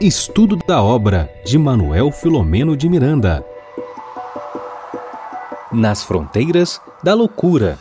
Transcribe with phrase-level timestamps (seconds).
[0.00, 3.44] Estudo da obra de Manuel Filomeno de Miranda.
[5.72, 7.78] Nas fronteiras da loucura.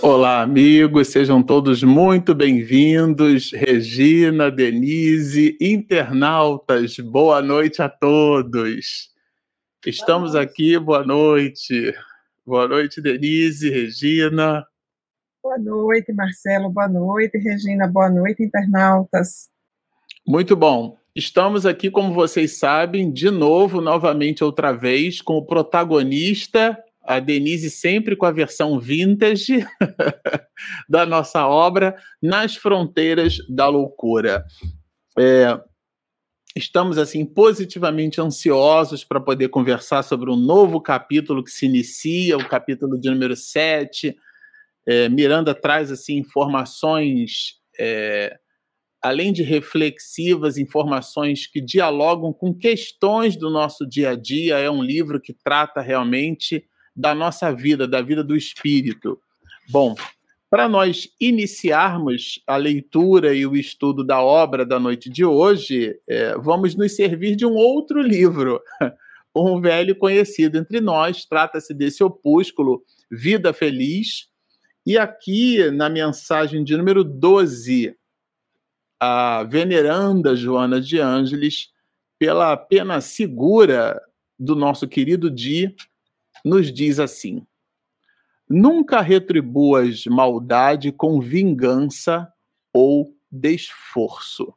[0.00, 3.52] Olá, amigos, sejam todos muito bem-vindos.
[3.52, 9.10] Regina, Denise, internautas, boa noite a todos.
[9.84, 11.94] Estamos aqui, boa noite.
[12.46, 14.64] Boa noite, Denise, Regina.
[15.42, 19.49] Boa noite, Marcelo, boa noite, Regina, boa noite, internautas.
[20.30, 20.96] Muito bom.
[21.12, 27.68] Estamos aqui, como vocês sabem, de novo, novamente, outra vez, com o protagonista, a Denise,
[27.68, 29.66] sempre com a versão vintage
[30.88, 34.44] da nossa obra, Nas Fronteiras da Loucura.
[35.18, 35.60] É,
[36.54, 42.48] estamos, assim, positivamente ansiosos para poder conversar sobre um novo capítulo que se inicia, o
[42.48, 44.16] capítulo de número 7.
[44.86, 47.56] É, Miranda traz, assim, informações.
[47.76, 48.38] É,
[49.02, 54.58] além de reflexivas, informações que dialogam com questões do nosso dia a dia.
[54.58, 59.18] É um livro que trata realmente da nossa vida, da vida do espírito.
[59.68, 59.94] Bom,
[60.50, 66.36] para nós iniciarmos a leitura e o estudo da obra da noite de hoje, é,
[66.36, 68.60] vamos nos servir de um outro livro,
[69.34, 71.24] um velho conhecido entre nós.
[71.24, 74.28] Trata-se desse opúsculo, Vida Feliz.
[74.84, 77.94] E aqui, na mensagem de número 12,
[79.00, 81.72] a veneranda Joana de Ângeles,
[82.18, 83.98] pela pena segura
[84.38, 85.74] do nosso querido Di,
[86.44, 87.46] nos diz assim:
[88.48, 92.30] Nunca retribuas maldade com vingança
[92.72, 94.52] ou desforço.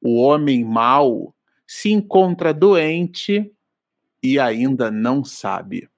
[0.00, 1.34] O homem mau
[1.66, 3.50] se encontra doente
[4.22, 5.88] e ainda não sabe.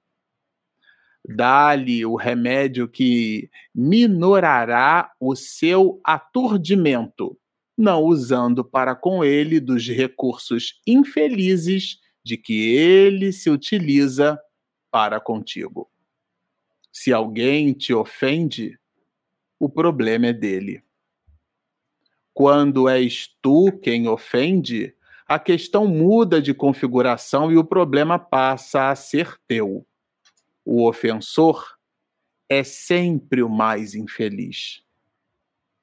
[1.27, 7.37] Dá-lhe o remédio que minorará o seu aturdimento,
[7.77, 14.39] não usando para com ele dos recursos infelizes de que ele se utiliza
[14.89, 15.89] para contigo.
[16.93, 18.79] Se alguém te ofende,
[19.59, 20.81] o problema é dele.
[22.33, 24.95] Quando és tu quem ofende,
[25.27, 29.85] a questão muda de configuração e o problema passa a ser teu
[30.69, 31.79] o ofensor
[32.49, 34.83] é sempre o mais infeliz.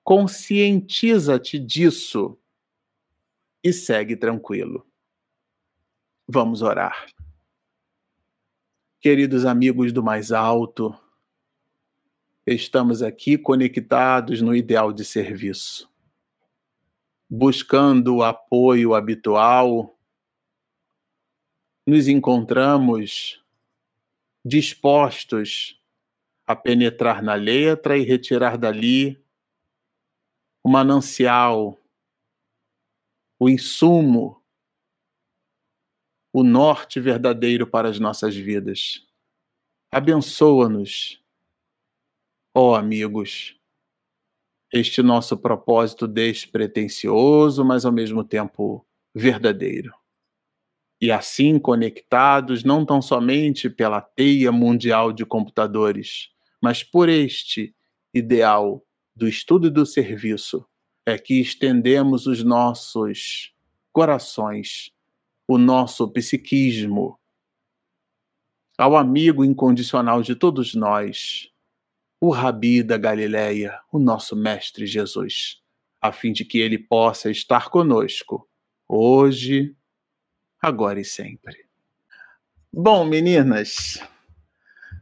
[0.03, 2.39] Conscientiza-te disso
[3.63, 4.87] e segue tranquilo.
[6.29, 7.07] Vamos orar.
[9.01, 10.95] Queridos amigos do mais alto,
[12.47, 15.91] estamos aqui conectados no ideal de serviço,
[17.29, 19.99] buscando o apoio habitual.
[21.87, 23.43] Nos encontramos
[24.45, 25.81] dispostos
[26.47, 29.19] a penetrar na letra e retirar dali
[30.63, 31.81] o manancial,
[33.39, 34.43] o insumo,
[36.33, 39.07] o norte verdadeiro para as nossas vidas.
[39.91, 41.23] Abençoa-nos,
[42.55, 43.59] ó oh amigos,
[44.73, 48.85] este nosso propósito despretensioso, mas ao mesmo tempo
[49.15, 50.04] verdadeiro
[51.01, 56.31] e assim conectados não tão somente pela teia mundial de computadores,
[56.63, 57.75] mas por este
[58.13, 58.85] ideal
[59.15, 60.65] do estudo e do serviço,
[61.07, 63.53] é que estendemos os nossos
[63.93, 64.91] corações,
[65.47, 67.19] o nosso psiquismo
[68.77, 71.49] ao amigo incondicional de todos nós,
[72.21, 75.63] o Rabi da Galileia, o nosso Mestre Jesus,
[76.01, 78.49] a fim de que ele possa estar conosco,
[78.89, 79.77] hoje
[80.67, 81.67] agora e sempre.
[82.73, 84.03] Bom, meninas,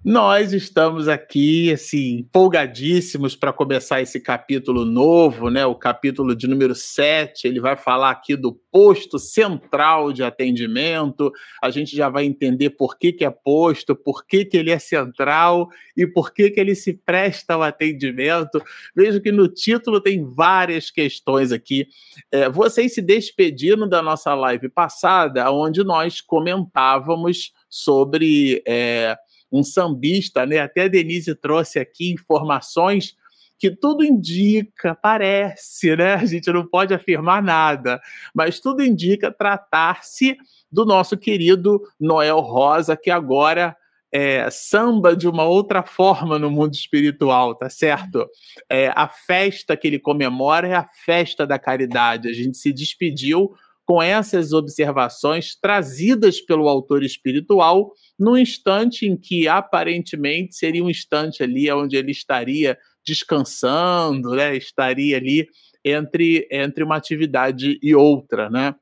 [0.05, 5.65] nós estamos aqui, assim, empolgadíssimos para começar esse capítulo novo, né?
[5.65, 7.47] O capítulo de número 7.
[7.47, 11.31] Ele vai falar aqui do posto central de atendimento.
[11.63, 14.79] A gente já vai entender por que, que é posto, por que, que ele é
[14.81, 18.61] central e por que, que ele se presta ao atendimento.
[18.97, 21.87] Vejo que no título tem várias questões aqui.
[22.33, 28.61] É, vocês se despediram da nossa live passada, onde nós comentávamos sobre.
[28.67, 29.17] É,
[29.53, 30.59] um sambista, né?
[30.59, 33.15] Até a Denise trouxe aqui informações
[33.59, 36.15] que tudo indica, parece, né?
[36.15, 38.01] A gente não pode afirmar nada,
[38.35, 40.37] mas tudo indica tratar-se
[40.71, 43.77] do nosso querido Noel Rosa, que agora
[44.13, 48.29] é, samba de uma outra forma no mundo espiritual, tá certo?
[48.69, 52.29] É, a festa que ele comemora é a festa da caridade.
[52.29, 59.49] A gente se despediu com essas observações trazidas pelo autor espiritual no instante em que
[59.49, 64.57] aparentemente seria um instante ali onde ele estaria descansando, né?
[64.57, 65.49] estaria ali
[65.85, 68.75] entre, entre uma atividade e outra, né?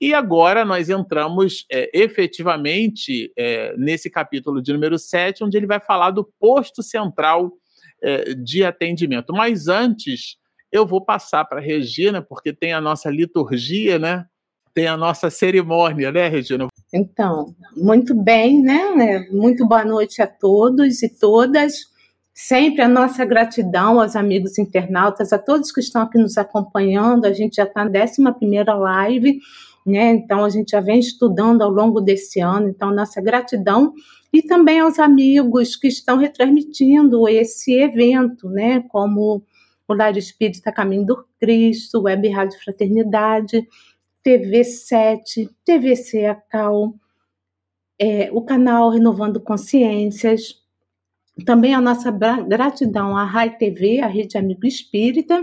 [0.00, 5.80] E agora nós entramos é, efetivamente é, nesse capítulo de número 7, onde ele vai
[5.80, 7.52] falar do posto central
[8.00, 9.32] é, de atendimento.
[9.32, 10.36] Mas antes,
[10.70, 14.24] eu vou passar para a Regina, porque tem a nossa liturgia, né?
[14.78, 16.68] Tem a nossa cerimônia, né, Regina?
[16.94, 19.26] Então, muito bem, né?
[19.30, 21.74] Muito boa noite a todos e todas.
[22.32, 27.24] Sempre a nossa gratidão aos amigos internautas, a todos que estão aqui nos acompanhando.
[27.24, 28.22] A gente já está na 11
[28.78, 29.40] live
[29.88, 30.12] né?
[30.12, 33.92] Então a gente já vem estudando ao longo desse ano, então nossa gratidão
[34.32, 38.84] e também aos amigos que estão retransmitindo esse evento, né?
[38.90, 39.42] Como
[39.88, 43.66] o Lar Espírita Caminho do Cristo, Web Rádio Fraternidade,
[44.28, 46.92] TV 7, TVC Acal,
[47.98, 50.54] é, o canal Renovando Consciências,
[51.46, 55.42] também a nossa gratidão à RAI TV, a Rede Amigo Espírita,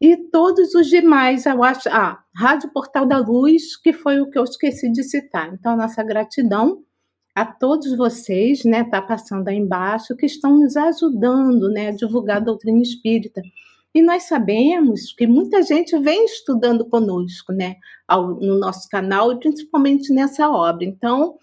[0.00, 1.88] e todos os demais, eu acho.
[1.90, 5.54] Ah, Rádio Portal da Luz, que foi o que eu esqueci de citar.
[5.54, 6.82] Então, nossa gratidão
[7.32, 12.38] a todos vocês, né, tá passando aí embaixo, que estão nos ajudando, né, a divulgar
[12.38, 13.40] a doutrina espírita.
[13.94, 17.76] E nós sabemos que muita gente vem estudando conosco, né,
[18.08, 20.84] ao, no nosso canal e principalmente nessa obra.
[20.84, 21.36] Então,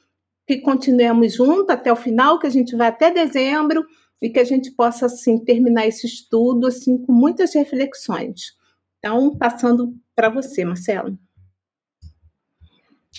[0.48, 3.86] que continuemos juntos até o final, que a gente vai até dezembro
[4.20, 8.58] e que a gente possa assim terminar esse estudo assim com muitas reflexões.
[8.98, 11.18] Então, passando para você, Marcelo.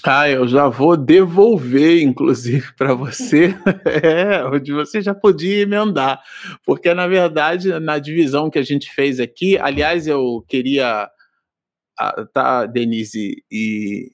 [0.05, 3.55] Ah, eu já vou devolver, inclusive, para você,
[4.03, 6.23] é, onde você já podia emendar,
[6.65, 11.11] porque na verdade, na divisão que a gente fez aqui, aliás, eu queria,
[12.33, 14.13] tá, Denise e,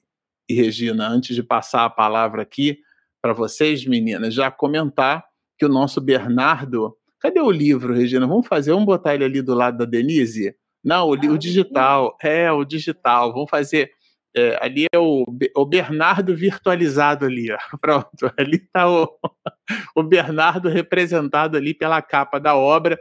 [0.49, 2.79] e Regina, antes de passar a palavra aqui
[3.21, 5.23] para vocês, meninas, já comentar
[5.57, 6.95] que o nosso Bernardo.
[7.19, 8.27] Cadê o livro, Regina?
[8.27, 10.55] Vamos fazer, vamos botar ele ali do lado da Denise?
[10.83, 12.15] Não, o, ah, o digital.
[12.21, 13.33] É, o digital.
[13.33, 13.91] Vamos fazer.
[14.37, 15.25] É, ali é o,
[15.55, 17.57] o Bernardo virtualizado ali, ó.
[17.81, 19.09] Pronto, ali está o,
[19.97, 22.99] o Bernardo representado ali pela capa da obra.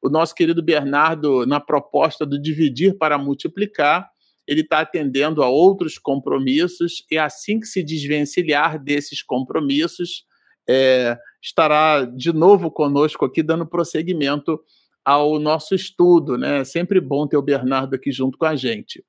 [0.00, 4.08] O nosso querido Bernardo, na proposta do dividir para multiplicar,
[4.46, 10.24] ele está atendendo a outros compromissos, e assim que se desvencilhar desses compromissos,
[10.68, 14.60] é, estará de novo conosco aqui, dando prosseguimento
[15.04, 16.38] ao nosso estudo.
[16.38, 16.60] Né?
[16.60, 19.04] É sempre bom ter o Bernardo aqui junto com a gente.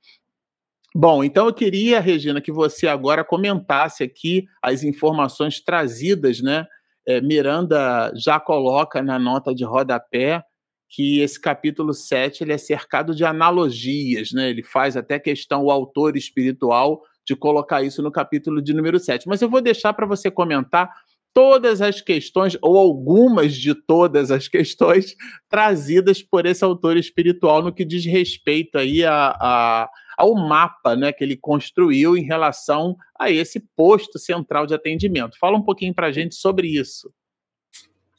[1.00, 6.66] Bom, então eu queria, Regina, que você agora comentasse aqui as informações trazidas, né?
[7.08, 10.44] É, Miranda já coloca na nota de rodapé
[10.90, 14.50] que esse capítulo 7 ele é cercado de analogias, né?
[14.50, 19.28] Ele faz até questão, o autor espiritual, de colocar isso no capítulo de número 7.
[19.28, 20.90] Mas eu vou deixar para você comentar
[21.32, 25.16] todas as questões, ou algumas de todas as questões,
[25.48, 31.14] trazidas por esse autor espiritual no que diz respeito aí a, a, ao mapa né,
[31.14, 35.38] que ele construiu em relação a esse posto central de atendimento.
[35.40, 37.14] Fala um pouquinho para a gente sobre isso.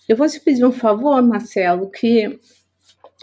[0.09, 2.41] Eu vou te pedir um favor, Marcelo, que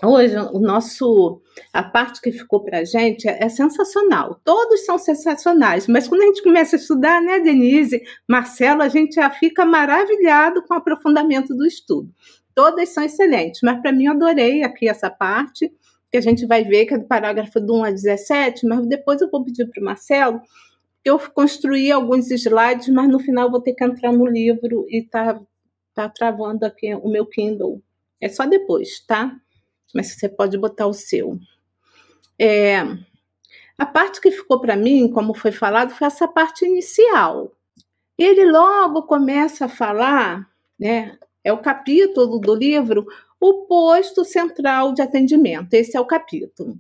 [0.04, 1.42] Hoje, o nosso,
[1.72, 4.42] a parte que ficou para gente é, é, sensacional.
[4.44, 9.16] Todos são sensacionais, mas quando a gente começa a estudar, né, Denise, Marcelo, a gente
[9.16, 12.10] já fica maravilhado com o aprofundamento do estudo.
[12.54, 15.72] Todas são excelentes, mas para mim eu adorei aqui essa parte,
[16.16, 19.20] que a gente vai ver que é do parágrafo do 1 a 17, mas depois
[19.20, 20.42] eu vou pedir para o Marcelo,
[21.04, 25.40] eu construí alguns slides, mas no final vou ter que entrar no livro e tá,
[25.94, 27.82] tá travando aqui o meu Kindle.
[28.22, 29.36] É só depois, tá?
[29.96, 31.40] mas você pode botar o seu.
[32.38, 32.80] É,
[33.78, 37.54] a parte que ficou para mim, como foi falado, foi essa parte inicial.
[38.18, 41.18] Ele logo começa a falar, né?
[41.44, 43.06] É o capítulo do livro,
[43.48, 45.72] o posto central de atendimento.
[45.76, 46.80] Esse é o capítulo.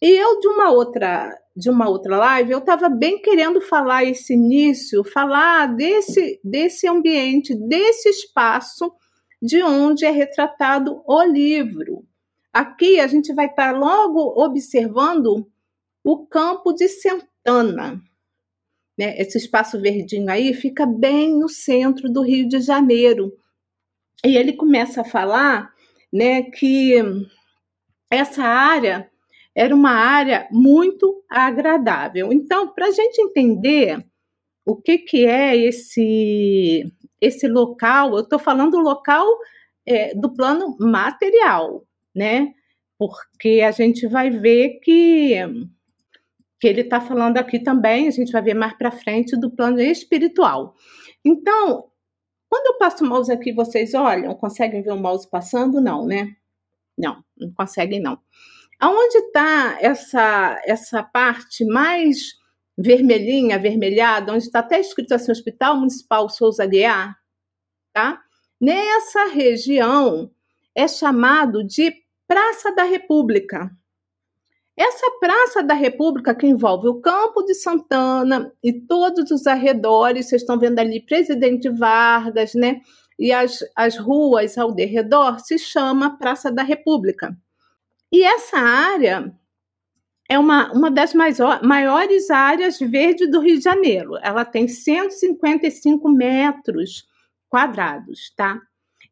[0.00, 4.32] E eu de uma outra de uma outra live, eu estava bem querendo falar esse
[4.32, 8.90] início, falar desse desse ambiente, desse espaço
[9.40, 12.06] de onde é retratado o livro.
[12.50, 15.46] Aqui a gente vai estar logo observando
[16.02, 18.00] o campo de Santana.
[18.98, 19.14] Né?
[19.20, 23.30] Esse espaço verdinho aí fica bem no centro do Rio de Janeiro.
[24.24, 25.71] E ele começa a falar
[26.12, 26.94] né, que
[28.10, 29.10] essa área
[29.54, 32.32] era uma área muito agradável.
[32.32, 34.04] Então, para a gente entender
[34.64, 39.26] o que, que é esse, esse local, eu estou falando local
[39.86, 42.52] é, do plano material, né?
[42.98, 45.34] Porque a gente vai ver que,
[46.60, 49.80] que ele está falando aqui também, a gente vai ver mais para frente do plano
[49.80, 50.74] espiritual.
[51.24, 51.91] Então,
[52.52, 55.80] quando eu passo o mouse aqui, vocês olham, conseguem ver o mouse passando?
[55.80, 56.36] Não, né?
[56.98, 58.20] Não, não conseguem não.
[58.78, 62.34] Aonde está essa, essa parte mais
[62.76, 67.16] vermelhinha, avermelhada, onde está até escrito assim, Hospital Municipal Souza Guiar,
[67.90, 68.20] tá?
[68.60, 70.30] Nessa região
[70.74, 71.90] é chamado de
[72.28, 73.70] Praça da República.
[74.76, 80.42] Essa Praça da República que envolve o Campo de Santana e todos os arredores, vocês
[80.42, 82.80] estão vendo ali Presidente Vargas, né?
[83.18, 87.36] E as, as ruas ao derredor se chama Praça da República.
[88.10, 89.32] E essa área
[90.28, 94.16] é uma, uma das mais, maiores áreas verdes do Rio de Janeiro.
[94.22, 97.06] Ela tem 155 metros
[97.48, 98.58] quadrados, tá?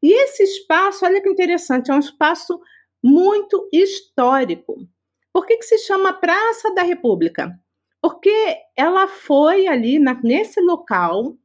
[0.02, 2.58] E esse espaço, olha que interessante, é um espaço
[3.02, 4.88] muito histórico.
[5.32, 7.58] Por que, que se chama Praça da República?
[8.02, 11.36] Porque ela foi ali na, nesse local,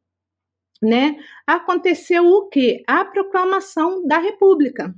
[0.81, 1.17] né?
[1.45, 2.83] Aconteceu o que?
[2.87, 4.93] A proclamação da República.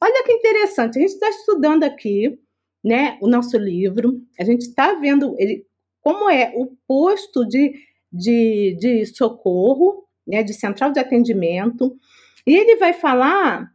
[0.00, 2.38] Olha que interessante, a gente está estudando aqui
[2.84, 5.64] né, o nosso livro, a gente está vendo ele,
[6.00, 7.74] como é o posto de,
[8.12, 11.96] de, de socorro, né, de central de atendimento,
[12.46, 13.72] e ele vai falar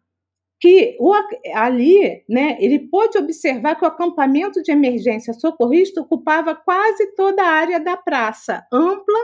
[0.59, 1.13] que o,
[1.53, 7.51] ali, né, ele pôde observar que o acampamento de emergência socorrista ocupava quase toda a
[7.51, 9.19] área da praça, ampla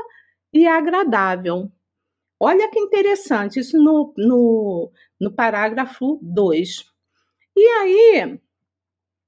[0.53, 1.71] e agradável.
[2.39, 6.85] Olha que interessante, isso no, no, no parágrafo 2.
[7.55, 8.39] E aí,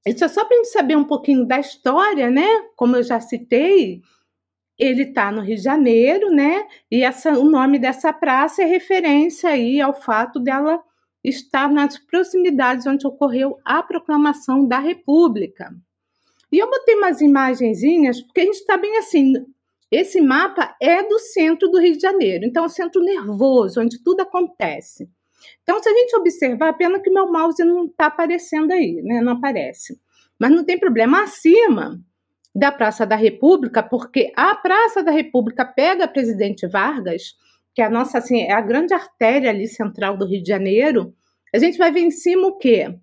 [0.06, 2.48] isso é só para a gente saber um pouquinho da história, né?
[2.76, 4.02] Como eu já citei,
[4.78, 6.68] ele está no Rio de Janeiro, né?
[6.92, 10.84] E essa, o nome dessa praça é referência aí ao fato dela
[11.28, 15.74] estar nas proximidades onde ocorreu a proclamação da República.
[16.52, 19.34] E eu botei umas imagenzinhas, porque a gente está bem assim.
[19.92, 24.04] Esse mapa é do centro do Rio de Janeiro, então é o centro nervoso, onde
[24.04, 25.10] tudo acontece.
[25.64, 29.22] Então, se a gente observar, pena que meu mouse não está aparecendo aí, né?
[29.22, 30.00] Não aparece.
[30.40, 31.24] Mas não tem problema.
[31.24, 32.00] Acima
[32.54, 37.36] da Praça da República, porque a Praça da República pega Presidente Vargas,
[37.76, 41.14] que é a nossa, assim, é a grande artéria ali central do Rio de Janeiro.
[41.54, 42.98] A gente vai ver em cima o quê?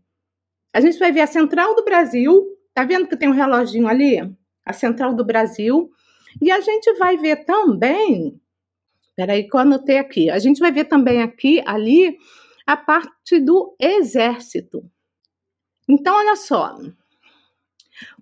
[0.73, 2.45] A gente vai ver a Central do Brasil.
[2.75, 4.19] Tá vendo que tem um reloginho ali?
[4.64, 5.91] A Central do Brasil.
[6.41, 8.41] E a gente vai ver também
[9.14, 10.31] Peraí que eu anotei aqui.
[10.31, 12.17] A gente vai ver também aqui, ali,
[12.67, 14.83] a parte do exército.
[15.88, 16.76] Então, olha só.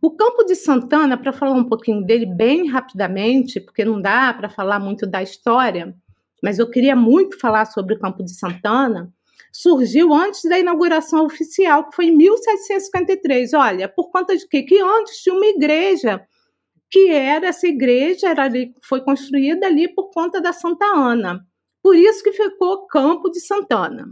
[0.03, 4.51] O Campo de Santana, para falar um pouquinho dele bem rapidamente, porque não dá para
[4.51, 5.95] falar muito da história,
[6.43, 9.13] mas eu queria muito falar sobre o Campo de Santana,
[9.53, 13.53] surgiu antes da inauguração oficial, que foi em 1753.
[13.55, 14.63] Olha, por conta de quê?
[14.63, 16.25] Que antes tinha uma igreja
[16.91, 21.47] que era essa igreja era ali, foi construída ali por conta da Santa Ana.
[21.83, 24.09] Por isso que ficou Campo de Santana.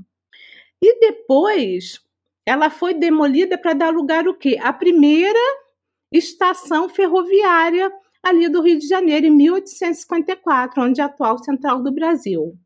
[0.80, 2.00] E depois
[2.46, 4.58] ela foi demolida para dar lugar o quê?
[4.62, 5.38] A primeira
[6.10, 7.92] estação ferroviária
[8.28, 12.56] ali do Rio de Janeiro em 1854, onde é a atual Central do Brasil.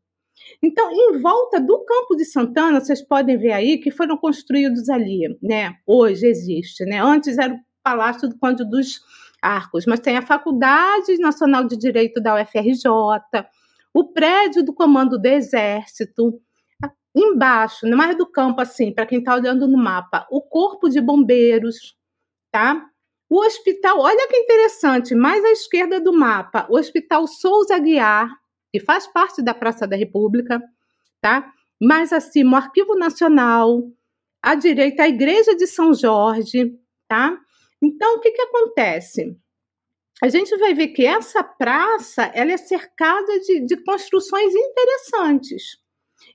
[0.61, 5.37] Então, em volta do Campo de Santana, vocês podem ver aí que foram construídos ali,
[5.41, 5.75] né?
[5.85, 6.99] Hoje existe, né?
[7.01, 9.01] Antes era o Palácio do Conde dos
[9.41, 12.89] Arcos, mas tem a Faculdade Nacional de Direito da UFRJ,
[13.93, 16.39] o prédio do Comando do Exército,
[17.15, 20.99] embaixo, no mais do campo, assim, para quem está olhando no mapa, o Corpo de
[20.99, 21.95] Bombeiros,
[22.51, 22.89] tá?
[23.33, 28.29] O hospital, olha que interessante, mais à esquerda do mapa, o Hospital Souza Guiar,
[28.71, 30.61] que faz parte da Praça da República,
[31.19, 31.51] tá?
[31.81, 33.89] Mais acima, o Arquivo Nacional,
[34.39, 37.35] à direita, a Igreja de São Jorge, tá?
[37.81, 39.35] Então, o que, que acontece?
[40.21, 45.79] A gente vai ver que essa praça ela é cercada de, de construções interessantes.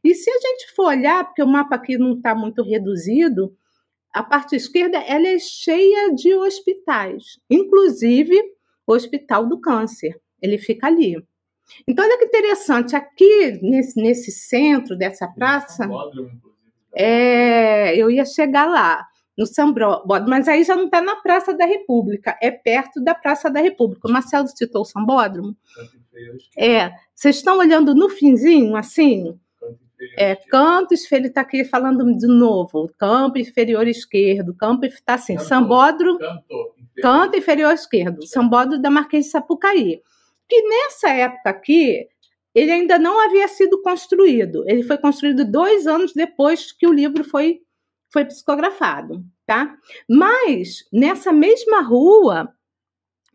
[0.02, 3.56] E se a gente for olhar, porque o mapa aqui não está muito reduzido,
[4.12, 8.34] a parte esquerda ela é cheia de hospitais, inclusive
[8.86, 10.18] o Hospital do Câncer.
[10.40, 11.22] Ele fica ali.
[11.86, 15.88] Então, olha que interessante, aqui nesse, nesse centro dessa praça.
[16.94, 21.64] É, eu ia chegar lá no Sambódromo, mas aí já não está na Praça da
[21.64, 24.08] República, é perto da Praça da República.
[24.08, 25.56] O Marcelo citou o Sambódromo.
[26.56, 29.38] É, vocês estão olhando no finzinho, assim?
[30.16, 35.46] É, canto ele está aqui falando de novo, campo inferior esquerdo, campo está assim, canto,
[35.46, 37.02] sambódromo, canto inferior.
[37.02, 40.02] canto inferior esquerdo, sambódromo da Marquês de Sapucaí.
[40.48, 42.06] Que nessa época aqui,
[42.54, 47.24] ele ainda não havia sido construído, ele foi construído dois anos depois que o livro
[47.24, 47.60] foi
[48.10, 49.76] foi psicografado, tá?
[50.08, 52.52] Mas nessa mesma rua,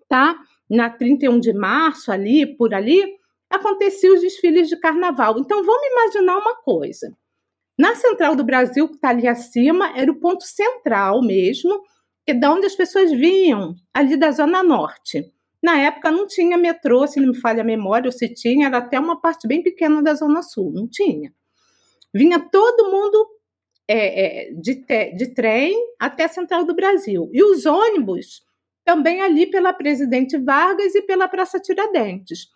[0.10, 0.36] tá?
[0.70, 3.18] Na 31 de março, ali, por ali,
[3.56, 5.38] aconteciam os desfiles de carnaval.
[5.40, 7.16] Então vamos imaginar uma coisa.
[7.78, 11.82] Na Central do Brasil, que está ali acima, era o ponto central mesmo,
[12.26, 15.32] que da onde as pessoas vinham, ali da Zona Norte.
[15.62, 18.78] Na época não tinha metrô, se não me falha a memória, ou se tinha, era
[18.78, 21.34] até uma parte bem pequena da Zona Sul, não tinha.
[22.14, 23.28] Vinha todo mundo
[23.88, 27.30] é, é, de, te, de trem até a Central do Brasil.
[27.34, 28.44] E os ônibus
[28.86, 32.48] também ali pela Presidente Vargas e pela Praça Tiradentes.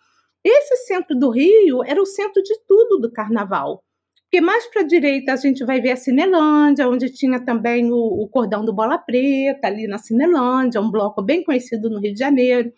[0.43, 3.83] Esse centro do Rio era o centro de tudo do carnaval.
[4.23, 7.95] Porque mais para a direita a gente vai ver a Cinelândia, onde tinha também o,
[7.95, 12.19] o, Cordão do Bola Preta, ali na Cinelândia, um bloco bem conhecido no Rio de
[12.19, 12.71] Janeiro.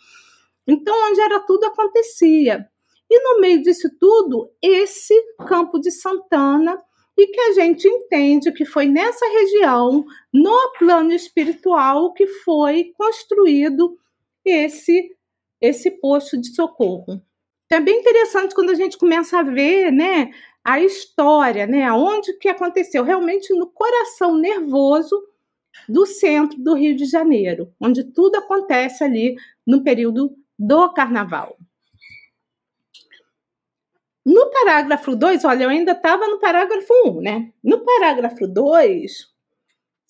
[0.67, 2.67] Então, onde era tudo acontecia.
[3.09, 5.15] E no meio disso tudo, esse
[5.47, 6.77] Campo de Santana,
[7.17, 13.97] e que a gente entende que foi nessa região, no plano espiritual, que foi construído
[14.45, 15.15] esse,
[15.59, 17.21] esse posto de socorro.
[17.69, 20.31] Então, é bem interessante quando a gente começa a ver né,
[20.63, 21.91] a história, né?
[21.93, 23.03] Onde que aconteceu?
[23.03, 25.23] Realmente no coração nervoso
[25.87, 29.35] do centro do Rio de Janeiro, onde tudo acontece ali
[29.67, 31.55] no período do carnaval.
[34.25, 37.53] No parágrafo 2, olha, eu ainda estava no parágrafo 1, um, né?
[37.63, 39.27] No parágrafo 2,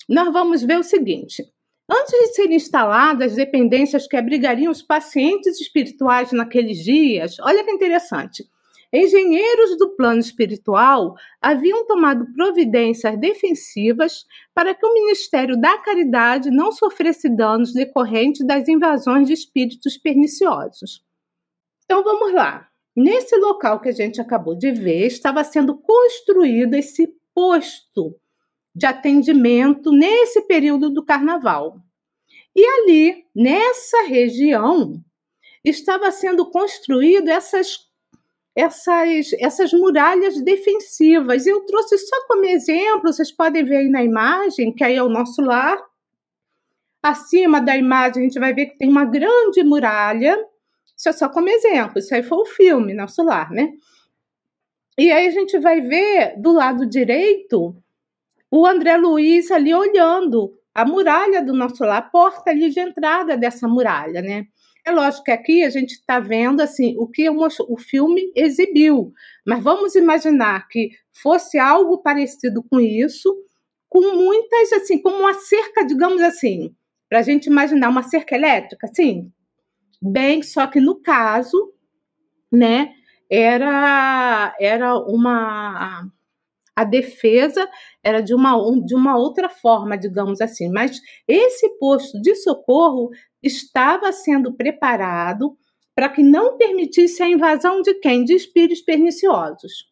[0.08, 1.44] nós vamos ver o seguinte:
[1.90, 7.72] antes de serem instaladas as dependências que abrigariam os pacientes espirituais naqueles dias, olha que
[7.72, 8.44] interessante
[8.92, 16.72] engenheiros do plano espiritual haviam tomado providências defensivas para que o Ministério da Caridade não
[16.72, 21.04] sofresse danos decorrentes das invasões de espíritos perniciosos.
[21.86, 22.68] Então vamos lá.
[22.96, 28.20] Nesse local que a gente acabou de ver, estava sendo construído esse posto
[28.80, 31.78] de atendimento nesse período do carnaval.
[32.56, 35.04] E ali, nessa região,
[35.64, 37.90] estava sendo construído essas
[38.56, 41.46] essas, essas muralhas defensivas.
[41.46, 45.10] Eu trouxe só como exemplo, vocês podem ver aí na imagem, que aí é o
[45.10, 45.78] nosso lar.
[47.02, 50.38] Acima da imagem, a gente vai ver que tem uma grande muralha.
[50.98, 53.74] Isso é só como exemplo, isso aí foi o filme, nosso lar, né?
[54.98, 57.74] E aí a gente vai ver do lado direito
[58.52, 63.38] o André Luiz ali olhando a muralha do nosso lar, a porta ali de entrada
[63.38, 64.46] dessa muralha, né?
[64.86, 69.14] É lógico que aqui a gente está vendo assim o que o filme exibiu,
[69.46, 73.36] mas vamos imaginar que fosse algo parecido com isso,
[73.90, 76.74] com muitas assim, como uma cerca, digamos assim,
[77.10, 79.32] para a gente imaginar uma cerca elétrica, assim,
[80.02, 81.74] bem, só que no caso,
[82.52, 82.94] né,
[83.30, 86.10] era era uma
[86.80, 87.70] a defesa
[88.02, 90.72] era de uma, de uma outra forma, digamos assim.
[90.72, 93.10] Mas esse posto de socorro
[93.44, 95.58] estava sendo preparado
[95.94, 98.24] para que não permitisse a invasão de quem?
[98.24, 99.90] De espíritos perniciosos.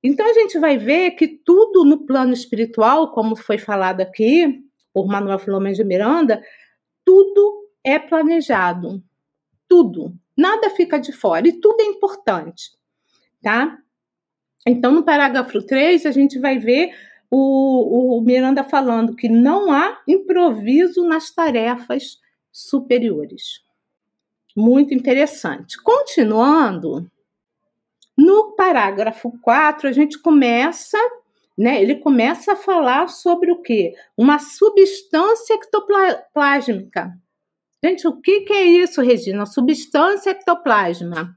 [0.00, 5.08] Então a gente vai ver que tudo no plano espiritual, como foi falado aqui por
[5.08, 6.40] Manuel Filomeno de Miranda,
[7.04, 9.02] tudo é planejado.
[9.68, 10.14] Tudo.
[10.36, 12.70] Nada fica de fora e tudo é importante,
[13.42, 13.76] tá?
[14.66, 16.92] Então, no parágrafo 3, a gente vai ver
[17.30, 22.18] o, o Miranda falando que não há improviso nas tarefas
[22.50, 23.64] superiores.
[24.56, 25.80] Muito interessante.
[25.80, 27.08] Continuando,
[28.16, 30.98] no parágrafo 4, a gente começa,
[31.56, 31.80] né?
[31.80, 33.94] Ele começa a falar sobre o quê?
[34.16, 37.12] Uma substância ectoplásmica.
[37.84, 39.46] Gente, o que, que é isso, Regina?
[39.46, 41.35] Substância ectoplasma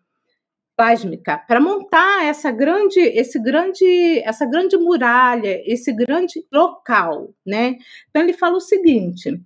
[0.79, 7.75] plásmica para montar essa grande, esse grande, essa grande muralha, esse grande local, né?
[8.09, 9.41] Então ele fala o seguinte,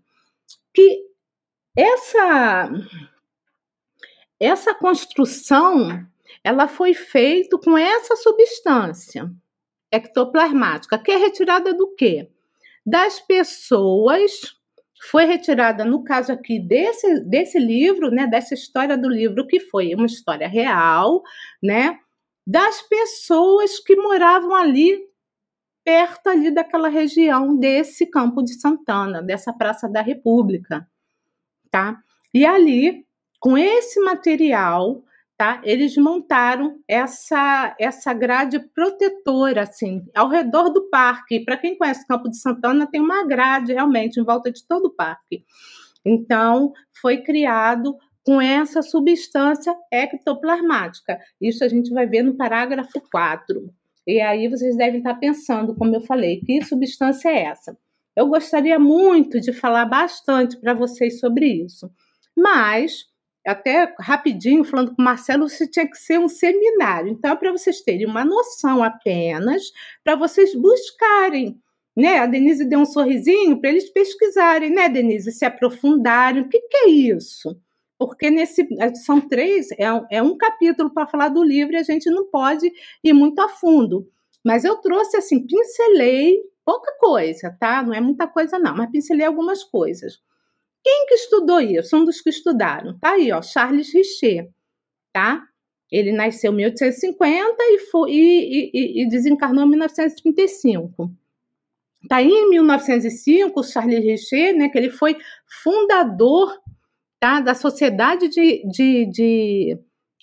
[0.72, 1.02] que
[1.76, 2.70] essa
[4.40, 6.06] essa construção
[6.44, 9.28] ela foi feita com essa substância
[9.92, 12.30] ectoplasmática, que é retirada do quê?
[12.86, 14.56] Das pessoas
[15.10, 19.94] foi retirada, no caso aqui desse, desse livro, né, dessa história do livro, que foi
[19.94, 21.22] uma história real,
[21.62, 22.00] né,
[22.46, 24.98] das pessoas que moravam ali,
[25.84, 30.88] perto ali daquela região desse Campo de Santana, dessa Praça da República,
[31.70, 32.02] tá?
[32.34, 33.06] E ali,
[33.40, 35.04] com esse material,
[35.38, 35.62] tá?
[35.64, 41.44] Eles montaram essa essa grade protetora assim, ao redor do parque.
[41.44, 44.86] Para quem conhece o Campo de Santana, tem uma grade realmente em volta de todo
[44.86, 45.44] o parque.
[46.06, 51.20] Então, foi criado com essa substância ectoplasmática.
[51.42, 53.70] Isso a gente vai ver no parágrafo 4.
[54.06, 57.78] E aí vocês devem estar pensando, como eu falei, que substância é essa?
[58.16, 61.90] Eu gostaria muito de falar bastante para vocês sobre isso,
[62.38, 63.06] mas
[63.46, 67.10] até rapidinho, falando com o Marcelo, isso tinha que ser um seminário.
[67.10, 69.64] Então, é para vocês terem uma noção apenas,
[70.04, 71.60] para vocês buscarem
[71.96, 72.20] né?
[72.20, 75.32] A Denise deu um sorrisinho para eles pesquisarem, né, Denise?
[75.32, 76.42] Se aprofundarem.
[76.42, 77.56] O que, que é isso?
[77.98, 78.68] Porque nesse
[79.06, 82.70] são três, é, é um capítulo para falar do livro e a gente não pode
[83.04, 84.10] ir muito a fundo.
[84.44, 87.82] Mas eu trouxe assim, pincelei pouca coisa, tá?
[87.84, 90.20] Não é muita coisa, não, mas pincelei algumas coisas.
[90.84, 91.96] Quem que estudou isso?
[91.96, 92.98] Um dos que estudaram.
[93.00, 94.50] Tá aí, ó, Charles Richer,
[95.14, 95.44] tá?
[95.92, 101.12] Ele nasceu em 1850 e, foi, e, e, e desencarnou em 1935.
[102.10, 105.16] Tá aí em 1905, Charles Richer, né, que ele foi
[105.64, 106.60] fundador
[107.20, 109.78] tá, da Sociedade de, de, de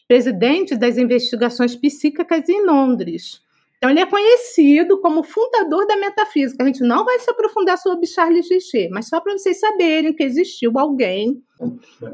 [0.07, 3.41] Presidente das Investigações Psíquicas em Londres.
[3.81, 6.63] Então, ele é conhecido como fundador da metafísica.
[6.63, 10.23] A gente não vai se aprofundar sobre Charles Richer, mas só para vocês saberem que
[10.23, 11.43] existiu alguém.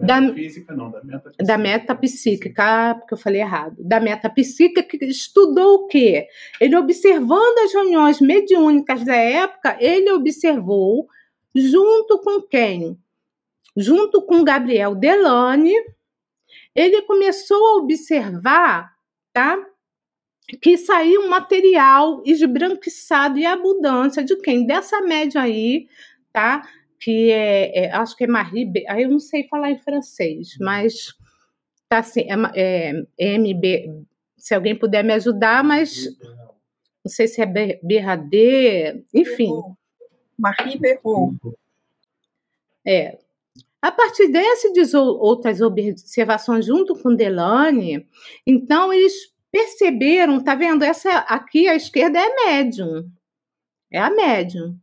[0.00, 1.44] Da metafísica, da, não, da metapsíquica.
[1.44, 3.74] Da metapsíquica, porque eu falei errado.
[3.80, 6.28] Da metapsíquica, que estudou o quê?
[6.60, 11.08] Ele, observando as reuniões mediúnicas da época, ele observou,
[11.52, 12.96] junto com quem?
[13.76, 15.74] Junto com Gabriel Delane,
[16.72, 18.92] ele começou a observar,
[19.32, 19.58] tá?
[20.60, 24.64] Que saiu um material esbranquiçado e abundância de quem?
[24.66, 25.88] Dessa média aí,
[26.32, 26.62] tá?
[27.00, 31.14] Que é, é acho que é Marie, aí eu não sei falar em francês, mas
[31.88, 34.04] tá assim, é, é MB,
[34.36, 36.06] se alguém puder me ajudar, mas
[37.04, 39.50] não sei se é BRD, enfim.
[40.38, 41.38] Marie Berraud.
[42.86, 43.18] É.
[43.80, 48.06] A partir dessas outras observações junto com Delane,
[48.46, 50.84] então eles perceberam, tá vendo?
[50.84, 53.10] Essa aqui à esquerda é médium.
[53.90, 54.78] É a médium.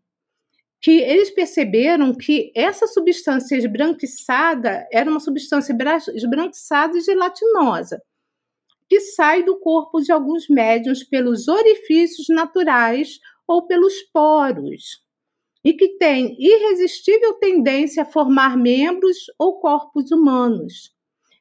[0.81, 5.77] Que eles perceberam que essa substância esbranquiçada era uma substância
[6.15, 8.01] esbranquiçada e gelatinosa,
[8.89, 15.03] que sai do corpo de alguns médiums pelos orifícios naturais ou pelos poros,
[15.63, 20.92] e que tem irresistível tendência a formar membros ou corpos humanos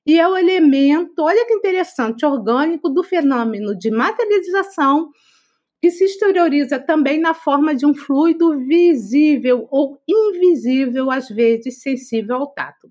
[0.05, 5.11] e é o elemento, olha que interessante, orgânico do fenômeno de materialização
[5.81, 12.37] que se exterioriza também na forma de um fluido visível ou invisível, às vezes sensível
[12.37, 12.89] ao tato.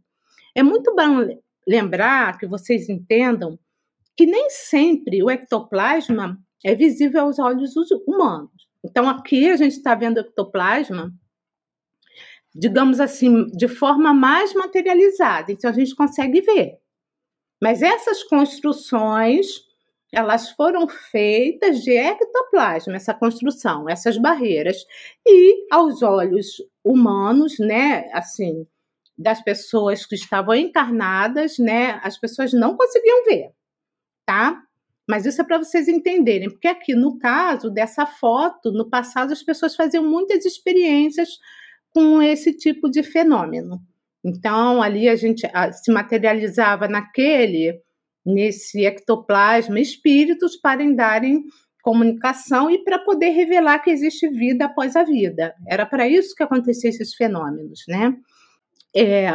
[0.53, 3.57] É muito bom lembrar que vocês entendam
[4.15, 7.73] que nem sempre o ectoplasma é visível aos olhos
[8.05, 8.67] humanos.
[8.83, 11.13] Então, aqui a gente está vendo o ectoplasma,
[12.53, 15.51] digamos assim, de forma mais materializada.
[15.51, 16.80] Então, a gente consegue ver.
[17.61, 19.61] Mas essas construções,
[20.11, 24.77] elas foram feitas de ectoplasma, essa construção, essas barreiras.
[25.25, 28.65] E aos olhos humanos, né, assim,
[29.17, 33.51] das pessoas que estavam encarnadas, né, as pessoas não conseguiam ver,
[34.25, 34.61] tá?
[35.07, 39.43] Mas isso é para vocês entenderem, porque aqui no caso dessa foto, no passado as
[39.43, 41.37] pessoas faziam muitas experiências
[41.93, 43.79] com esse tipo de fenômeno.
[44.23, 47.81] Então, ali a gente se materializava naquele,
[48.25, 51.43] nesse ectoplasma, espíritos para darem
[51.81, 55.55] comunicação e para poder revelar que existe vida após a vida.
[55.67, 58.15] Era para isso que aconteciam esses fenômenos, né?
[58.95, 59.31] É,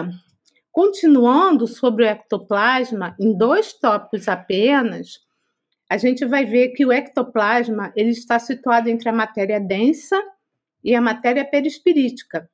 [0.70, 5.18] continuando sobre o ectoplasma, em dois tópicos apenas,
[5.90, 10.22] a gente vai ver que o ectoplasma ele está situado entre a matéria densa
[10.84, 12.48] e a matéria perispirítica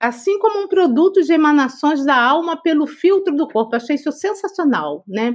[0.00, 3.74] assim como um produto de emanações da alma pelo filtro do corpo.
[3.74, 5.34] Eu achei isso sensacional, né?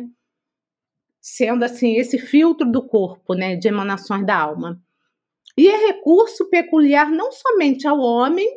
[1.22, 4.82] Sendo assim, esse filtro do corpo, né, de emanações da alma.
[5.58, 8.48] E é recurso peculiar não somente ao homem,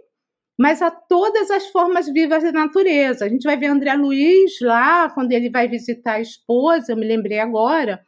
[0.58, 3.26] mas a todas as formas vivas da natureza.
[3.26, 7.06] A gente vai ver André Luiz lá, quando ele vai visitar a esposa, eu me
[7.06, 8.02] lembrei agora,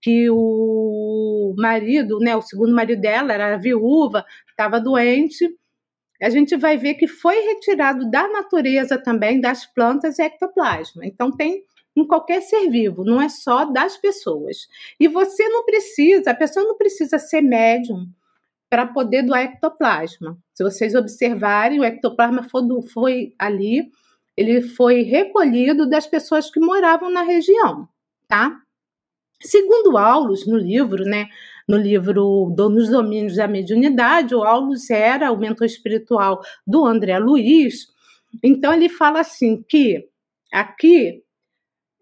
[0.00, 5.48] que o marido, né, o segundo marido dela era viúva, estava doente,
[6.22, 11.04] a gente vai ver que foi retirado da natureza também, das plantas, ectoplasma.
[11.04, 14.68] Então, tem em qualquer ser vivo, não é só das pessoas.
[14.98, 18.06] E você não precisa, a pessoa não precisa ser médium
[18.70, 20.38] para poder doar ectoplasma.
[20.54, 23.90] Se vocês observarem, o ectoplasma foi, foi ali,
[24.36, 27.86] ele foi recolhido das pessoas que moravam na região,
[28.26, 28.58] tá?
[29.42, 31.28] Segundo Aulus, no livro, né,
[31.68, 37.86] no livro Nos Domínios da Mediunidade, o Aulus era o mentor espiritual do André Luiz.
[38.42, 40.08] Então, ele fala assim que
[40.52, 41.22] aqui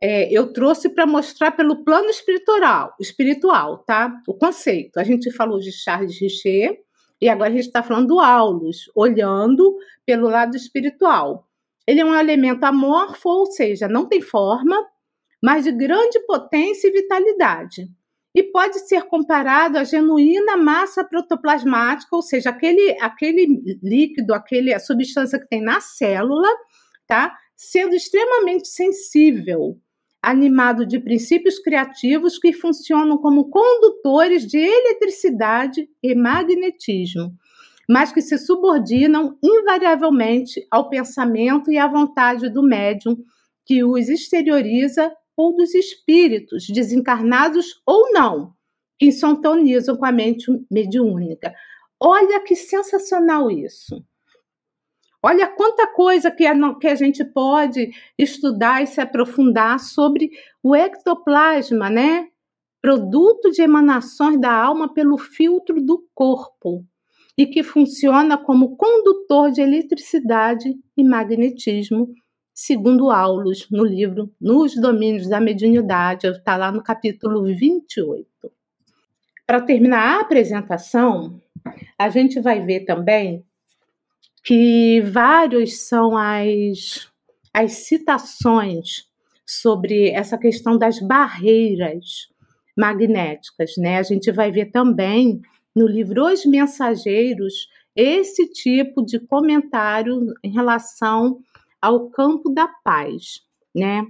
[0.00, 4.12] é, eu trouxe para mostrar pelo plano espiritual, espiritual, tá?
[4.26, 4.98] O conceito.
[4.98, 6.80] A gente falou de Charles Richer
[7.20, 11.46] e agora a gente está falando do Aulus, olhando pelo lado espiritual.
[11.86, 14.76] Ele é um elemento amorfo, ou seja, não tem forma,
[15.42, 17.88] mas de grande potência e vitalidade
[18.34, 24.78] e pode ser comparado à genuína massa protoplasmática, ou seja, aquele, aquele líquido, aquele, a
[24.78, 26.48] substância que tem na célula,
[27.06, 27.36] tá?
[27.56, 29.76] sendo extremamente sensível,
[30.22, 37.32] animado de princípios criativos que funcionam como condutores de eletricidade e magnetismo,
[37.88, 43.16] mas que se subordinam invariavelmente ao pensamento e à vontade do médium
[43.66, 48.52] que os exterioriza ou dos espíritos, desencarnados ou não,
[48.98, 51.54] que sintonizam com a mente mediúnica.
[51.98, 54.04] Olha que sensacional isso.
[55.22, 60.30] Olha quanta coisa que a, gente pode estudar e se aprofundar sobre
[60.62, 62.28] o ectoplasma, né?
[62.80, 66.84] Produto de emanações da alma pelo filtro do corpo
[67.36, 72.08] e que funciona como condutor de eletricidade e magnetismo,
[72.54, 78.26] segundo Aulus, no livro Nos Domínios da Mediunidade, está lá no capítulo 28.
[79.46, 81.40] Para terminar a apresentação,
[81.98, 83.44] a gente vai ver também
[84.44, 87.08] que vários são as,
[87.52, 89.08] as citações
[89.46, 92.28] sobre essa questão das barreiras
[92.76, 93.98] magnéticas, né?
[93.98, 95.40] A gente vai ver também
[95.74, 101.40] no livro Os Mensageiros esse tipo de comentário em relação
[101.80, 103.40] ao campo da paz,
[103.74, 104.06] né?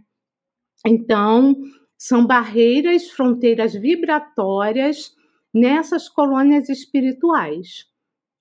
[0.87, 1.55] Então,
[1.99, 5.15] são barreiras, fronteiras vibratórias
[5.53, 7.87] nessas colônias espirituais.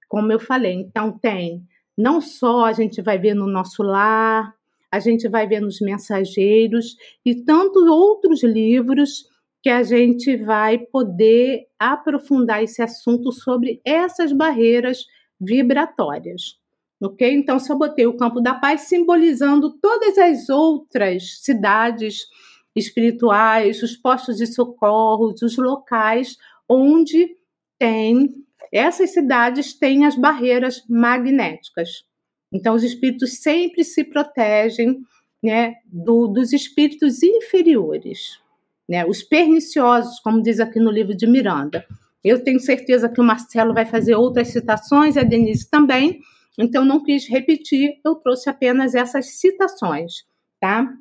[0.08, 4.56] Como eu falei, então tem não só a gente vai ver no nosso lar,
[4.90, 9.26] a gente vai ver nos mensageiros e tantos outros livros
[9.62, 15.06] que a gente vai poder aprofundar esse assunto sobre essas barreiras
[15.40, 16.59] vibratórias.
[17.02, 17.32] Ok?
[17.34, 22.28] Então, se eu botei o campo da paz simbolizando todas as outras cidades
[22.76, 27.36] espirituais, os postos de socorro, os locais onde
[27.78, 28.30] tem
[28.72, 32.04] essas cidades têm as barreiras magnéticas.
[32.52, 35.02] Então, os espíritos sempre se protegem
[35.42, 38.40] né, do, dos espíritos inferiores,
[38.88, 41.86] né, os perniciosos, como diz aqui no livro de Miranda.
[42.24, 46.20] Eu tenho certeza que o Marcelo vai fazer outras citações, a Denise também,
[46.60, 50.26] então não quis repetir, eu trouxe apenas essas citações,
[50.60, 50.92] tá?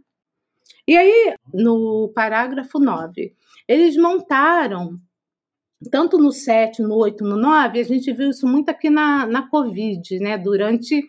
[0.86, 3.34] E aí, no parágrafo 9,
[3.66, 4.98] eles montaram
[5.90, 9.48] tanto no 7, no 8, no 9, a gente viu isso muito aqui na, na
[9.48, 10.36] Covid, né?
[10.38, 11.06] Durante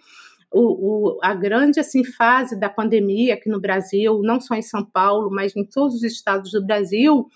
[0.52, 4.84] o, o, a grande assim, fase da pandemia aqui no Brasil, não só em São
[4.84, 7.28] Paulo, mas em todos os estados do Brasil,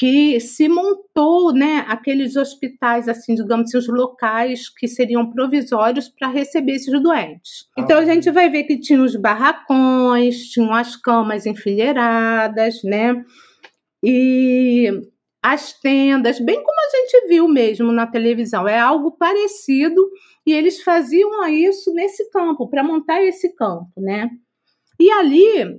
[0.00, 6.76] que se montou né, aqueles hospitais, assim, digamos os locais que seriam provisórios para receber
[6.76, 7.68] esses doentes.
[7.76, 13.22] Então a gente vai ver que tinha os barracões, tinham as camas enfileiradas, né?
[14.02, 14.88] E
[15.42, 18.66] as tendas, bem como a gente viu mesmo na televisão.
[18.66, 20.00] É algo parecido
[20.46, 24.30] e eles faziam isso nesse campo, para montar esse campo, né?
[24.98, 25.78] E ali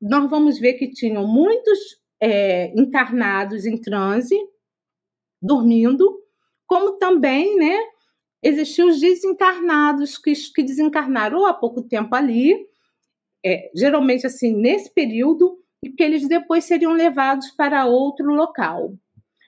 [0.00, 4.38] nós vamos ver que tinham muitos é, encarnados em transe,
[5.42, 6.20] dormindo,
[6.64, 7.76] como também, né?
[8.40, 12.54] Existiam os desencarnados que, que desencarnaram há pouco tempo ali,
[13.44, 18.94] é, geralmente assim, nesse período, e que eles depois seriam levados para outro local.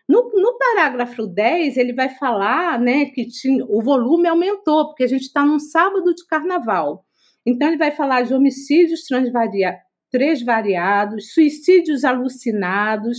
[0.08, 5.08] No, no, parágrafo 10, ele vai falar né, que tinha, o volume aumentou, porque a
[5.08, 7.06] gente está num sábado de carnaval.
[7.46, 9.78] Então, ele vai falar de homicídios transvaria,
[10.14, 13.18] transvariados, suicídios alucinados,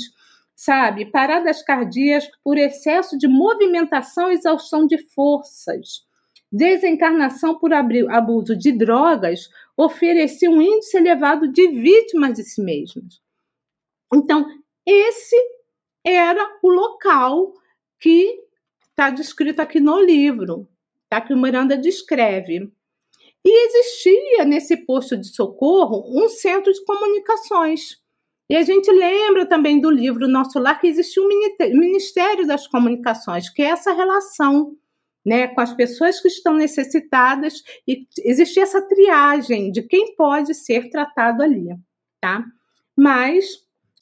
[0.55, 1.05] sabe?
[1.11, 6.05] Paradas cardíacas por excesso de movimentação e exaustão de forças.
[6.49, 13.21] Desencarnação por abuso de drogas oferecia um índice elevado de vítimas de si mesmas.
[14.13, 14.47] Então,
[14.85, 15.35] esse
[16.01, 17.51] era o local
[17.99, 18.39] que
[18.89, 20.65] está descrito aqui no livro,
[21.09, 21.19] tá?
[21.19, 22.71] que o Miranda descreve.
[23.45, 28.03] E existia nesse posto de socorro um centro de comunicações.
[28.49, 31.27] E a gente lembra também do livro Nosso Lar que existia um
[31.79, 34.75] Ministério das Comunicações, que é essa relação
[35.25, 40.89] né, com as pessoas que estão necessitadas e existir essa triagem de quem pode ser
[40.89, 41.67] tratado ali,
[42.21, 42.45] tá?
[42.95, 43.45] Mas,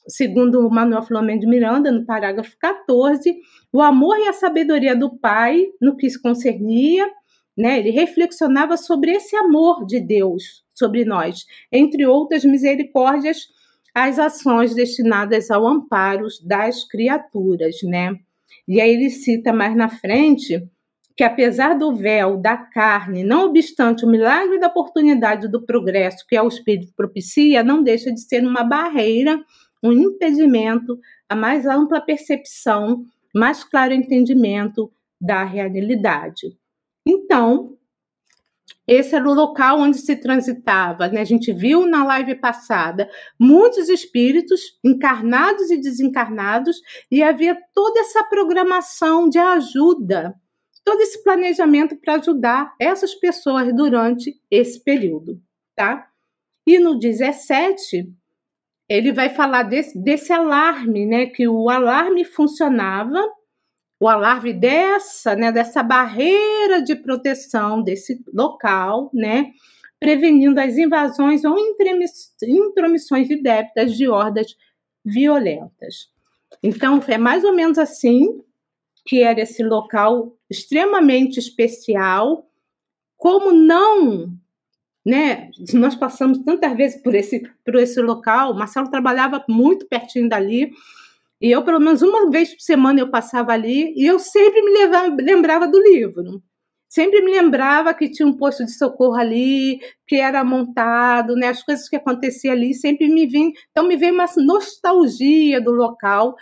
[0.06, 3.34] segundo o Manuel Flamengo de Miranda, no parágrafo 14,
[3.72, 7.10] o amor e a sabedoria do pai no que se concernia,
[7.56, 13.46] né, ele reflexionava sobre esse amor de Deus sobre nós, entre outras misericórdias,
[13.94, 18.16] as ações destinadas ao amparo das criaturas, né?
[18.66, 20.66] E aí ele cita mais na frente
[21.16, 26.34] que apesar do véu da carne, não obstante o milagre da oportunidade do progresso que
[26.34, 29.40] é o Espírito propicia, não deixa de ser uma barreira
[29.84, 34.90] um impedimento a mais ampla percepção, mais claro entendimento
[35.20, 36.56] da realidade.
[37.06, 37.76] Então,
[38.86, 41.08] esse era o local onde se transitava.
[41.08, 41.20] Né?
[41.20, 48.22] A gente viu na live passada muitos espíritos encarnados e desencarnados, e havia toda essa
[48.24, 50.34] programação de ajuda,
[50.84, 55.40] todo esse planejamento para ajudar essas pessoas durante esse período.
[55.74, 56.06] Tá?
[56.66, 58.12] E no 17,
[58.88, 61.26] ele vai falar desse, desse alarme, né?
[61.26, 63.20] Que o alarme funcionava,
[64.00, 65.52] o alarme dessa, né?
[65.52, 69.52] Dessa barreira de proteção desse local, né?
[69.98, 74.56] Prevenindo as invasões ou intromissões de débitas de hordas
[75.04, 76.08] violentas.
[76.62, 78.40] Então, é mais ou menos assim
[79.06, 82.48] que era esse local extremamente especial.
[83.16, 84.34] Como não
[85.04, 85.50] né?
[85.74, 88.54] Nós passamos tantas vezes por esse, por esse local.
[88.54, 90.72] Marcelo trabalhava muito pertinho dali.
[91.44, 94.70] E eu, pelo menos uma vez por semana, eu passava ali e eu sempre me
[94.78, 96.42] levava, lembrava do livro.
[96.88, 99.78] Sempre me lembrava que tinha um posto de socorro ali,
[100.08, 101.48] que era montado, né?
[101.48, 103.52] As coisas que aconteciam ali sempre me vinham.
[103.70, 106.34] Então, me veio uma nostalgia do local,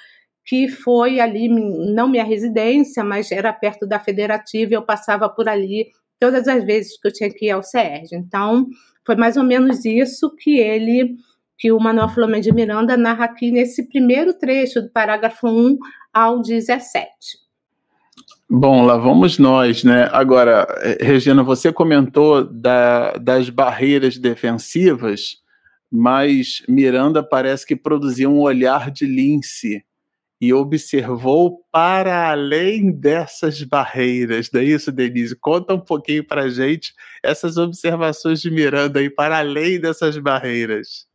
[0.46, 5.88] que foi ali, não minha residência, mas era perto da federativa, eu passava por ali
[6.20, 8.14] todas as vezes que eu tinha que ir ao SERJ.
[8.14, 8.68] Então,
[9.04, 11.16] foi mais ou menos isso que ele,
[11.62, 15.78] que o Manuel Filomeno de Miranda narra aqui nesse primeiro trecho, do parágrafo 1
[16.12, 17.08] ao 17.
[18.50, 20.08] Bom, lá vamos nós, né?
[20.10, 20.66] Agora,
[21.00, 25.36] Regina, você comentou da, das barreiras defensivas,
[25.88, 29.84] mas Miranda parece que produzia um olhar de lince
[30.40, 35.36] e observou para além dessas barreiras, não é isso, Denise?
[35.36, 41.11] Conta um pouquinho para gente essas observações de Miranda aí para além dessas barreiras.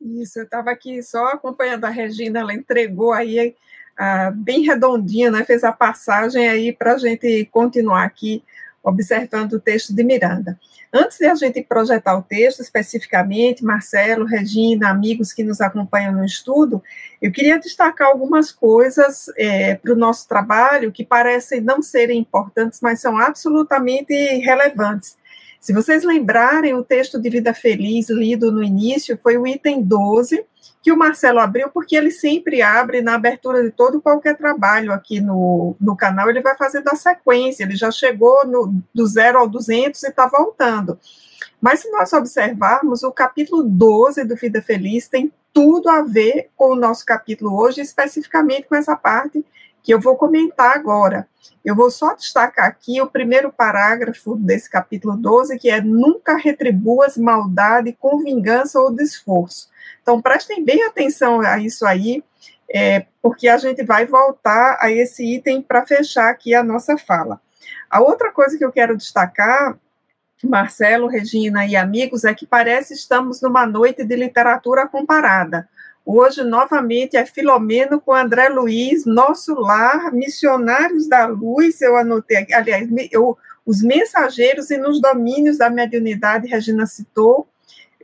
[0.00, 3.54] Isso, eu estava aqui só acompanhando a Regina, ela entregou aí
[3.96, 5.44] ah, bem redondinha, né?
[5.44, 8.42] Fez a passagem aí para a gente continuar aqui
[8.82, 10.60] observando o texto de Miranda.
[10.92, 16.24] Antes de a gente projetar o texto especificamente, Marcelo, Regina, amigos que nos acompanham no
[16.24, 16.82] estudo,
[17.20, 22.80] eu queria destacar algumas coisas é, para o nosso trabalho que parecem não serem importantes,
[22.80, 25.16] mas são absolutamente relevantes.
[25.64, 30.44] Se vocês lembrarem, o texto de Vida Feliz, lido no início, foi o item 12,
[30.82, 35.22] que o Marcelo abriu, porque ele sempre abre na abertura de todo qualquer trabalho aqui
[35.22, 39.48] no, no canal, ele vai fazendo a sequência, ele já chegou no, do zero ao
[39.48, 40.98] 200 e está voltando.
[41.58, 46.72] Mas se nós observarmos, o capítulo 12 do Vida Feliz tem tudo a ver com
[46.72, 49.42] o nosso capítulo hoje, especificamente com essa parte
[49.84, 51.28] que eu vou comentar agora.
[51.62, 57.18] Eu vou só destacar aqui o primeiro parágrafo desse capítulo 12, que é nunca retribuas
[57.18, 59.68] maldade com vingança ou desforço.
[60.02, 62.24] Então, prestem bem atenção a isso aí,
[62.68, 67.38] é, porque a gente vai voltar a esse item para fechar aqui a nossa fala.
[67.90, 69.78] A outra coisa que eu quero destacar,
[70.42, 75.68] Marcelo, Regina e amigos, é que parece estamos numa noite de literatura comparada.
[76.06, 82.86] Hoje, novamente, é Filomeno com André Luiz, Nosso Lar, Missionários da Luz, eu anotei, aliás,
[83.10, 87.48] eu, os mensageiros e nos domínios da mediunidade, Regina citou,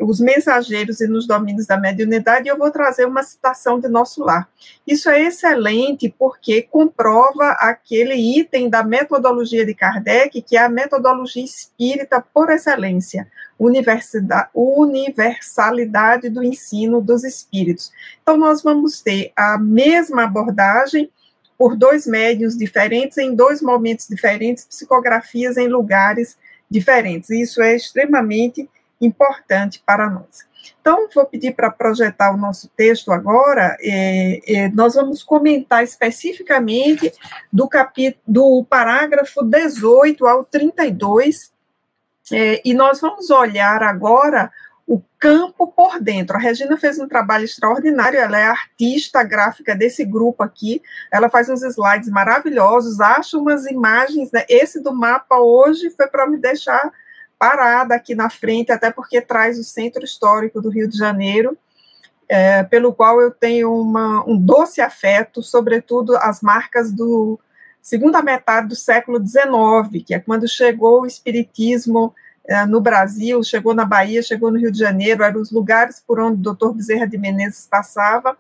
[0.01, 4.49] os mensageiros e nos domínios da mediunidade, eu vou trazer uma citação de Nosso Lar.
[4.87, 11.45] Isso é excelente porque comprova aquele item da metodologia de Kardec, que é a metodologia
[11.45, 13.31] espírita por excelência
[13.61, 17.93] universalidade do ensino dos espíritos.
[18.23, 21.11] Então, nós vamos ter a mesma abordagem
[21.59, 26.39] por dois médios diferentes, em dois momentos diferentes, psicografias em lugares
[26.71, 27.29] diferentes.
[27.29, 28.67] Isso é extremamente
[28.99, 30.49] importante para nós.
[30.81, 33.77] Então, vou pedir para projetar o nosso texto agora.
[33.81, 37.13] É, é, nós vamos comentar especificamente
[37.53, 37.69] do
[38.27, 41.53] do parágrafo 18 ao 32
[42.33, 44.51] é, e nós vamos olhar agora
[44.87, 46.37] o campo por dentro.
[46.37, 51.49] A Regina fez um trabalho extraordinário, ela é artista gráfica desse grupo aqui, ela faz
[51.49, 54.45] uns slides maravilhosos, acha umas imagens, né?
[54.49, 56.91] esse do mapa hoje foi para me deixar
[57.39, 61.57] parada aqui na frente, até porque traz o centro histórico do Rio de Janeiro,
[62.29, 67.39] é, pelo qual eu tenho uma, um doce afeto, sobretudo as marcas do
[67.83, 72.15] segunda metade do século XIX, que é quando chegou o espiritismo
[72.47, 76.19] é, no Brasil, chegou na Bahia, chegou no Rio de Janeiro, eram os lugares por
[76.19, 78.37] onde o doutor Bezerra de Menezes passava.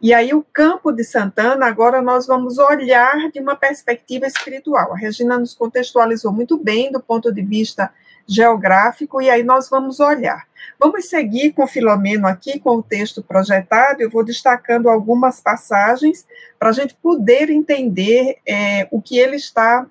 [0.00, 4.92] E aí, o campo de Santana, agora nós vamos olhar de uma perspectiva espiritual.
[4.92, 7.92] A Regina nos contextualizou muito bem do ponto de vista
[8.28, 10.46] geográfico, e aí nós vamos olhar.
[10.78, 16.26] Vamos seguir com Filomeno aqui, com o texto projetado, eu vou destacando algumas passagens
[16.58, 19.86] para a gente poder entender é, o que ele está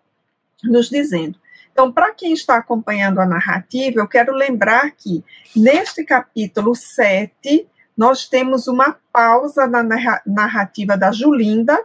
[0.63, 1.39] nos dizendo.
[1.71, 5.23] Então, para quem está acompanhando a narrativa, eu quero lembrar que
[5.55, 9.83] neste capítulo 7, nós temos uma pausa na
[10.25, 11.77] narrativa da Julinda,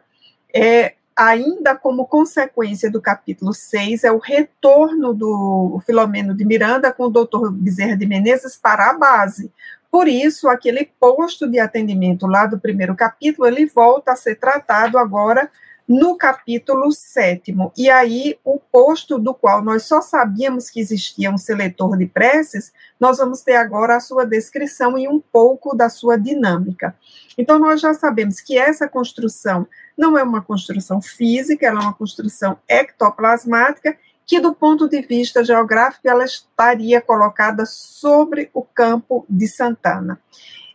[0.54, 0.94] é,
[1.26, 7.10] ainda como consequência do capítulo 6, é o retorno do Filomeno de Miranda com o
[7.10, 9.52] doutor Bezerra de Menezes para a base.
[9.90, 14.96] Por isso, aquele posto de atendimento lá do primeiro capítulo, ele volta a ser tratado
[14.96, 15.50] agora
[15.88, 17.72] no capítulo sétimo.
[17.76, 22.72] E aí, o posto do qual nós só sabíamos que existia um seletor de preces,
[22.98, 26.96] nós vamos ter agora a sua descrição e um pouco da sua dinâmica.
[27.36, 29.66] Então, nós já sabemos que essa construção
[29.96, 35.44] não é uma construção física, ela é uma construção ectoplasmática, que do ponto de vista
[35.44, 40.20] geográfico ela estaria colocada sobre o campo de Santana.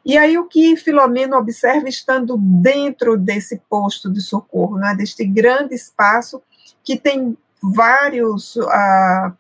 [0.08, 5.76] E aí o que Filomeno observa estando dentro desse posto de socorro, né, deste grande
[5.76, 6.42] espaço
[6.82, 9.34] que tem vários, ah,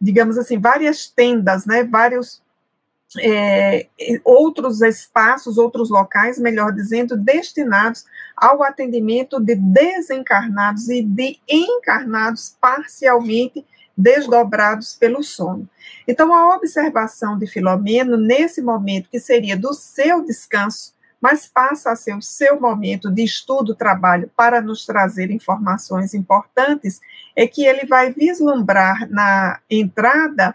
[0.00, 2.40] digamos assim, várias tendas, né, vários
[3.18, 3.88] é,
[4.24, 8.04] outros espaços, outros locais, melhor dizendo, destinados
[8.36, 13.66] ao atendimento de desencarnados e de encarnados parcialmente
[13.96, 15.68] desdobrados pelo sono.
[16.06, 21.96] Então, a observação de Filomeno, nesse momento que seria do seu descanso, mas passa a
[21.96, 27.00] ser o seu momento de estudo, trabalho, para nos trazer informações importantes,
[27.36, 30.52] é que ele vai vislumbrar na entrada,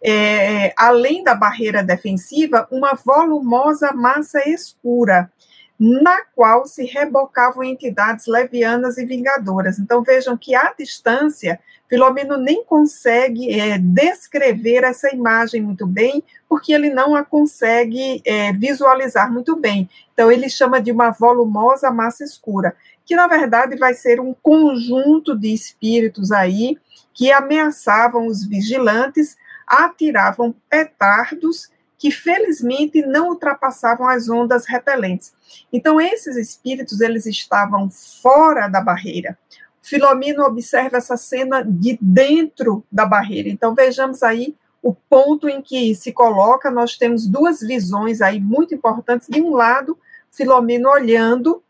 [0.00, 5.32] é, além da barreira defensiva, uma volumosa massa escura,
[5.78, 9.78] na qual se rebocavam entidades levianas e vingadoras.
[9.78, 11.58] Então, vejam que à distância
[11.88, 18.52] Filomeno nem consegue é, descrever essa imagem muito bem, porque ele não a consegue é,
[18.52, 19.88] visualizar muito bem.
[20.12, 25.38] Então, ele chama de uma volumosa massa escura, que na verdade vai ser um conjunto
[25.38, 26.78] de espíritos aí
[27.12, 31.70] que ameaçavam os vigilantes, atiravam petardos
[32.04, 35.32] que felizmente não ultrapassavam as ondas repelentes.
[35.72, 39.38] Então esses espíritos eles estavam fora da barreira.
[39.80, 43.48] Filomeno observa essa cena de dentro da barreira.
[43.48, 48.74] Então vejamos aí o ponto em que se coloca, nós temos duas visões aí muito
[48.74, 49.26] importantes.
[49.26, 49.98] De um lado,
[50.30, 51.62] Filomeno olhando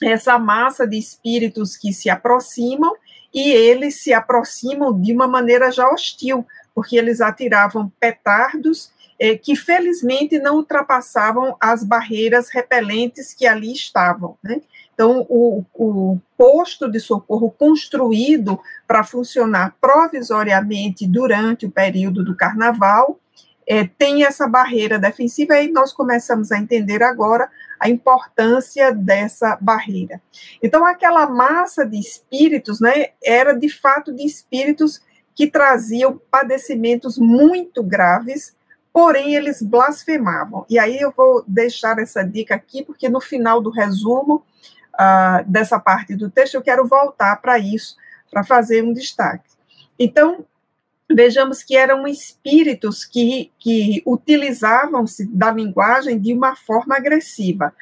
[0.00, 2.94] essa massa de espíritos que se aproximam
[3.34, 6.46] e eles se aproximam de uma maneira já hostil,
[6.78, 14.38] porque eles atiravam petardos eh, que felizmente não ultrapassavam as barreiras repelentes que ali estavam.
[14.40, 14.60] Né?
[14.94, 23.18] Então, o, o posto de socorro construído para funcionar provisoriamente durante o período do carnaval
[23.66, 27.50] é, tem essa barreira defensiva e nós começamos a entender agora
[27.80, 30.22] a importância dessa barreira.
[30.62, 35.00] Então, aquela massa de espíritos, né, era de fato de espíritos
[35.38, 38.56] que traziam padecimentos muito graves,
[38.92, 40.66] porém eles blasfemavam.
[40.68, 44.44] E aí eu vou deixar essa dica aqui, porque no final do resumo
[44.94, 47.96] uh, dessa parte do texto, eu quero voltar para isso,
[48.28, 49.48] para fazer um destaque.
[49.96, 50.44] Então,
[51.08, 57.72] vejamos que eram espíritos que, que utilizavam-se da linguagem de uma forma agressiva.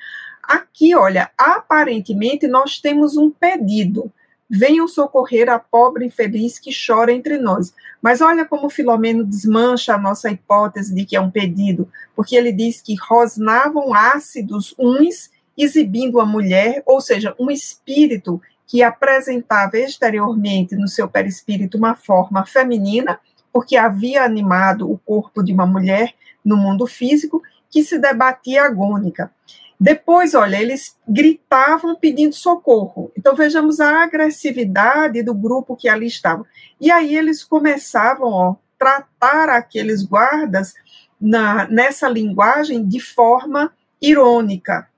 [0.42, 4.12] Aqui, olha, aparentemente nós temos um pedido.
[4.48, 7.74] Venham socorrer a pobre infeliz que chora entre nós.
[8.00, 12.52] Mas olha como Filomeno desmancha a nossa hipótese de que é um pedido, porque ele
[12.52, 20.76] diz que rosnavam ácidos uns exibindo a mulher, ou seja, um espírito que apresentava exteriormente
[20.76, 23.18] no seu perispírito uma forma feminina,
[23.52, 29.30] porque havia animado o corpo de uma mulher no mundo físico, que se debatia agônica.
[29.78, 33.12] Depois, olha, eles gritavam pedindo socorro.
[33.16, 36.44] Então vejamos a agressividade do grupo que ali estava.
[36.80, 40.74] E aí eles começavam a tratar aqueles guardas
[41.20, 44.88] na, nessa linguagem de forma irônica.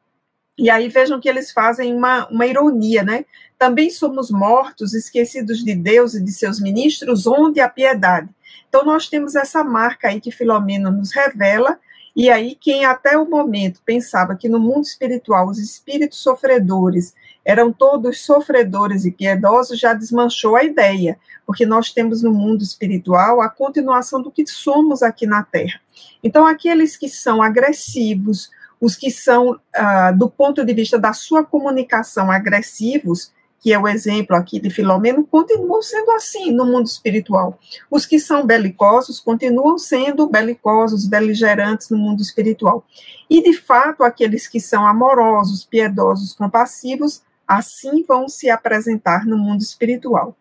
[0.57, 3.25] E aí vejam que eles fazem uma, uma ironia, né?
[3.57, 8.29] Também somos mortos, esquecidos de Deus e de seus ministros, onde a piedade.
[8.69, 11.79] Então nós temos essa marca aí que Filomeno nos revela,
[12.19, 17.15] e aí quem até o momento pensava que no mundo espiritual os espíritos sofredores
[17.45, 21.17] eram todos sofredores e piedosos, já desmanchou a ideia,
[21.47, 25.81] porque nós temos no mundo espiritual a continuação do que somos aqui na Terra.
[26.21, 28.51] Então aqueles que são agressivos,
[28.81, 33.89] os que são, ah, do ponto de vista da sua comunicação, agressivos, que é o
[33.89, 37.59] exemplo aqui de Filomeno, continuam sendo assim no mundo espiritual.
[37.91, 42.85] Os que são belicosos continuam sendo belicosos, beligerantes no mundo espiritual.
[43.29, 49.63] E, de fato, aqueles que são amorosos, piedosos, compassivos, assim vão se apresentar no mundo
[49.63, 50.37] espiritual.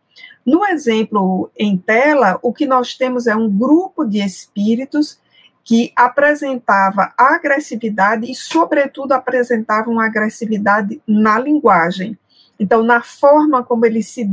[0.46, 5.20] No exemplo em tela, o que nós temos é um grupo de espíritos
[5.64, 12.18] que apresentava agressividade e, sobretudo, apresentavam agressividade na linguagem.
[12.60, 14.28] Então, na forma como eles se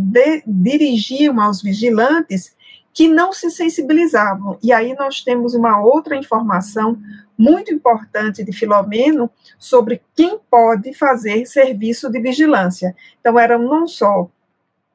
[0.47, 2.55] dirigiam aos vigilantes,
[2.93, 4.57] que não se sensibilizavam.
[4.63, 6.97] E aí nós temos uma outra informação
[7.37, 12.95] muito importante de Filomeno sobre quem pode fazer serviço de vigilância.
[13.21, 14.31] Então, eram não só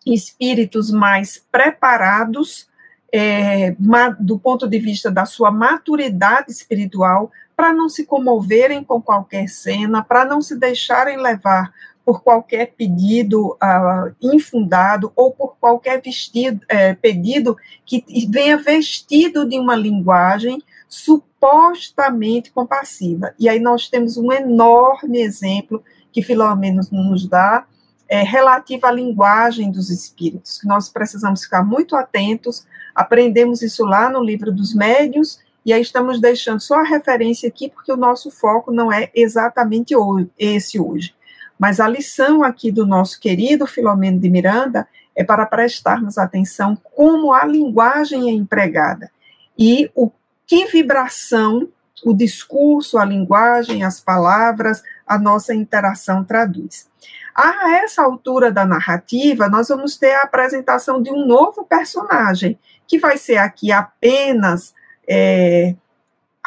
[0.05, 2.69] espíritos mais preparados,
[3.11, 3.75] é,
[4.19, 10.01] do ponto de vista da sua maturidade espiritual, para não se comoverem com qualquer cena,
[10.01, 11.73] para não se deixarem levar
[12.09, 17.55] por qualquer pedido uh, infundado ou por qualquer vestido, é, pedido
[17.85, 23.35] que venha vestido de uma linguagem supostamente compassiva.
[23.37, 27.67] E aí nós temos um enorme exemplo que Filomeno nos dá,
[28.07, 34.09] é, relativo à linguagem dos espíritos, que nós precisamos ficar muito atentos, aprendemos isso lá
[34.09, 38.31] no livro dos médios, e aí estamos deixando só a referência aqui, porque o nosso
[38.31, 39.93] foco não é exatamente
[40.39, 41.13] esse hoje.
[41.59, 47.33] Mas a lição aqui do nosso querido Filomeno de Miranda é para prestarmos atenção como
[47.33, 49.11] a linguagem é empregada
[49.57, 50.09] e o
[50.47, 51.67] que vibração
[52.05, 56.87] o discurso, a linguagem, as palavras, a nossa interação traduz.
[57.35, 62.57] A essa altura da narrativa, nós vamos ter a apresentação de um novo personagem,
[62.87, 64.73] que vai ser aqui apenas
[65.07, 65.75] é,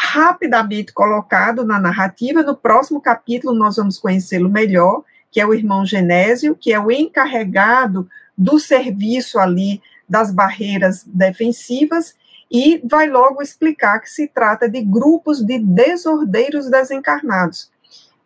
[0.04, 2.42] rapidamente colocado na narrativa.
[2.42, 6.90] No próximo capítulo, nós vamos conhecê-lo melhor, que é o irmão Genésio, que é o
[6.90, 12.16] encarregado do serviço ali das barreiras defensivas,
[12.50, 17.70] e vai logo explicar que se trata de grupos de desordeiros desencarnados.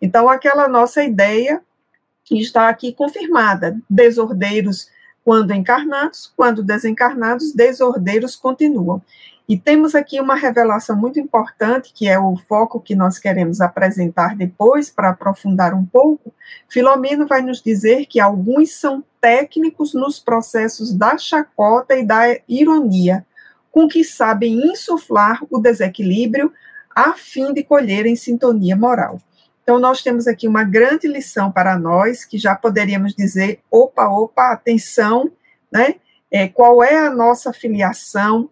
[0.00, 1.62] Então, aquela nossa ideia
[2.30, 4.88] está aqui confirmada: desordeiros
[5.22, 9.02] quando encarnados, quando desencarnados, desordeiros continuam.
[9.48, 14.34] E temos aqui uma revelação muito importante, que é o foco que nós queremos apresentar
[14.34, 16.34] depois, para aprofundar um pouco.
[16.68, 23.24] Filomeno vai nos dizer que alguns são técnicos nos processos da chacota e da ironia,
[23.70, 26.52] com que sabem insuflar o desequilíbrio
[26.94, 29.20] a fim de colherem sintonia moral.
[29.62, 34.52] Então, nós temos aqui uma grande lição para nós, que já poderíamos dizer: opa, opa,
[34.52, 35.30] atenção,
[35.70, 35.96] né?
[36.30, 38.50] É, qual é a nossa filiação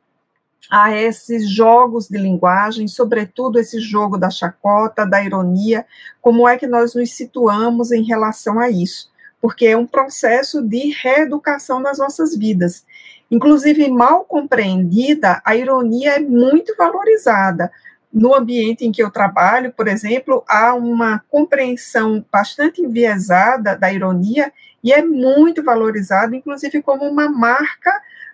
[0.71, 5.87] a esses jogos de linguagem, sobretudo esse jogo da chacota, da ironia,
[6.21, 9.11] como é que nós nos situamos em relação a isso?
[9.41, 12.85] Porque é um processo de reeducação das nossas vidas.
[13.31, 17.71] Inclusive, mal compreendida, a ironia é muito valorizada.
[18.13, 24.53] No ambiente em que eu trabalho, por exemplo, há uma compreensão bastante enviesada da ironia
[24.85, 27.91] e é muito valorizada, inclusive como uma marca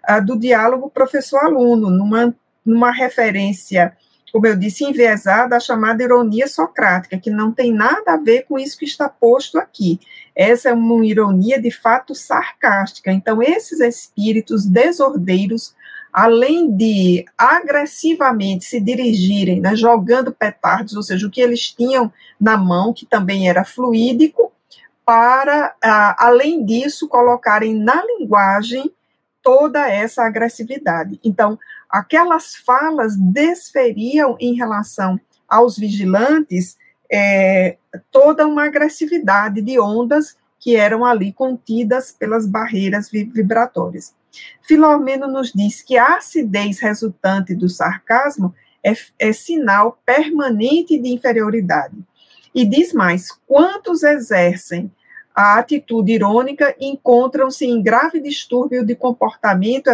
[0.09, 2.35] uh, do diálogo professor-aluno, numa,
[2.65, 3.97] numa referência,
[4.33, 8.59] como eu disse, enviesada à chamada ironia socrática, que não tem nada a ver com
[8.59, 10.01] isso que está posto aqui.
[10.35, 13.13] Essa é uma ironia de fato sarcástica.
[13.13, 15.75] Então, esses espíritos desordeiros,
[16.13, 22.57] além de agressivamente se dirigirem, né, jogando petardos, ou seja, o que eles tinham na
[22.57, 24.53] mão, que também era fluídico,
[25.05, 25.75] para,
[26.19, 28.93] além disso, colocarem na linguagem
[29.43, 31.19] toda essa agressividade.
[31.25, 36.77] Então, aquelas falas desferiam em relação aos vigilantes
[37.11, 37.77] é,
[38.11, 44.15] toda uma agressividade de ondas que eram ali contidas pelas barreiras vibratórias.
[44.63, 51.97] Filomeno nos diz que a acidez resultante do sarcasmo é, é sinal permanente de inferioridade.
[52.55, 54.93] E diz mais: quantos exercem
[55.41, 59.89] a atitude irônica encontram-se em grave distúrbio de comportamento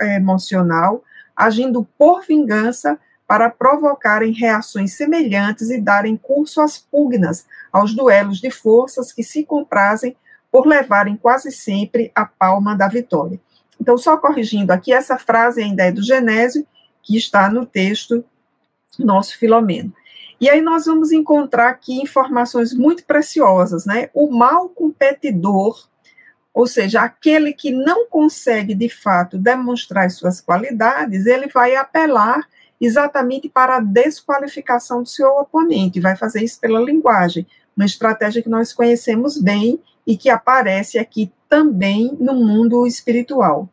[0.00, 1.02] emocional,
[1.34, 2.96] agindo por vingança
[3.26, 9.42] para provocarem reações semelhantes e darem curso às pugnas, aos duelos de forças que se
[9.42, 10.14] comprazem
[10.52, 13.40] por levarem quase sempre a palma da vitória.
[13.80, 16.64] Então, só corrigindo aqui, essa frase ainda é do Genésio,
[17.02, 18.24] que está no texto
[18.96, 19.92] nosso Filomeno.
[20.42, 24.10] E aí nós vamos encontrar aqui informações muito preciosas, né?
[24.12, 25.86] O mal competidor,
[26.52, 32.44] ou seja, aquele que não consegue de fato demonstrar suas qualidades, ele vai apelar
[32.80, 38.48] exatamente para a desqualificação do seu oponente, vai fazer isso pela linguagem, uma estratégia que
[38.48, 43.68] nós conhecemos bem e que aparece aqui também no mundo espiritual.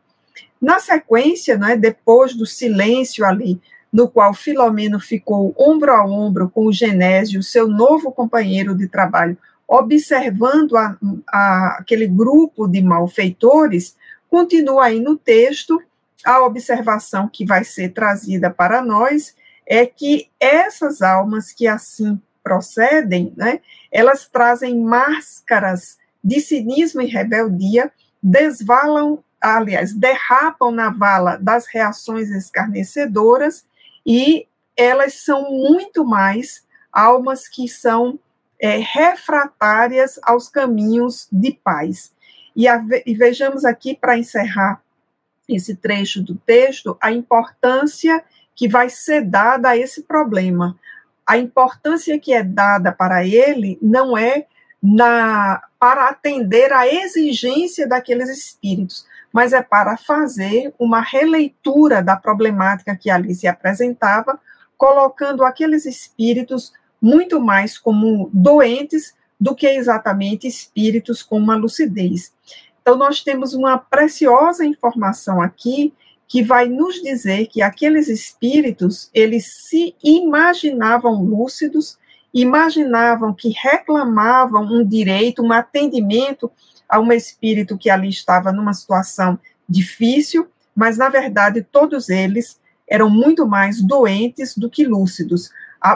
[0.61, 3.59] Na sequência, né, depois do silêncio ali,
[3.91, 9.37] no qual Filomeno ficou ombro a ombro com o Genésio, seu novo companheiro de trabalho,
[9.67, 13.95] observando a, a, aquele grupo de malfeitores,
[14.29, 15.81] continua aí no texto.
[16.25, 19.35] A observação que vai ser trazida para nós
[19.65, 23.59] é que essas almas que assim procedem, né,
[23.91, 33.65] elas trazem máscaras de cinismo e rebeldia, desvalam, aliás, derrapam na vala das reações escarnecedoras
[34.05, 38.19] e elas são muito mais almas que são
[38.59, 42.13] é, refratárias aos caminhos de paz.
[42.55, 44.81] E, a, e vejamos aqui, para encerrar
[45.47, 48.23] esse trecho do texto, a importância
[48.55, 50.77] que vai ser dada a esse problema.
[51.25, 54.45] A importância que é dada para ele não é
[54.81, 62.95] na, para atender à exigência daqueles espíritos, mas é para fazer uma releitura da problemática
[62.95, 64.39] que ali se apresentava,
[64.77, 72.33] colocando aqueles espíritos muito mais como doentes do que exatamente espíritos com uma lucidez.
[72.81, 75.93] Então, nós temos uma preciosa informação aqui
[76.27, 81.97] que vai nos dizer que aqueles espíritos, eles se imaginavam lúcidos,
[82.33, 86.51] imaginavam que reclamavam um direito, um atendimento
[86.87, 93.09] a um espírito que ali estava numa situação difícil, mas na verdade todos eles eram
[93.09, 95.51] muito mais doentes do que lúcidos.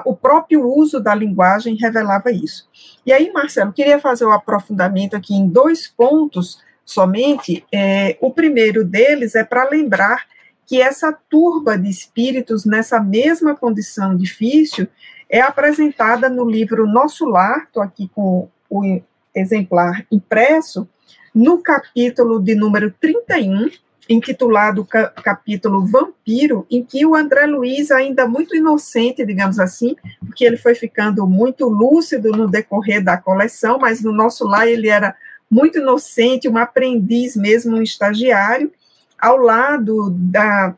[0.06, 2.70] O próprio uso da linguagem revelava isso.
[3.06, 8.32] E aí, Marcelo, queria fazer o um aprofundamento aqui em dois pontos somente, é, o
[8.32, 10.26] primeiro deles é para lembrar
[10.66, 14.88] que essa turba de espíritos, nessa mesma condição difícil,
[15.34, 19.02] é apresentada no livro Nosso Lar, estou aqui com o
[19.34, 20.88] exemplar impresso,
[21.34, 23.68] no capítulo de número 31,
[24.08, 30.56] intitulado capítulo Vampiro, em que o André Luiz, ainda muito inocente, digamos assim, porque ele
[30.56, 35.16] foi ficando muito lúcido no decorrer da coleção, mas no nosso lar ele era
[35.50, 38.72] muito inocente, um aprendiz mesmo, um estagiário,
[39.18, 40.76] ao lado da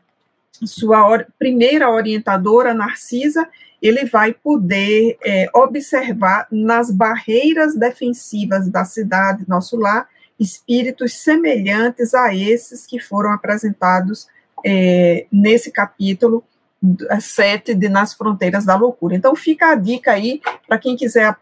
[0.64, 3.46] sua primeira orientadora, Narcisa,
[3.80, 10.08] ele vai poder é, observar nas barreiras defensivas da cidade, nosso lar,
[10.38, 14.28] espíritos semelhantes a esses que foram apresentados
[14.64, 16.44] é, nesse capítulo
[17.20, 19.14] 7 de Nas Fronteiras da Loucura.
[19.14, 21.34] Então, fica a dica aí para quem quiser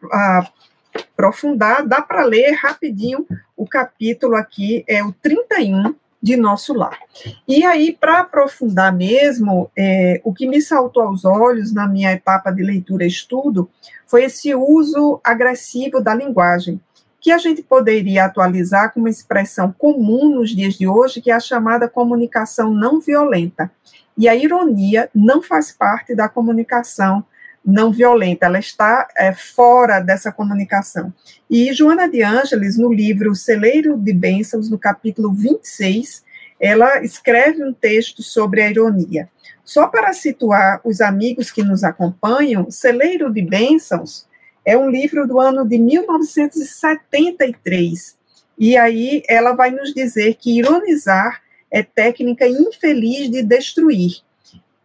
[1.13, 3.27] aprofundar, dá para ler rapidinho
[3.57, 6.99] o capítulo aqui, é o 31 de Nosso Lar.
[7.47, 12.51] E aí, para aprofundar mesmo, é, o que me saltou aos olhos na minha etapa
[12.51, 13.69] de leitura e estudo
[14.07, 16.81] foi esse uso agressivo da linguagem,
[17.21, 21.35] que a gente poderia atualizar com uma expressão comum nos dias de hoje, que é
[21.35, 23.71] a chamada comunicação não violenta.
[24.17, 27.23] E a ironia não faz parte da comunicação
[27.65, 31.13] não violenta, ela está é, fora dessa comunicação.
[31.49, 36.23] E Joana de Ângeles, no livro Celeiro de Bênçãos, no capítulo 26,
[36.61, 39.31] ela escreve um texto sobre a ironia.
[39.65, 44.27] Só para situar os amigos que nos acompanham, Celeiro de Bênçãos
[44.65, 48.19] é um livro do ano de 1973.
[48.59, 51.41] E aí ela vai nos dizer que ironizar
[51.71, 54.19] é técnica infeliz de destruir.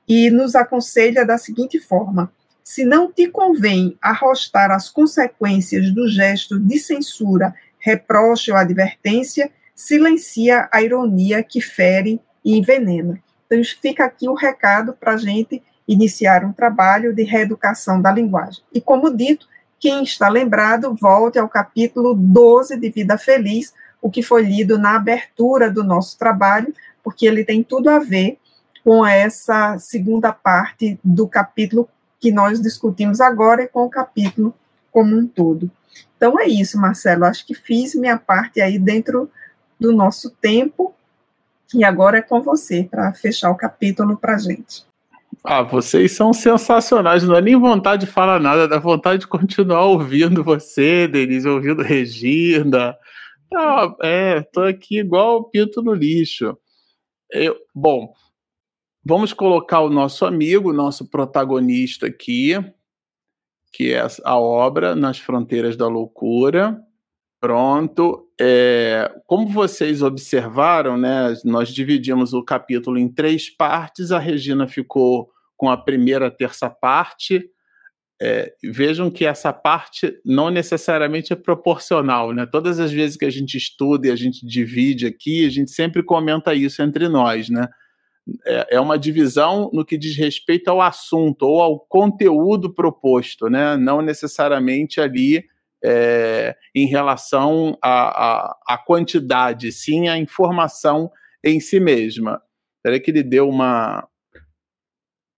[0.08, 2.32] E nos aconselha da seguinte forma:
[2.70, 10.70] se não te convém arrostar as consequências do gesto de censura, reproche ou advertência, silencia
[10.72, 13.20] a ironia que fere e envenena.
[13.48, 18.62] Então, fica aqui o recado para a gente iniciar um trabalho de reeducação da linguagem.
[18.72, 19.48] E, como dito,
[19.80, 24.96] quem está lembrado, volte ao capítulo 12 de Vida Feliz, o que foi lido na
[24.96, 26.72] abertura do nosso trabalho,
[27.04, 28.38] porque ele tem tudo a ver
[28.84, 31.90] com essa segunda parte do capítulo
[32.20, 34.54] que nós discutimos agora e com o capítulo
[34.92, 35.70] como um todo.
[36.18, 37.26] Então é isso, Marcelo.
[37.26, 39.30] Acho que fiz minha parte aí dentro
[39.80, 40.94] do nosso tempo
[41.74, 44.84] e agora é com você para fechar o capítulo para gente.
[45.44, 47.24] Ah, vocês são sensacionais.
[47.24, 51.82] Não dá nem vontade de falar nada, dá vontade de continuar ouvindo você, Denise, ouvindo
[51.82, 52.96] Regina.
[53.56, 56.58] Ah, é, tô aqui igual o pinto no lixo.
[57.32, 58.14] Eu, bom,
[59.10, 62.54] Vamos colocar o nosso amigo, nosso protagonista aqui,
[63.74, 66.80] que é a obra Nas Fronteiras da Loucura.
[67.42, 68.30] Pronto.
[68.40, 74.12] É, como vocês observaram, né, nós dividimos o capítulo em três partes.
[74.12, 77.50] A Regina ficou com a primeira terça parte.
[78.22, 82.46] é, vejam que essa parte não necessariamente é proporcional, né?
[82.46, 86.04] Todas as vezes que a gente estuda e a gente divide aqui, a gente sempre
[86.04, 87.68] comenta isso entre nós, né?
[88.46, 93.78] É, é uma divisão no que diz respeito ao assunto ou ao conteúdo proposto, né?
[93.78, 95.46] Não necessariamente ali
[95.84, 101.12] é, em relação à, quantidade, sim à informação
[101.44, 102.42] em si mesma.
[102.78, 104.08] Espera que ele deu uma.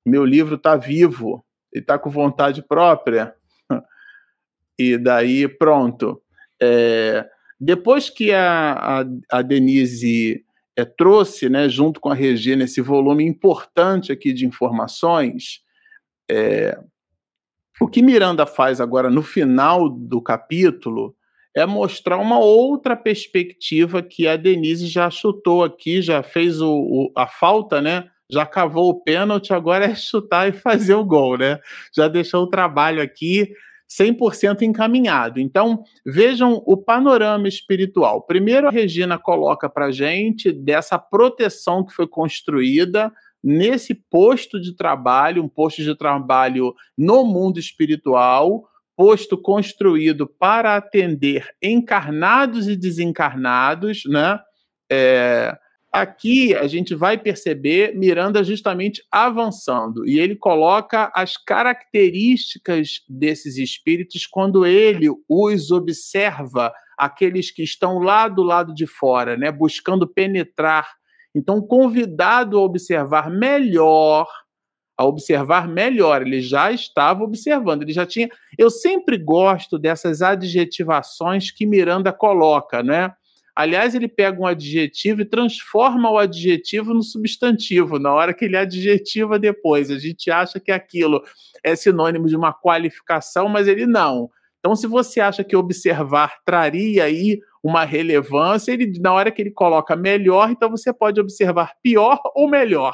[0.06, 3.34] Meu livro está vivo ele está com vontade própria,
[4.78, 6.22] e daí pronto.
[6.62, 7.28] É,
[7.60, 10.44] depois que a, a, a Denise
[10.76, 15.62] é, trouxe, né, junto com a Regina, esse volume importante aqui de informações,
[16.30, 16.78] é,
[17.80, 21.16] o que Miranda faz agora no final do capítulo
[21.56, 27.12] é mostrar uma outra perspectiva que a Denise já chutou aqui, já fez o, o,
[27.16, 28.10] a falta, né?
[28.32, 31.60] já cavou o pênalti, agora é chutar e fazer o gol, né?
[31.96, 33.52] Já deixou o trabalho aqui
[34.00, 35.40] 100% encaminhado.
[35.40, 38.22] Então, vejam o panorama espiritual.
[38.22, 43.12] Primeiro, a Regina coloca para gente dessa proteção que foi construída
[43.44, 48.64] nesse posto de trabalho, um posto de trabalho no mundo espiritual,
[48.96, 54.40] posto construído para atender encarnados e desencarnados, né?
[54.92, 55.58] É,
[55.92, 64.26] aqui a gente vai perceber Miranda justamente avançando e ele coloca as características desses espíritos
[64.26, 70.88] quando ele os observa, aqueles que estão lá do lado de fora, né, buscando penetrar.
[71.36, 74.28] Então, convidado a observar melhor,
[74.98, 78.30] a observar melhor, ele já estava observando, ele já tinha.
[78.58, 83.12] Eu sempre gosto dessas adjetivações que Miranda coloca, né?
[83.56, 88.58] Aliás, ele pega um adjetivo e transforma o adjetivo no substantivo, na hora que ele
[88.58, 89.92] adjetiva depois.
[89.92, 91.22] A gente acha que aquilo
[91.64, 94.30] é sinônimo de uma qualificação, mas ele não.
[94.60, 99.52] Então, se você acha que observar traria aí uma relevância, ele, na hora que ele
[99.52, 102.94] coloca melhor, então você pode observar pior ou melhor.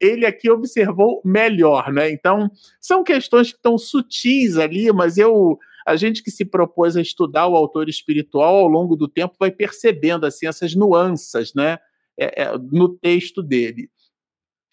[0.00, 2.10] Ele aqui observou melhor, né?
[2.10, 2.48] Então,
[2.80, 5.58] são questões que estão sutis ali, mas eu
[5.88, 9.50] a gente que se propôs a estudar o autor espiritual ao longo do tempo vai
[9.50, 11.78] percebendo assim essas nuances, né,
[12.18, 13.88] é, é, no texto dele.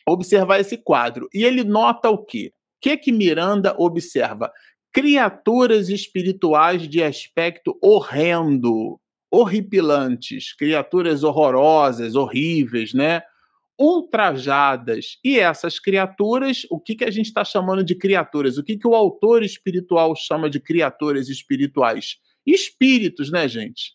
[0.05, 2.51] Observar esse quadro e ele nota o quê?
[2.53, 4.51] O que que Miranda observa?
[4.91, 8.99] Criaturas espirituais de aspecto horrendo,
[9.31, 13.21] horripilantes, criaturas horrorosas, horríveis, né?
[13.79, 15.17] Ultrajadas.
[15.23, 18.57] E essas criaturas, o que, que a gente está chamando de criaturas?
[18.57, 22.17] O que, que o autor espiritual chama de criaturas espirituais?
[22.45, 23.93] Espíritos, né, gente?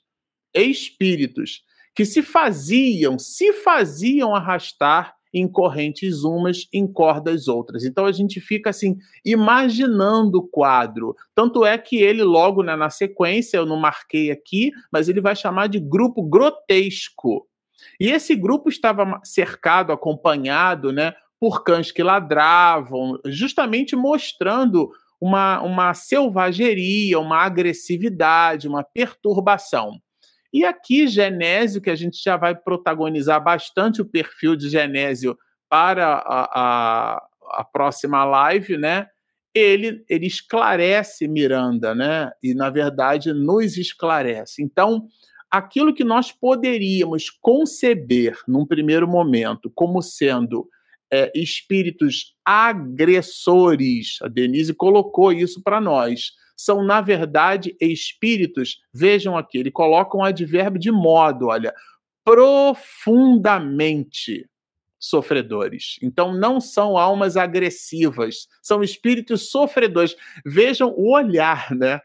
[0.54, 1.62] Espíritos
[1.94, 7.84] que se faziam, se faziam arrastar em correntes umas, em cordas outras.
[7.84, 11.14] Então a gente fica assim, imaginando o quadro.
[11.34, 15.36] Tanto é que ele, logo né, na sequência, eu não marquei aqui, mas ele vai
[15.36, 17.46] chamar de grupo grotesco.
[17.98, 25.94] E esse grupo estava cercado, acompanhado, né, por cães que ladravam, justamente mostrando uma, uma
[25.94, 29.92] selvageria, uma agressividade, uma perturbação.
[30.52, 35.36] E aqui, Genésio, que a gente já vai protagonizar bastante o perfil de Genésio
[35.68, 39.06] para a, a, a próxima live, né?
[39.54, 42.30] Ele, ele esclarece Miranda, né?
[42.42, 44.62] E, na verdade, nos esclarece.
[44.62, 45.06] Então,
[45.50, 50.68] aquilo que nós poderíamos conceber num primeiro momento como sendo
[51.12, 59.58] é, espíritos agressores, a Denise colocou isso para nós, são, na verdade, espíritos, vejam aqui,
[59.58, 61.74] ele coloca um advérbio de modo, olha,
[62.24, 64.48] profundamente
[65.00, 65.96] sofredores.
[66.02, 70.14] Então, não são almas agressivas, são espíritos sofredores.
[70.44, 72.00] Vejam o olhar, né?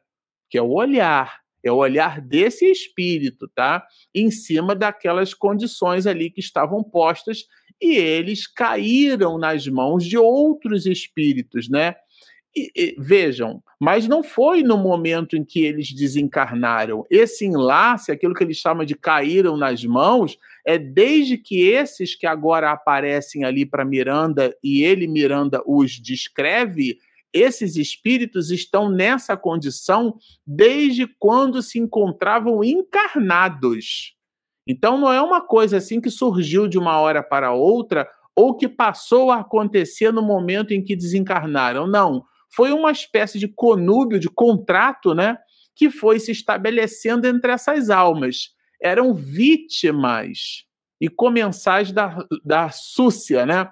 [0.49, 3.85] Que é o olhar é o olhar desse espírito, tá?
[4.13, 7.45] Em cima daquelas condições ali que estavam postas
[7.81, 11.95] e eles caíram nas mãos de outros espíritos, né?
[12.57, 17.05] E, e, vejam, mas não foi no momento em que eles desencarnaram.
[17.11, 22.25] Esse enlace, aquilo que eles chamam de caíram nas mãos, é desde que esses que
[22.25, 26.97] agora aparecem ali para Miranda e ele, Miranda, os descreve,
[27.35, 30.17] esses espíritos estão nessa condição
[30.47, 34.15] desde quando se encontravam encarnados.
[34.65, 38.69] Então não é uma coisa assim que surgiu de uma hora para outra ou que
[38.69, 41.85] passou a acontecer no momento em que desencarnaram.
[41.85, 45.37] Não, foi uma espécie de conúbio, de contrato, né,
[45.75, 48.55] que foi se estabelecendo entre essas almas.
[48.81, 50.63] Eram vítimas
[51.01, 53.69] e comensais da, da súcia, né?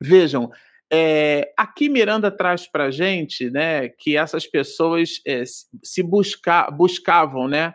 [0.00, 0.50] Vejam,
[0.92, 5.44] É, aqui Miranda traz para gente né, que essas pessoas é,
[5.84, 7.72] se busca, buscavam né,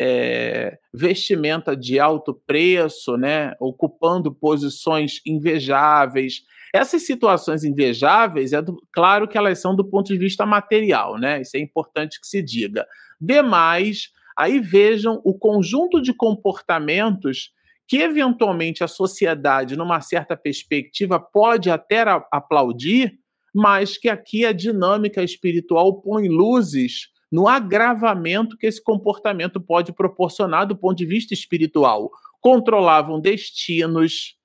[0.00, 6.42] é, vestimenta de alto preço, né, ocupando posições invejáveis.
[6.74, 11.40] Essas situações invejáveis, é do, claro que elas são do ponto de vista material, né?
[11.40, 12.86] Isso é importante que se diga.
[13.20, 17.50] Demais, aí vejam o conjunto de comportamentos
[17.88, 23.18] que eventualmente a sociedade, numa certa perspectiva, pode até aplaudir,
[23.54, 30.66] mas que aqui a dinâmica espiritual põe luzes no agravamento que esse comportamento pode proporcionar
[30.66, 32.10] do ponto de vista espiritual.
[32.40, 34.36] Controlavam destinos.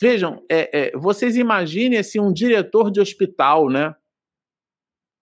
[0.00, 3.94] Vejam, é, é, vocês imaginem assim, um diretor de hospital, né?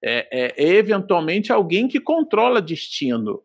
[0.02, 3.42] É, é, é eventualmente alguém que controla destino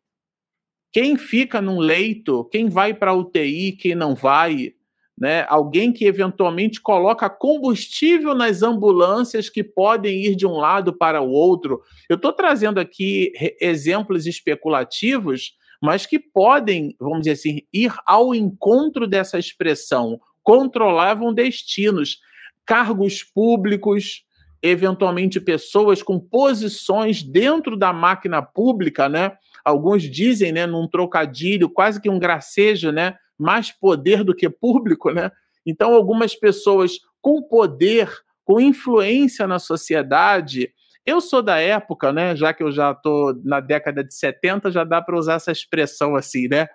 [0.95, 4.71] quem fica num leito, quem vai para UTI, quem não vai,
[5.19, 5.45] né?
[5.49, 11.29] Alguém que eventualmente coloca combustível nas ambulâncias que podem ir de um lado para o
[11.29, 11.81] outro.
[12.07, 19.05] Eu estou trazendo aqui exemplos especulativos, mas que podem, vamos dizer assim, ir ao encontro
[19.05, 20.17] dessa expressão.
[20.41, 22.21] Controlavam destinos,
[22.65, 24.24] cargos públicos,
[24.68, 29.38] eventualmente pessoas com posições dentro da máquina pública, né?
[29.66, 35.09] alguns dizem, né, num trocadilho, quase que um gracejo, né, mais poder do que público,
[35.09, 35.32] né?
[35.66, 38.07] Então, algumas pessoas com poder,
[38.45, 40.72] com influência na sociedade,
[41.03, 44.84] eu sou da época, né, já que eu já estou na década de 70, já
[44.84, 46.68] dá para usar essa expressão assim, né?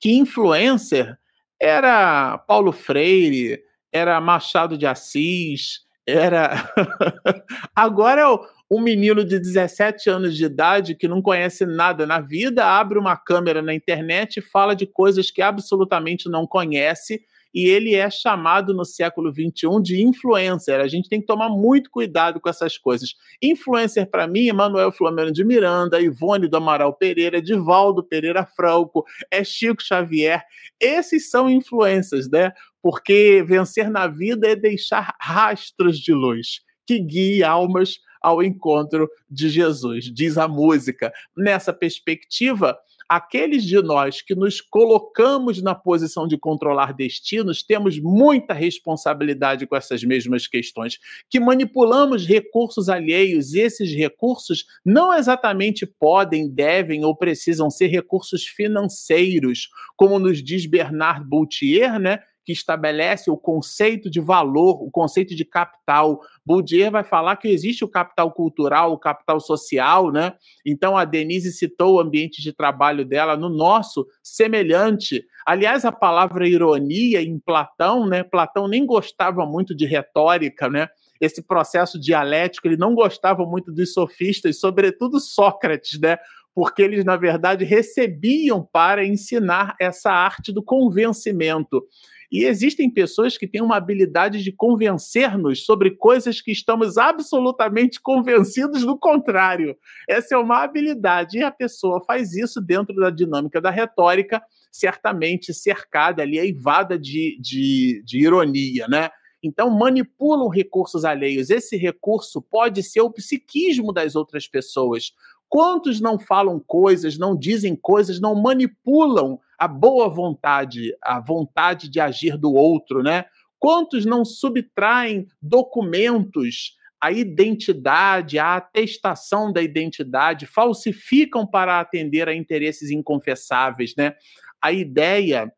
[0.00, 1.16] Que influencer
[1.60, 3.62] era Paulo Freire,
[3.92, 6.72] era Machado de Assis, era.
[7.74, 8.26] Agora é
[8.70, 13.16] um menino de 17 anos de idade que não conhece nada na vida abre uma
[13.16, 17.22] câmera na internet e fala de coisas que absolutamente não conhece
[17.56, 20.78] e ele é chamado no século XXI de influencer.
[20.78, 23.14] A gente tem que tomar muito cuidado com essas coisas.
[23.42, 29.42] Influencer, para mim, Emanuel Flamengo de Miranda, Ivone do Amaral Pereira, Divaldo Pereira Franco, é
[29.42, 30.44] Chico Xavier.
[30.78, 32.52] Esses são influencers, né?
[32.82, 39.48] Porque vencer na vida é deixar rastros de luz que guie almas ao encontro de
[39.48, 41.10] Jesus, diz a música.
[41.34, 42.76] Nessa perspectiva,
[43.08, 49.76] aqueles de nós que nos colocamos na posição de controlar destinos, temos muita responsabilidade com
[49.76, 50.98] essas mesmas questões,
[51.30, 58.44] que manipulamos recursos alheios, e esses recursos não exatamente podem, devem ou precisam ser recursos
[58.44, 62.20] financeiros, como nos diz Bernard Boutier, né?
[62.46, 66.20] Que estabelece o conceito de valor, o conceito de capital.
[66.44, 70.32] Bourdieu vai falar que existe o capital cultural, o capital social, né?
[70.64, 75.24] Então a Denise citou o ambiente de trabalho dela, no nosso semelhante.
[75.44, 78.22] Aliás, a palavra ironia em Platão, né?
[78.22, 80.88] Platão nem gostava muito de retórica, né?
[81.20, 86.18] Esse processo dialético, ele não gostava muito dos sofistas, sobretudo Sócrates, né?
[86.56, 91.84] porque eles, na verdade, recebiam para ensinar essa arte do convencimento.
[92.30, 98.84] E existem pessoas que têm uma habilidade de convencer-nos sobre coisas que estamos absolutamente convencidos
[98.84, 99.76] do contrário.
[100.08, 105.54] Essa é uma habilidade, e a pessoa faz isso dentro da dinâmica da retórica, certamente
[105.54, 109.10] cercada ali, eivada de, de, de ironia, né?
[109.42, 111.50] Então, manipulam recursos alheios.
[111.50, 115.12] Esse recurso pode ser o psiquismo das outras pessoas.
[115.48, 122.00] Quantos não falam coisas, não dizem coisas, não manipulam a boa vontade, a vontade de
[122.00, 123.24] agir do outro, né?
[123.58, 132.90] Quantos não subtraem documentos, a identidade, a atestação da identidade, falsificam para atender a interesses
[132.90, 134.14] inconfessáveis, né?
[134.60, 135.52] A ideia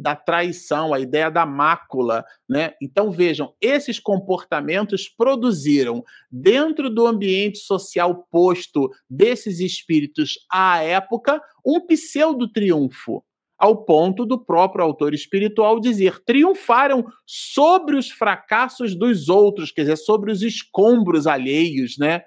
[0.00, 2.74] da traição, a ideia da mácula, né?
[2.80, 11.80] Então vejam, esses comportamentos produziram dentro do ambiente social posto desses espíritos à época um
[11.86, 13.22] pseudo triunfo,
[13.58, 19.96] ao ponto do próprio autor espiritual dizer: triunfaram sobre os fracassos dos outros, quer dizer,
[19.96, 22.22] sobre os escombros alheios, né?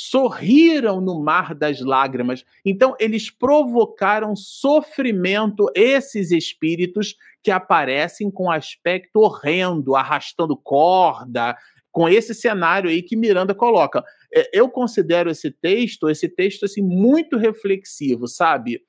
[0.00, 2.44] Sorriram no mar das lágrimas.
[2.64, 11.58] Então, eles provocaram sofrimento, esses espíritos que aparecem com aspecto horrendo, arrastando corda,
[11.90, 14.04] com esse cenário aí que Miranda coloca.
[14.32, 18.80] É, eu considero esse texto, esse texto assim muito reflexivo, sabe?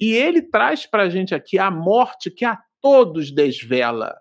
[0.00, 4.16] E ele traz para a gente aqui a morte que a todos desvela.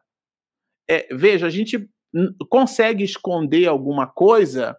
[0.88, 1.89] É, veja, a gente
[2.48, 4.78] consegue esconder alguma coisa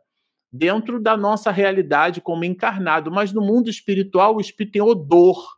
[0.57, 5.57] dentro da nossa realidade como encarnado, mas no mundo espiritual o espírito tem odor.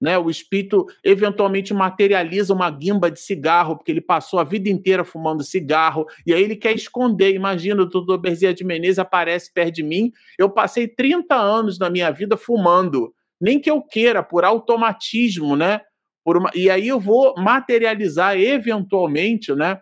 [0.00, 0.16] né?
[0.16, 5.42] O espírito eventualmente materializa uma guimba de cigarro, porque ele passou a vida inteira fumando
[5.42, 7.34] cigarro, e aí ele quer esconder.
[7.34, 10.12] Imagina, o doutor Bezerra de Menezes aparece perto de mim.
[10.38, 15.80] Eu passei 30 anos da minha vida fumando, nem que eu queira, por automatismo, né?
[16.24, 16.50] Por uma...
[16.54, 19.80] E aí eu vou materializar eventualmente, né?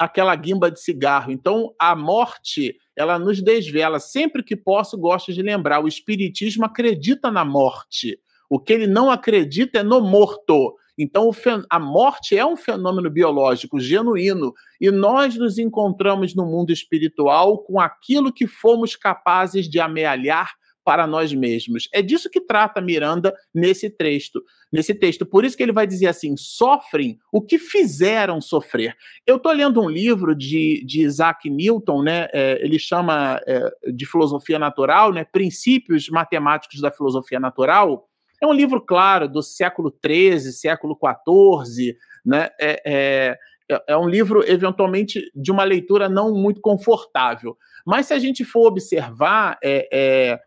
[0.00, 1.30] Aquela guimba de cigarro.
[1.30, 4.00] Então, a morte, ela nos desvela.
[4.00, 8.18] Sempre que posso, gosto de lembrar: o Espiritismo acredita na morte
[8.50, 10.74] o que ele não acredita é no morto.
[10.98, 11.30] Então,
[11.70, 17.80] a morte é um fenômeno biológico genuíno e nós nos encontramos no mundo espiritual com
[17.80, 20.50] aquilo que fomos capazes de amealhar
[20.84, 21.88] para nós mesmos.
[21.92, 24.42] É disso que trata Miranda nesse texto.
[24.72, 28.94] Nesse texto, por isso que ele vai dizer assim: sofrem o que fizeram sofrer.
[29.26, 32.28] Eu estou lendo um livro de, de Isaac Newton, né?
[32.32, 35.24] É, ele chama é, de filosofia natural, né?
[35.24, 38.06] Princípios matemáticos da filosofia natural.
[38.42, 42.48] É um livro, claro, do século XIII, século XIV, né?
[42.58, 42.82] É,
[43.70, 47.56] é, é, um livro, eventualmente, de uma leitura não muito confortável.
[47.86, 50.40] Mas se a gente for observar, é, é,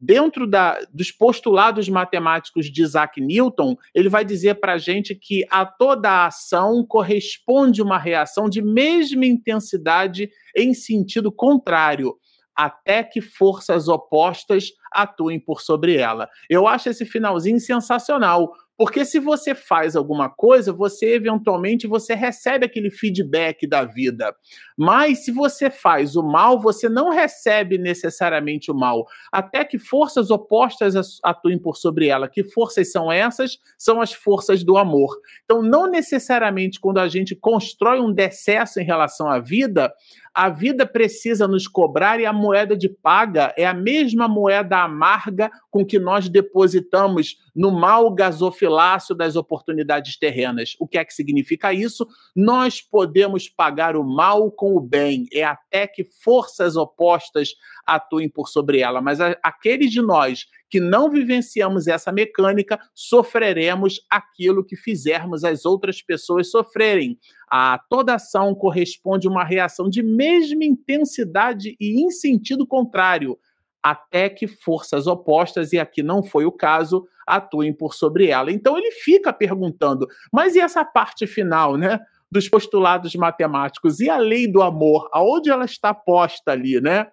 [0.00, 5.44] dentro da, dos postulados matemáticos de Isaac Newton, ele vai dizer para a gente que
[5.50, 12.14] a toda ação corresponde uma reação de mesma intensidade em sentido contrário
[12.56, 16.26] até que forças opostas atuem por sobre ela.
[16.48, 22.66] Eu acho esse finalzinho sensacional, porque se você faz alguma coisa, você eventualmente você recebe
[22.66, 24.34] aquele feedback da vida.
[24.76, 30.30] Mas se você faz o mal, você não recebe necessariamente o mal, até que forças
[30.30, 32.28] opostas atuem por sobre ela.
[32.28, 33.58] Que forças são essas?
[33.78, 35.16] São as forças do amor.
[35.44, 39.92] Então, não necessariamente quando a gente constrói um decesso em relação à vida,
[40.36, 45.50] a vida precisa nos cobrar e a moeda de paga é a mesma moeda amarga
[45.70, 50.76] com que nós depositamos no mal gasofilácio das oportunidades terrenas.
[50.78, 52.06] O que é que significa isso?
[52.34, 57.54] Nós podemos pagar o mal com o bem, é até que forças opostas
[57.86, 64.64] atuem por sobre ela, mas aqueles de nós que não vivenciamos essa mecânica, sofreremos aquilo
[64.64, 67.18] que fizermos as outras pessoas sofrerem.
[67.48, 73.38] A toda ação corresponde uma reação de mesma intensidade e em sentido contrário,
[73.86, 78.50] até que forças opostas, e aqui não foi o caso, atuem por sobre ela.
[78.50, 82.00] Então ele fica perguntando, mas e essa parte final, né?
[82.28, 87.06] Dos postulados matemáticos e a lei do amor, aonde ela está posta ali, né?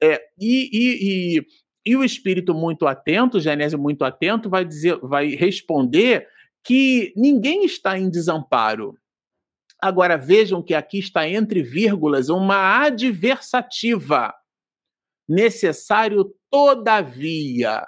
[0.00, 1.46] É, e, e, e
[1.84, 6.28] e o espírito muito atento, o Genésio muito atento, vai dizer, vai responder
[6.62, 8.94] que ninguém está em desamparo.
[9.80, 14.34] Agora vejam que aqui está entre vírgulas uma adversativa.
[15.30, 17.86] Necessário todavia.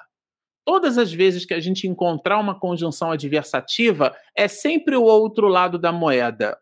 [0.65, 5.77] Todas as vezes que a gente encontrar uma conjunção adversativa, é sempre o outro lado
[5.77, 6.57] da moeda.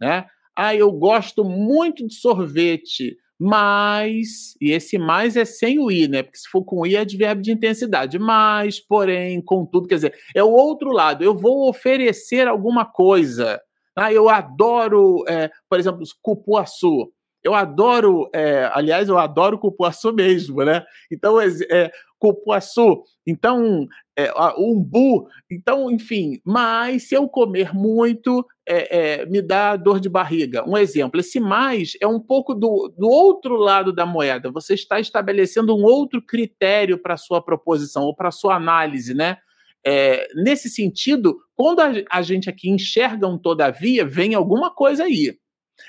[0.00, 0.24] Né?
[0.56, 6.22] Ah, eu gosto muito de sorvete, mas, e esse mais é sem o i, né?
[6.22, 8.18] Porque se for com i é advérbio de intensidade.
[8.18, 11.22] Mas, porém, contudo, quer dizer, é o outro lado.
[11.24, 13.60] Eu vou oferecer alguma coisa.
[13.96, 17.12] Ah, eu adoro, é, por exemplo, cupuaçu.
[17.42, 20.84] Eu adoro, é, aliás, eu adoro cupuaçu mesmo, né?
[21.10, 23.86] Então, é, cupuaçu, então,
[24.18, 30.08] é, umbu, então, enfim, mas se eu comer muito, é, é, me dá dor de
[30.08, 30.68] barriga.
[30.68, 34.50] Um exemplo, esse mais é um pouco do, do outro lado da moeda.
[34.50, 39.38] Você está estabelecendo um outro critério para sua proposição ou para sua análise, né?
[39.86, 45.38] É, nesse sentido, quando a, a gente aqui enxerga um todavia, vem alguma coisa aí.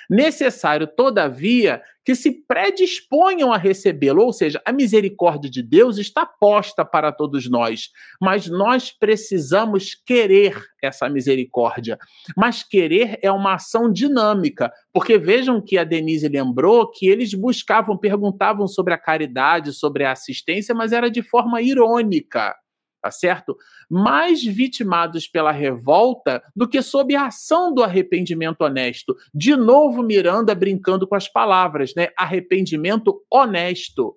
[0.10, 6.84] Necessário, todavia, que se predisponham a recebê-lo, ou seja, a misericórdia de Deus está posta
[6.84, 12.00] para todos nós, mas nós precisamos querer essa misericórdia.
[12.36, 17.98] Mas querer é uma ação dinâmica, porque vejam que a Denise lembrou que eles buscavam,
[17.98, 22.56] perguntavam sobre a caridade, sobre a assistência, mas era de forma irônica
[23.02, 23.58] tá certo?
[23.90, 29.16] Mais vitimados pela revolta do que sob a ação do arrependimento honesto.
[29.34, 32.10] De novo, Miranda brincando com as palavras, né?
[32.18, 34.16] Arrependimento honesto.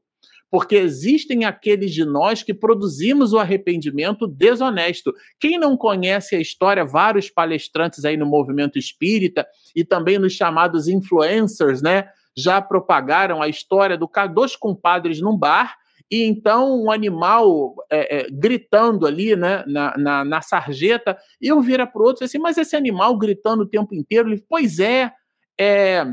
[0.51, 5.13] Porque existem aqueles de nós que produzimos o arrependimento desonesto.
[5.41, 10.89] Quem não conhece a história, vários palestrantes aí no movimento espírita e também nos chamados
[10.89, 12.07] influencers, né?
[12.37, 15.77] Já propagaram a história do dos compadres num bar
[16.13, 21.63] e então um animal é, é, gritando ali né, na, na, na sarjeta, e um
[21.63, 24.79] vira para o outro e assim, mas esse animal gritando o tempo inteiro, ele, pois
[24.79, 25.11] é,
[25.59, 26.05] é,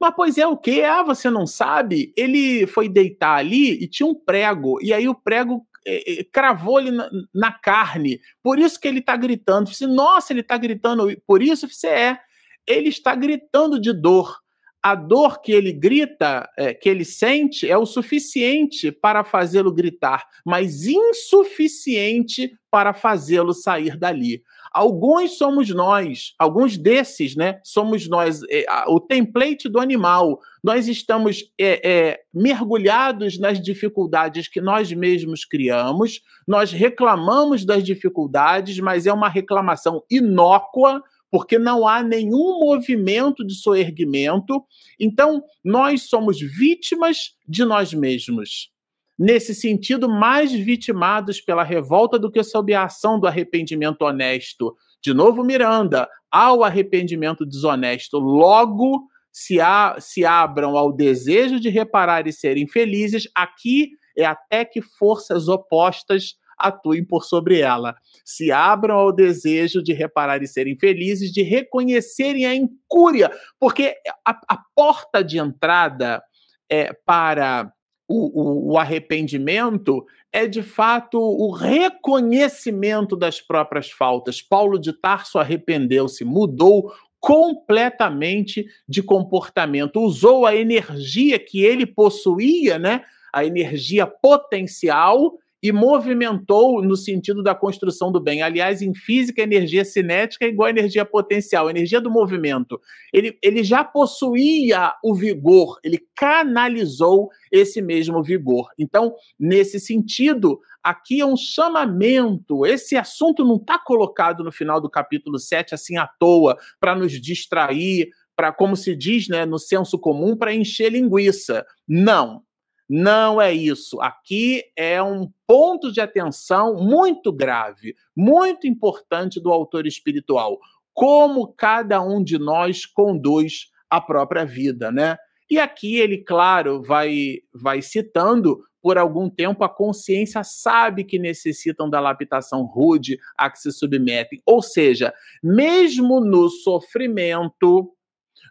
[0.00, 0.82] mas pois é o que?
[0.82, 2.12] Ah, você não sabe?
[2.16, 6.90] Ele foi deitar ali e tinha um prego, e aí o prego é, é, cravou-lhe
[6.90, 8.20] na, na, carne.
[8.42, 9.70] Por isso que ele está gritando.
[9.70, 11.06] Disse, Nossa, ele está gritando.
[11.24, 12.18] Por isso você é.
[12.66, 14.36] Ele está gritando de dor.
[14.82, 20.24] A dor que ele grita, é, que ele sente, é o suficiente para fazê-lo gritar,
[20.44, 24.42] mas insuficiente para fazê-lo sair dali.
[24.72, 27.60] Alguns somos nós, alguns desses, né?
[27.64, 30.38] Somos nós, é, o template do animal.
[30.62, 38.78] Nós estamos é, é, mergulhados nas dificuldades que nós mesmos criamos, nós reclamamos das dificuldades,
[38.78, 44.64] mas é uma reclamação inócua, porque não há nenhum movimento de soerguimento.
[44.98, 48.70] Então, nós somos vítimas de nós mesmos
[49.18, 54.76] nesse sentido, mais vitimados pela revolta do que sob a ação do arrependimento honesto.
[55.02, 62.28] De novo, Miranda, ao arrependimento desonesto, logo se, a, se abram ao desejo de reparar
[62.28, 67.96] e serem felizes, aqui é até que forças opostas atuem por sobre ela.
[68.24, 73.94] Se abram ao desejo de reparar e serem felizes, de reconhecerem a incúria, porque
[74.26, 76.22] a, a porta de entrada
[76.70, 77.72] é, para
[78.08, 84.40] o, o, o arrependimento é de fato o reconhecimento das próprias faltas.
[84.42, 93.04] Paulo de Tarso arrependeu-se, mudou completamente de comportamento, usou a energia que ele possuía, né?
[93.32, 98.42] A energia potencial e movimentou no sentido da construção do bem.
[98.42, 102.80] Aliás, em física, energia cinética é igual a energia potencial, energia do movimento.
[103.12, 108.68] Ele, ele já possuía o vigor, ele canalizou esse mesmo vigor.
[108.78, 112.64] Então, nesse sentido, aqui é um chamamento.
[112.64, 117.12] Esse assunto não está colocado no final do capítulo 7 assim à toa, para nos
[117.20, 121.66] distrair, para, como se diz né, no senso comum, para encher linguiça.
[121.88, 122.42] Não
[122.88, 124.00] não é isso.
[124.00, 130.58] Aqui é um ponto de atenção muito grave, muito importante do autor espiritual.
[130.94, 135.16] Como cada um de nós conduz a própria vida, né?
[135.50, 141.90] E aqui ele, claro, vai, vai citando por algum tempo a consciência sabe que necessitam
[141.90, 144.40] da lapitação rude a que se submetem.
[144.46, 145.12] Ou seja,
[145.42, 147.92] mesmo no sofrimento,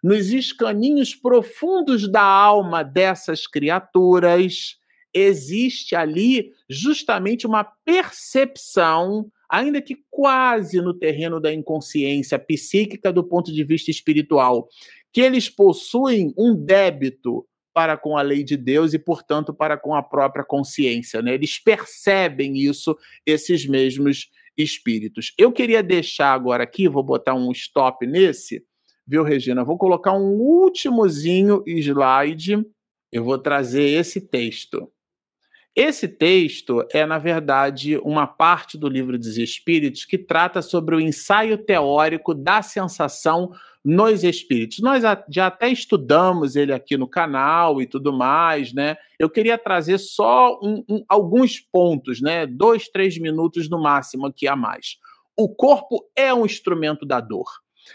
[0.04, 4.78] nos escaninhos profundos da alma dessas criaturas,
[5.14, 13.52] existe ali justamente uma percepção, ainda que quase no terreno da inconsciência psíquica do ponto
[13.52, 14.68] de vista espiritual,
[15.12, 19.94] que eles possuem um débito para com a lei de Deus e, portanto, para com
[19.94, 21.22] a própria consciência.
[21.22, 21.36] Né?
[21.36, 25.32] Eles percebem isso, esses mesmos espíritos.
[25.38, 28.64] Eu queria deixar agora aqui, vou botar um stop nesse,
[29.08, 29.64] viu, Regina?
[29.64, 32.66] Vou colocar um últimozinho slide.
[33.12, 34.92] Eu vou trazer esse texto.
[35.76, 41.00] Esse texto é, na verdade, uma parte do livro dos Espíritos que trata sobre o
[41.00, 43.52] ensaio teórico da sensação
[43.86, 44.80] nos espíritos.
[44.80, 48.98] Nós já até estudamos ele aqui no canal e tudo mais, né?
[49.20, 52.46] Eu queria trazer só um, um, alguns pontos, né?
[52.46, 54.98] Dois, três minutos no máximo aqui a mais.
[55.38, 57.46] O corpo é um instrumento da dor.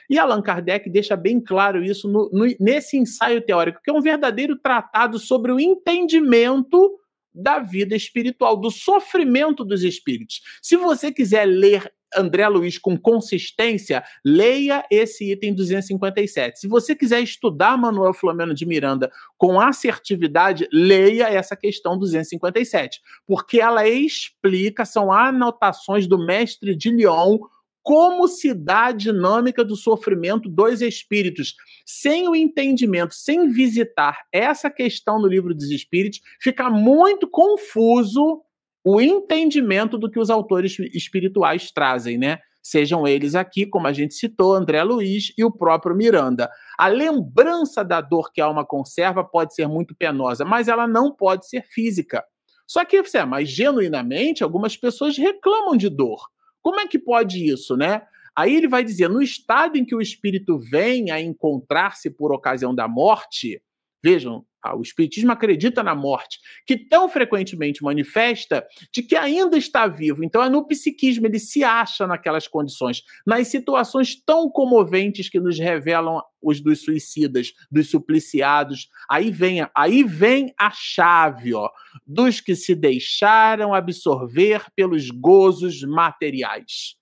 [0.08, 4.00] E Allan Kardec deixa bem claro isso no, no, nesse ensaio teórico, que é um
[4.00, 6.98] verdadeiro tratado sobre o entendimento
[7.34, 10.42] da vida espiritual, do sofrimento dos espíritos.
[10.60, 16.60] Se você quiser ler André Luiz com consistência, leia esse item 257.
[16.60, 23.60] Se você quiser estudar Manuel Flamengo de Miranda com assertividade, leia essa questão 257, porque
[23.60, 27.38] ela explica, são anotações do mestre de Lyon
[27.82, 31.54] como se dá a dinâmica do sofrimento dos espíritos.
[31.84, 38.42] Sem o entendimento, sem visitar essa questão no livro dos espíritos, fica muito confuso
[38.84, 42.38] o entendimento do que os autores espirituais trazem, né?
[42.62, 46.48] Sejam eles aqui, como a gente citou, André Luiz e o próprio Miranda.
[46.78, 51.12] A lembrança da dor que a alma conserva pode ser muito penosa, mas ela não
[51.12, 52.24] pode ser física.
[52.64, 56.31] Só que, mas genuinamente, algumas pessoas reclamam de dor.
[56.62, 58.02] Como é que pode isso, né?
[58.34, 62.74] Aí ele vai dizer: no estado em que o espírito vem a encontrar-se por ocasião
[62.74, 63.62] da morte,
[64.02, 70.22] vejam, o Espiritismo acredita na morte, que tão frequentemente manifesta de que ainda está vivo.
[70.22, 75.58] Então é no psiquismo, ele se acha naquelas condições, nas situações tão comoventes que nos
[75.58, 78.88] revelam os dos suicidas, dos supliciados.
[79.10, 81.68] Aí vem, aí vem a chave, ó,
[82.06, 86.96] dos que se deixaram absorver pelos gozos materiais.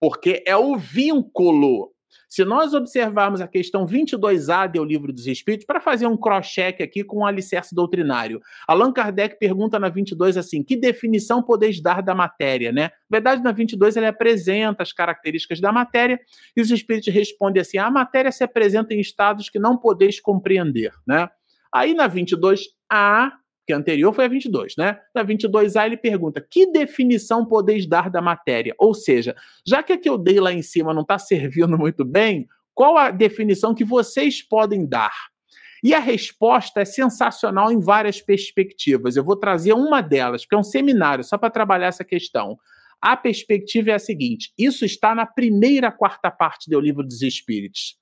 [0.00, 1.93] Porque é o vínculo
[2.34, 7.04] Se nós observarmos a questão 22A do Livro dos Espíritos, para fazer um cross-check aqui
[7.04, 12.02] com o um alicerce doutrinário, Allan Kardec pergunta na 22 assim: que definição podeis dar
[12.02, 12.90] da matéria, né?
[13.08, 16.18] Na verdade, na 22 ele apresenta as características da matéria
[16.56, 20.92] e os espíritos respondem assim: a matéria se apresenta em estados que não podeis compreender,
[21.06, 21.28] né?
[21.72, 23.30] Aí na 22A
[23.66, 24.98] que a anterior foi a 22, né?
[25.14, 28.74] Na 22A ele pergunta: que definição podeis dar da matéria?
[28.78, 29.34] Ou seja,
[29.66, 32.96] já que a que eu dei lá em cima não está servindo muito bem, qual
[32.96, 35.12] a definição que vocês podem dar?
[35.82, 39.16] E a resposta é sensacional em várias perspectivas.
[39.16, 42.58] Eu vou trazer uma delas, porque é um seminário só para trabalhar essa questão.
[43.00, 47.98] A perspectiva é a seguinte: isso está na primeira quarta parte do Livro dos Espíritos,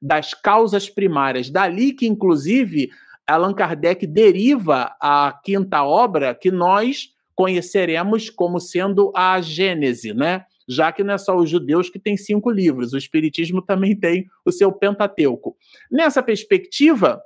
[0.00, 1.48] das causas primárias.
[1.48, 2.90] Dali que, inclusive,
[3.26, 10.44] Allan Kardec deriva a quinta obra que nós conheceremos como sendo a Gênese, né?
[10.68, 14.26] Já que não é só os judeus que têm cinco livros, o Espiritismo também tem
[14.44, 15.56] o seu Pentateuco.
[15.90, 17.20] Nessa perspectiva,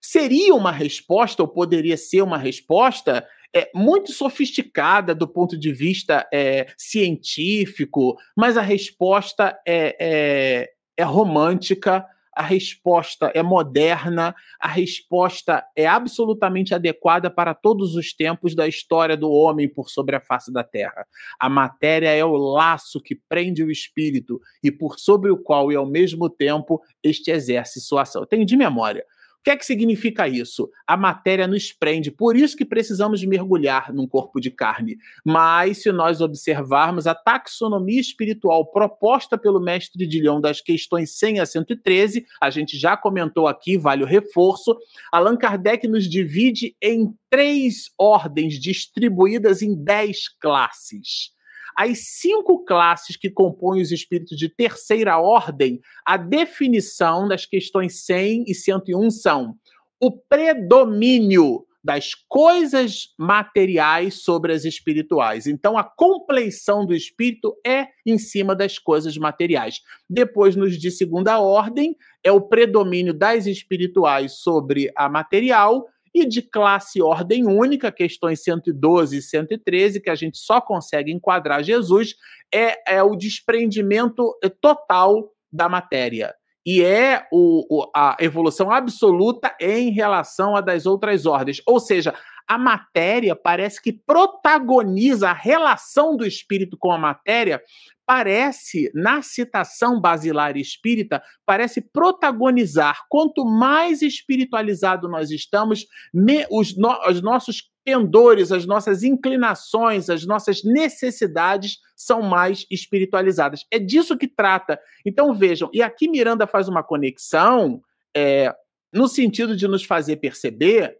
[0.00, 6.28] seria uma resposta, ou poderia ser uma resposta, é, muito sofisticada do ponto de vista
[6.32, 12.04] é, científico, mas a resposta é, é, é romântica,
[12.36, 19.16] a resposta é moderna, a resposta é absolutamente adequada para todos os tempos da história
[19.16, 21.06] do homem por sobre a face da terra.
[21.38, 25.76] A matéria é o laço que prende o espírito e por sobre o qual e
[25.76, 28.22] ao mesmo tempo este exerce sua ação.
[28.22, 29.04] Eu tenho de memória
[29.44, 30.70] que é que significa isso?
[30.86, 34.96] A matéria nos prende, por isso que precisamos mergulhar num corpo de carne.
[35.22, 41.46] Mas se nós observarmos a taxonomia espiritual proposta pelo mestre de das questões 100 a
[41.46, 44.74] 113, a gente já comentou aqui, vale o reforço,
[45.12, 51.33] Allan Kardec nos divide em três ordens distribuídas em dez classes
[51.76, 58.44] as cinco classes que compõem os espíritos de terceira ordem, a definição das questões 100
[58.46, 59.54] e 101 são
[60.00, 65.46] o predomínio das coisas materiais sobre as espirituais.
[65.46, 69.82] Então, a compleição do espírito é em cima das coisas materiais.
[70.08, 76.40] Depois, nos de segunda ordem, é o predomínio das espirituais sobre a material e de
[76.40, 82.14] classe ordem única, questões 112 e 113, que a gente só consegue enquadrar Jesus,
[82.54, 86.32] é, é o desprendimento total da matéria.
[86.66, 91.60] E é o, o, a evolução absoluta em relação a das outras ordens.
[91.66, 92.14] Ou seja,
[92.48, 97.60] a matéria parece que protagoniza a relação do espírito com a matéria,
[98.06, 103.00] parece, na citação basilar espírita, parece protagonizar.
[103.08, 110.24] Quanto mais espiritualizado nós estamos, me, os, no, os nossos pendores, as nossas inclinações, as
[110.24, 113.64] nossas necessidades são mais espiritualizadas.
[113.70, 114.80] É disso que trata.
[115.04, 117.82] Então vejam, e aqui Miranda faz uma conexão
[118.16, 118.54] é,
[118.92, 120.96] no sentido de nos fazer perceber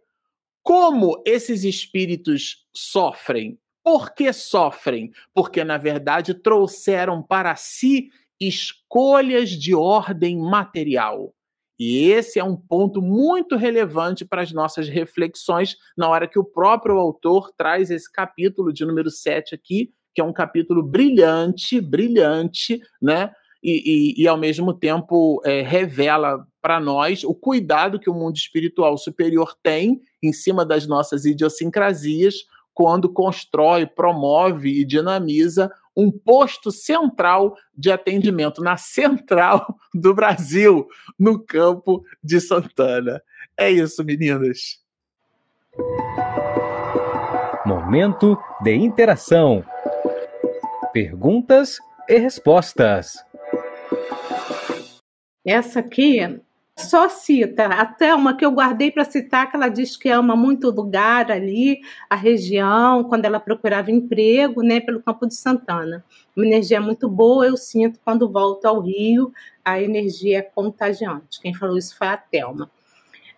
[0.61, 3.59] como esses espíritos sofrem?
[3.85, 5.11] Por que sofrem?
[5.31, 8.09] Porque, na verdade, trouxeram para si
[8.41, 11.31] escolhas de ordem material.
[11.77, 16.43] E esse é um ponto muito relevante para as nossas reflexões na hora que o
[16.43, 22.79] próprio autor traz esse capítulo de número 7 aqui, que é um capítulo brilhante, brilhante,
[22.99, 23.31] né?
[23.61, 28.35] E, e, e ao mesmo tempo é, revela para nós o cuidado que o mundo
[28.35, 32.45] espiritual superior tem em cima das nossas idiosincrasias
[32.75, 40.85] quando constrói, promove e dinamiza um posto central de atendimento na central do Brasil,
[41.17, 43.21] no campo de Santana.
[43.57, 44.83] É isso, meninas.
[47.65, 49.63] Momento de interação.
[50.91, 51.77] Perguntas
[52.09, 53.23] e respostas.
[55.45, 56.19] Essa aqui
[56.77, 60.67] só cita até uma que eu guardei para citar, que ela diz que ama muito
[60.67, 61.79] o lugar ali,
[62.09, 66.03] a região, quando ela procurava emprego, né, pelo Campo de Santana.
[66.35, 69.31] Uma energia muito boa, eu sinto quando volto ao Rio,
[69.63, 71.39] a energia é contagiante.
[71.41, 72.69] Quem falou isso foi a Thelma.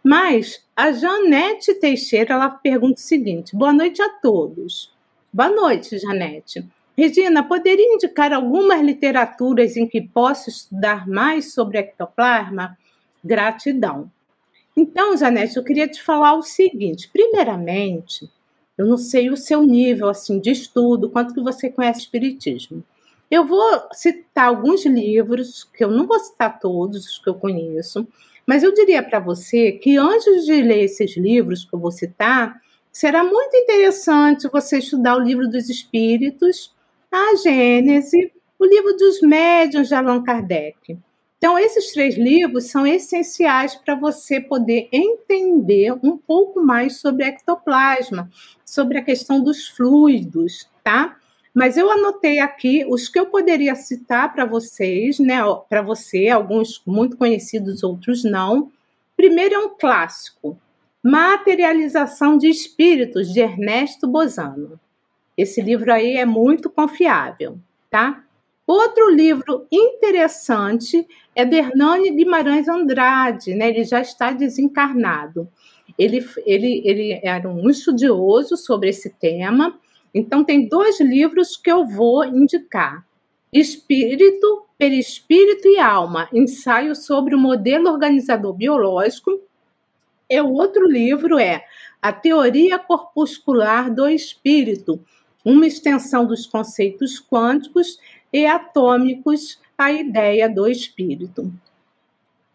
[0.03, 4.91] Mas a Janete Teixeira, ela pergunta o seguinte: Boa noite a todos.
[5.31, 6.65] Boa noite, Janete.
[6.97, 12.75] Regina, poderia indicar algumas literaturas em que posso estudar mais sobre ectoplasma?
[13.27, 14.09] Gratidão.
[14.75, 18.29] Então, Janete, eu queria te falar o seguinte: primeiramente,
[18.77, 22.83] eu não sei o seu nível assim de estudo, quanto que você conhece espiritismo.
[23.29, 28.07] Eu vou citar alguns livros, que eu não vou citar todos os que eu conheço,
[28.45, 32.61] mas eu diria para você que antes de ler esses livros que eu vou citar,
[32.91, 36.73] será muito interessante você estudar o livro dos Espíritos,
[37.11, 40.97] a Gênese, o livro dos Médiuns de Allan Kardec.
[41.37, 48.29] Então, esses três livros são essenciais para você poder entender um pouco mais sobre ectoplasma,
[48.65, 51.15] sobre a questão dos fluidos, tá?
[51.53, 55.37] Mas eu anotei aqui os que eu poderia citar para vocês, né?
[55.69, 58.71] Para você, alguns muito conhecidos, outros não.
[59.15, 60.59] Primeiro é um clássico,
[61.03, 64.79] Materialização de Espíritos, de Ernesto Bozano.
[65.37, 67.59] Esse livro aí é muito confiável,
[67.89, 68.23] tá?
[68.67, 73.69] Outro livro interessante é de Hernani Guimarães Andrade, né?
[73.69, 75.47] Ele já está desencarnado.
[75.97, 79.79] Ele, ele, ele era um estudioso sobre esse tema.
[80.13, 83.07] Então, tem dois livros que eu vou indicar:
[83.53, 89.39] Espírito, Perispírito e Alma ensaio sobre o modelo organizador biológico.
[90.29, 91.63] E o outro livro é
[92.01, 94.99] A Teoria Corpuscular do Espírito
[95.47, 97.97] uma extensão dos conceitos quânticos
[98.31, 101.51] e atômicos à ideia do espírito.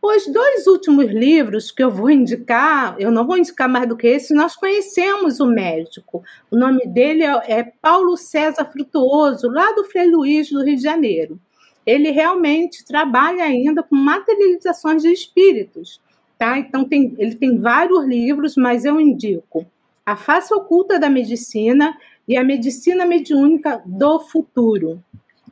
[0.04, 4.08] Os dois últimos livros que eu vou indicar, eu não vou indicar mais do que
[4.08, 6.24] esse, nós conhecemos o médico.
[6.50, 10.82] O nome dele é, é Paulo César Frutuoso, lá do Frei Luiz, do Rio de
[10.82, 11.38] Janeiro.
[11.86, 16.00] Ele realmente trabalha ainda com materializações de espíritos.
[16.36, 16.58] Tá?
[16.58, 19.64] Então, tem, ele tem vários livros, mas eu indico
[20.04, 21.96] A Face Oculta da Medicina
[22.26, 25.00] e a medicina mediúnica do futuro.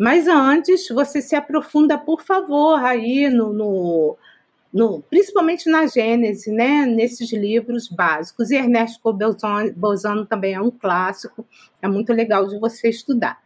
[0.01, 4.17] Mas antes, você se aprofunda, por favor, aí no, no,
[4.73, 8.51] no principalmente na Gênese, né, nesses livros básicos.
[8.51, 8.99] E Ernesto
[9.77, 11.45] Bolzano também é um clássico,
[11.83, 13.43] é muito legal de você estudar.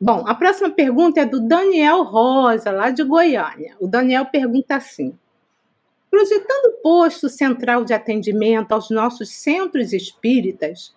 [0.00, 3.76] Bom, a próxima pergunta é do Daniel Rosa, lá de Goiânia.
[3.78, 5.16] O Daniel pergunta assim:
[6.10, 10.92] projetando posto central de atendimento aos nossos centros espíritas,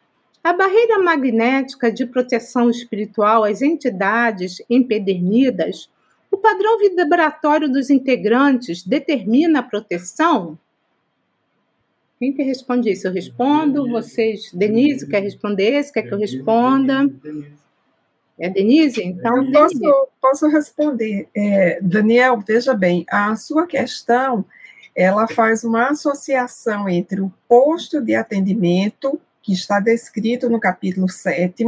[0.46, 5.90] a barreira magnética de proteção espiritual às entidades empedernidas,
[6.30, 10.56] o padrão vibratório dos integrantes determina a proteção?
[12.20, 13.08] Quem que responde isso?
[13.08, 14.52] Eu respondo, vocês.
[14.54, 15.92] Denise quer responder esse?
[15.92, 17.10] Quer que eu responda?
[18.38, 19.04] É Denise?
[19.04, 19.44] Então.
[19.44, 21.28] Eu posso, posso responder.
[21.36, 24.46] É, Daniel, veja bem, a sua questão
[24.96, 31.64] ela faz uma associação entre o posto de atendimento que está descrito no capítulo 7,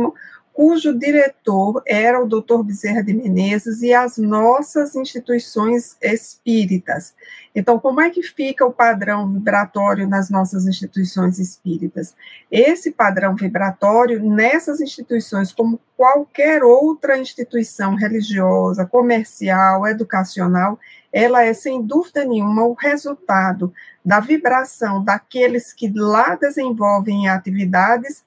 [0.52, 2.64] cujo diretor era o Dr.
[2.64, 7.14] Bezerra de Menezes e as nossas instituições espíritas.
[7.54, 12.16] Então, como é que fica o padrão vibratório nas nossas instituições espíritas?
[12.52, 20.80] Esse padrão vibratório nessas instituições, como qualquer outra instituição religiosa, comercial, educacional,
[21.12, 23.74] ela é sem dúvida nenhuma o resultado
[24.04, 28.26] da vibração daqueles que lá desenvolvem atividades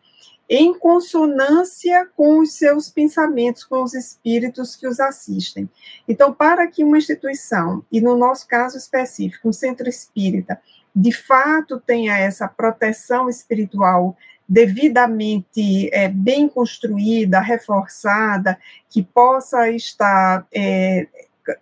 [0.48, 5.70] em consonância com os seus pensamentos, com os espíritos que os assistem.
[6.08, 10.60] Então, para que uma instituição, e no nosso caso específico, um centro espírita,
[10.94, 14.16] de fato tenha essa proteção espiritual
[14.48, 18.58] devidamente é, bem construída, reforçada,
[18.88, 21.06] que possa estar é,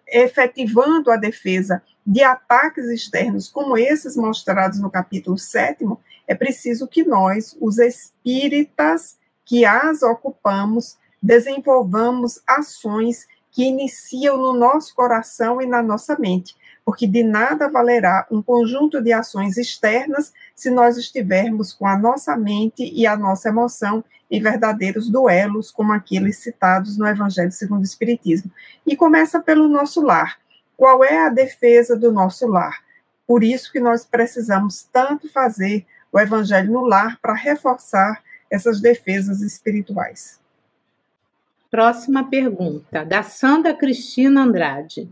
[0.06, 5.84] efetivando a defesa de ataques externos como esses mostrados no capítulo 7,
[6.26, 14.94] é preciso que nós, os espíritas que as ocupamos, desenvolvamos ações que iniciam no nosso
[14.94, 16.56] coração e na nossa mente,
[16.88, 22.34] porque de nada valerá um conjunto de ações externas se nós estivermos com a nossa
[22.34, 27.84] mente e a nossa emoção em verdadeiros duelos, como aqueles citados no Evangelho segundo o
[27.84, 28.50] Espiritismo.
[28.86, 30.38] E começa pelo nosso lar.
[30.78, 32.78] Qual é a defesa do nosso lar?
[33.26, 39.42] Por isso que nós precisamos tanto fazer o evangelho no lar para reforçar essas defesas
[39.42, 40.40] espirituais.
[41.70, 45.06] Próxima pergunta, da Sandra Cristina Andrade.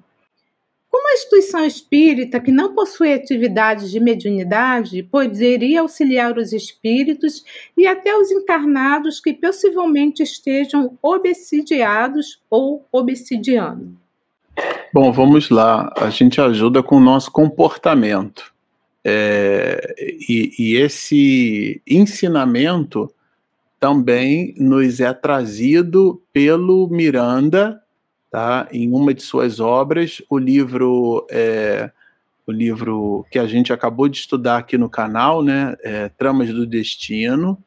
[0.97, 7.45] Como a instituição espírita que não possui atividades de mediunidade poderia auxiliar os espíritos
[7.77, 13.95] e até os encarnados que possivelmente estejam obsidiados ou obsidiando?
[14.91, 15.93] Bom, vamos lá.
[15.99, 18.55] A gente ajuda com o nosso comportamento.
[19.05, 19.95] É,
[20.27, 23.13] e, e, esse ensinamento
[23.79, 27.83] também nos é trazido pelo Miranda,
[28.31, 28.69] tá?
[28.73, 31.91] Em uma de suas obras, o livro é,
[32.47, 35.75] o livro que a gente acabou de estudar aqui no canal, né?
[35.83, 37.63] É, Tramas do Destino,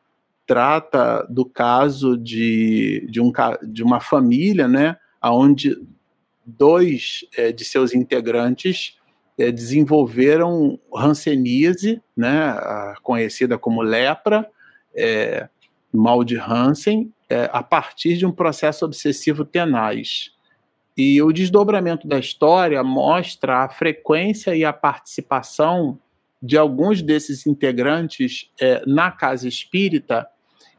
[0.48, 3.32] trata do caso de, de, um,
[3.64, 4.96] de uma família, né?
[5.22, 5.78] Onde
[6.46, 8.98] dois é, de seus integrantes
[9.38, 12.56] é, desenvolveram hanseníase, né,
[13.02, 14.50] conhecida como lepra,
[14.94, 15.48] é,
[15.94, 20.32] mal de Hansen, é, a partir de um processo obsessivo tenaz.
[20.98, 25.98] E o desdobramento da história mostra a frequência e a participação
[26.42, 30.28] de alguns desses integrantes é, na casa espírita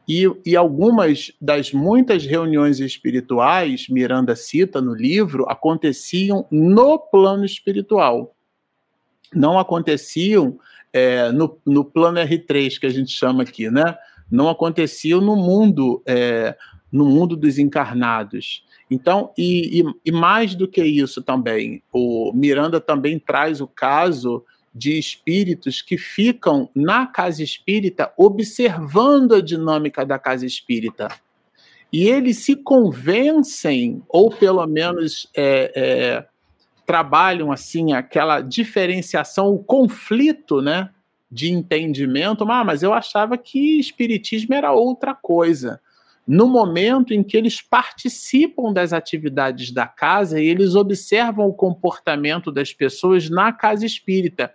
[0.07, 8.35] e, e, algumas das muitas reuniões espirituais, Miranda cita no livro, aconteciam no plano espiritual.
[9.33, 10.59] Não aconteciam
[10.91, 13.95] é, no, no plano R3, que a gente chama aqui, né?
[14.29, 16.57] Não aconteciam no mundo, é,
[16.91, 18.65] no mundo dos encarnados.
[18.91, 24.43] Então, e, e, e mais do que isso também, o Miranda também traz o caso
[24.75, 31.07] de espíritos que ficam na casa espírita observando a dinâmica da casa espírita.
[31.91, 36.25] E eles se convencem, ou pelo menos é, é,
[36.85, 40.89] trabalham assim aquela diferenciação, o conflito né,
[41.31, 42.43] de entendimento.
[42.49, 45.79] Ah, mas eu achava que espiritismo era outra coisa
[46.27, 52.51] no momento em que eles participam das atividades da casa e eles observam o comportamento
[52.51, 54.53] das pessoas na casa espírita.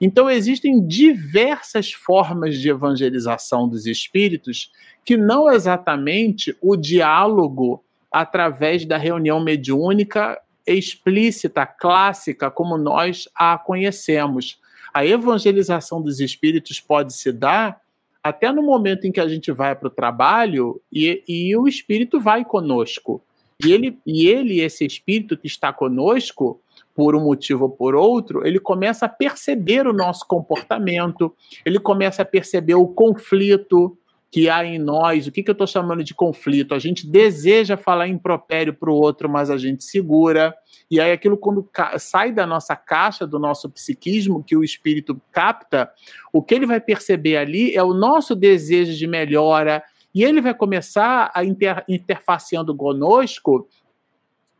[0.00, 4.70] Então, existem diversas formas de evangelização dos espíritos
[5.04, 14.60] que não exatamente o diálogo através da reunião mediúnica explícita, clássica, como nós a conhecemos.
[14.94, 17.80] A evangelização dos espíritos pode se dar
[18.28, 22.20] até no momento em que a gente vai para o trabalho e, e o espírito
[22.20, 23.22] vai conosco.
[23.64, 26.60] E ele, e ele, esse espírito que está conosco,
[26.94, 31.32] por um motivo ou por outro, ele começa a perceber o nosso comportamento,
[31.64, 33.96] ele começa a perceber o conflito,
[34.30, 36.74] que há em nós, o que, que eu estou chamando de conflito?
[36.74, 40.54] A gente deseja falar impropério para o outro, mas a gente segura.
[40.90, 41.68] E aí aquilo quando
[41.98, 45.90] sai da nossa caixa, do nosso psiquismo, que o espírito capta,
[46.32, 49.82] o que ele vai perceber ali é o nosso desejo de melhora,
[50.14, 53.68] e ele vai começar a inter, interfaceando conosco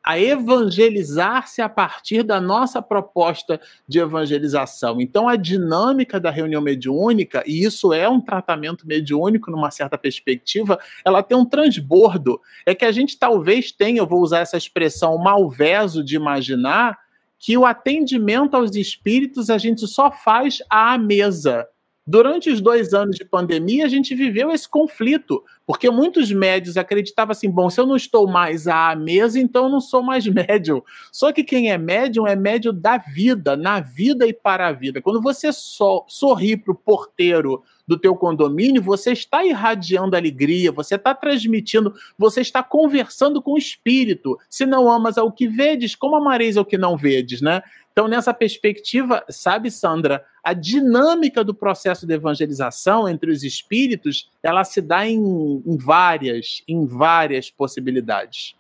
[0.09, 5.03] a evangelizar-se a partir da nossa proposta de evangelização.
[5.03, 10.79] Então, a dinâmica da reunião mediúnica, e isso é um tratamento mediúnico numa certa perspectiva,
[11.05, 12.41] ela tem um transbordo.
[12.65, 16.97] É que a gente talvez tenha, eu vou usar essa expressão, malveso de imaginar
[17.39, 21.69] que o atendimento aos espíritos a gente só faz à mesa.
[22.11, 27.33] Durante os dois anos de pandemia, a gente viveu esse conflito, porque muitos médios acreditavam
[27.33, 30.81] assim: bom, se eu não estou mais à mesa, então eu não sou mais médium.
[31.13, 35.03] Só que quem é médium é médium da vida, na vida e para a vida.
[35.03, 41.15] Quando você sorri para o porteiro do teu condomínio, você está irradiando alegria, você está
[41.15, 44.39] transmitindo, você está conversando com o espírito.
[44.49, 47.63] Se não amas ao que vedes, como amareis ao que não vedes, né?
[47.99, 54.63] Então, nessa perspectiva, sabe, Sandra, a dinâmica do processo de evangelização entre os espíritos, ela
[54.63, 55.21] se dá em,
[55.67, 58.55] em várias, em várias possibilidades.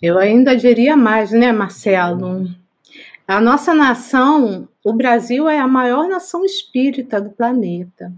[0.00, 2.48] Eu ainda diria mais, né, Marcelo?
[3.28, 8.10] A nossa nação, o Brasil é a maior nação espírita do planeta.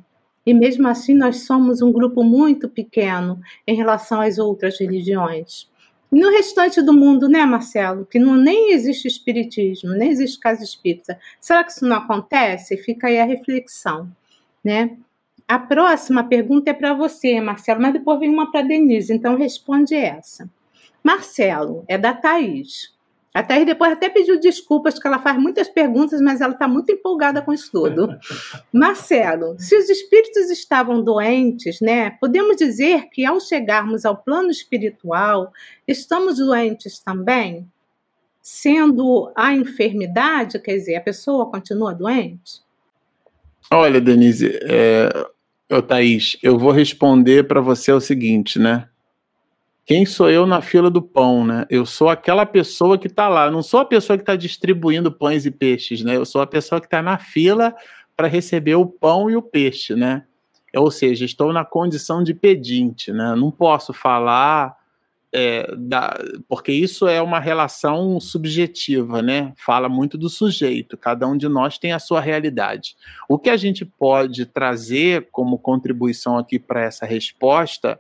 [0.47, 5.69] E mesmo assim, nós somos um grupo muito pequeno em relação às outras religiões.
[6.13, 8.05] No restante do mundo, né, Marcelo?
[8.05, 11.19] Que não, nem existe espiritismo, nem existe casa espírita.
[11.41, 12.77] Será que isso não acontece?
[12.77, 14.15] Fica aí a reflexão,
[14.63, 14.99] né?
[15.49, 19.95] A próxima pergunta é para você, Marcelo, mas depois vem uma para Denise, então responde
[19.95, 20.51] essa.
[21.03, 22.95] Marcelo, é da Thaís.
[23.35, 26.93] A Thaís depois até pediu desculpas, porque ela faz muitas perguntas, mas ela está muito
[26.93, 28.15] empolgada com isso tudo.
[28.71, 35.51] Marcelo, se os espíritos estavam doentes, né, podemos dizer que ao chegarmos ao plano espiritual,
[35.89, 37.67] estamos doentes também?
[38.43, 42.61] Sendo a enfermidade, quer dizer, a pessoa continua doente?
[43.71, 45.27] Olha, Denise, é,
[45.71, 48.89] eu, Thaís, eu vou responder para você o seguinte, né?
[49.85, 51.67] Quem sou eu na fila do pão, né?
[51.69, 53.47] Eu sou aquela pessoa que está lá.
[53.47, 56.17] Eu não sou a pessoa que está distribuindo pães e peixes, né?
[56.17, 57.75] Eu sou a pessoa que está na fila
[58.17, 60.25] para receber o pão e o peixe, né?
[60.77, 63.35] Ou seja, estou na condição de pedinte, né?
[63.35, 64.77] Não posso falar
[65.33, 69.53] é, da, porque isso é uma relação subjetiva, né?
[69.57, 70.97] Fala muito do sujeito.
[70.97, 72.95] Cada um de nós tem a sua realidade.
[73.29, 77.99] O que a gente pode trazer como contribuição aqui para essa resposta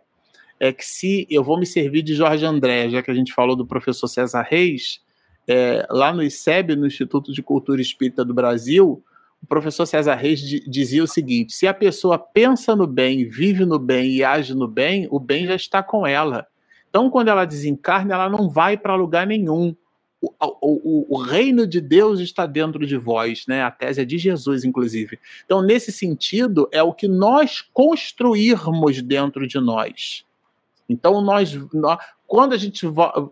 [0.62, 3.56] é que se eu vou me servir de Jorge André, já que a gente falou
[3.56, 5.00] do professor César Reis,
[5.48, 9.02] é, lá no ICEB, no Instituto de Cultura Espírita do Brasil,
[9.42, 13.76] o professor César Reis dizia o seguinte: se a pessoa pensa no bem, vive no
[13.76, 16.46] bem e age no bem, o bem já está com ela.
[16.88, 19.74] Então, quando ela desencarna, ela não vai para lugar nenhum.
[20.20, 23.64] O, o, o, reino de Deus está dentro de vós, né?
[23.64, 25.18] A tese é de Jesus, inclusive.
[25.44, 30.24] Então, nesse sentido, é o que nós construirmos dentro de nós.
[30.92, 32.86] Então, nós, nós, quando a gente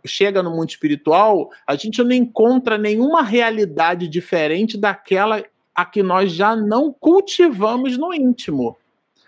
[0.06, 6.32] chega no mundo espiritual, a gente não encontra nenhuma realidade diferente daquela a que nós
[6.32, 8.76] já não cultivamos no íntimo.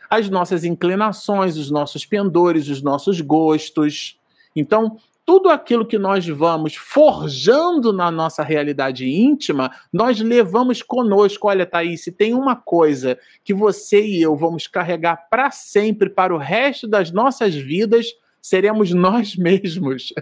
[0.08, 4.18] As nossas inclinações, os nossos pendores, os nossos gostos.
[4.54, 11.48] Então, tudo aquilo que nós vamos forjando na nossa realidade íntima, nós levamos conosco.
[11.48, 16.34] Olha, Thaís, se tem uma coisa que você e eu vamos carregar para sempre, para
[16.34, 18.06] o resto das nossas vidas,
[18.42, 20.12] seremos nós mesmos.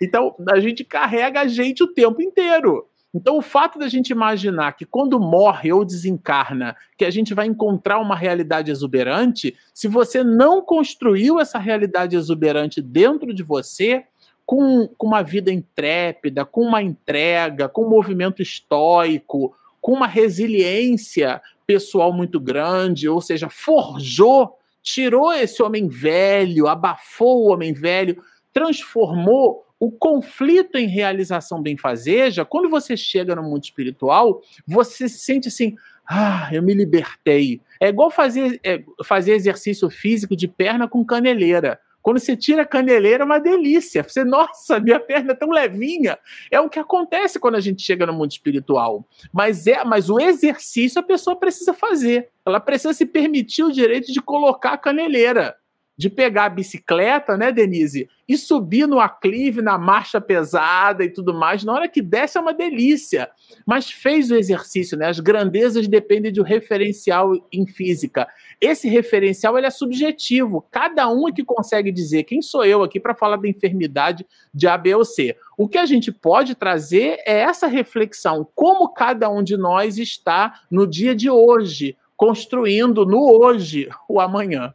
[0.00, 2.86] Então, a gente carrega a gente o tempo inteiro.
[3.12, 7.46] Então, o fato da gente imaginar que quando morre ou desencarna, que a gente vai
[7.46, 14.04] encontrar uma realidade exuberante, se você não construiu essa realidade exuberante dentro de você,
[14.44, 21.40] com, com uma vida intrépida, com uma entrega, com um movimento estoico, com uma resiliência
[21.66, 24.57] pessoal muito grande, ou seja, forjou,
[24.94, 32.68] tirou esse homem velho, abafou o homem velho, transformou o conflito em realização benfazeja, quando
[32.68, 35.76] você chega no mundo espiritual, você se sente assim,
[36.08, 37.60] ah, eu me libertei.
[37.80, 41.78] É igual fazer, é, fazer exercício físico de perna com caneleira.
[42.08, 44.02] Quando você tira a caneleira, é uma delícia.
[44.02, 46.18] Você, nossa, minha perna é tão levinha.
[46.50, 49.06] É o que acontece quando a gente chega no mundo espiritual.
[49.30, 52.30] Mas é, mas o exercício a pessoa precisa fazer.
[52.46, 55.54] Ela precisa se permitir o direito de colocar a caneleira
[55.98, 61.34] de pegar a bicicleta, né, Denise, e subir no aclive, na marcha pesada e tudo
[61.34, 61.64] mais.
[61.64, 63.28] Na hora que desce é uma delícia.
[63.66, 65.08] Mas fez o exercício, né?
[65.08, 68.28] As grandezas dependem de um referencial em física.
[68.60, 70.64] Esse referencial ele é subjetivo.
[70.70, 74.68] Cada um é que consegue dizer quem sou eu aqui para falar da enfermidade de
[74.68, 75.36] A, B ou C.
[75.56, 80.60] O que a gente pode trazer é essa reflexão, como cada um de nós está
[80.70, 84.72] no dia de hoje, construindo no hoje o amanhã.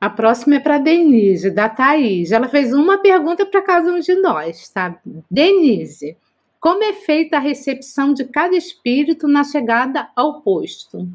[0.00, 2.30] A próxima é para Denise, da Thaís.
[2.30, 5.00] Ela fez uma pergunta para cada um de nós, tá?
[5.30, 6.16] Denise,
[6.60, 11.08] como é feita a recepção de cada espírito na chegada ao posto?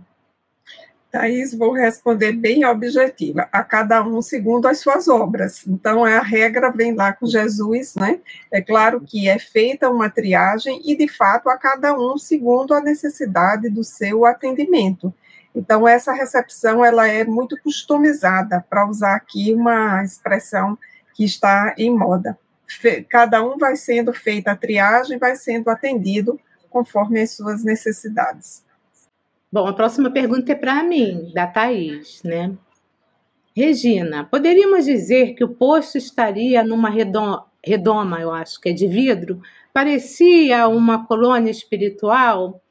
[1.12, 5.68] Thaís, vou responder bem objetiva, a cada um segundo as suas obras.
[5.68, 8.20] Então, a regra vem lá com Jesus, né?
[8.50, 12.80] É claro que é feita uma triagem e, de fato, a cada um segundo a
[12.80, 15.14] necessidade do seu atendimento.
[15.56, 20.78] Então, essa recepção ela é muito customizada, para usar aqui uma expressão
[21.14, 22.38] que está em moda.
[23.10, 28.64] Cada um vai sendo feita a triagem, vai sendo atendido conforme as suas necessidades.
[29.52, 32.56] Bom, a próxima pergunta é para mim, da Thaís, né?
[33.54, 38.88] Regina, poderíamos dizer que o posto estaria numa redoma, redoma, eu acho que é de
[38.88, 39.42] vidro,
[39.74, 42.62] parecia uma colônia espiritual?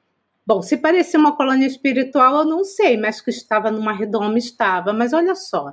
[0.46, 4.92] Bom, se parecia uma colônia espiritual, eu não sei, mas que estava numa redoma, estava.
[4.92, 5.72] Mas olha só,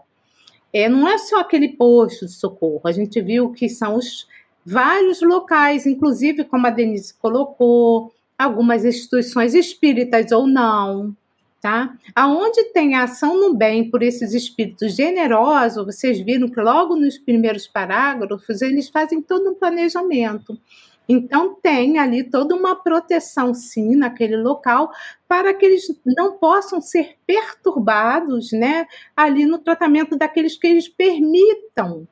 [0.74, 4.28] é, não é só aquele posto de socorro, a gente viu que são os
[4.66, 11.16] vários locais, inclusive, como a Denise colocou, algumas instituições espíritas ou não,
[11.62, 11.96] tá?
[12.14, 17.66] Aonde tem ação no bem por esses espíritos generosos, vocês viram que logo nos primeiros
[17.66, 20.60] parágrafos eles fazem todo um planejamento.
[21.08, 24.92] Então, tem ali toda uma proteção, sim, naquele local,
[25.28, 28.86] para que eles não possam ser perturbados, né,
[29.16, 32.08] ali no tratamento daqueles que eles permitam,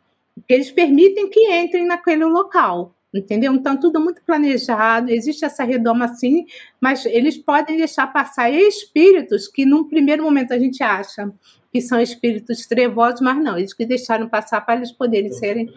[0.48, 2.94] que eles permitem que entrem naquele local.
[3.14, 3.54] Entendeu?
[3.54, 6.46] Então, tudo muito planejado, existe essa redoma sim,
[6.82, 11.32] mas eles podem deixar passar espíritos que, num primeiro momento, a gente acha
[11.72, 15.70] que são espíritos trevosos, mas não, eles que deixaram passar para eles poderem serem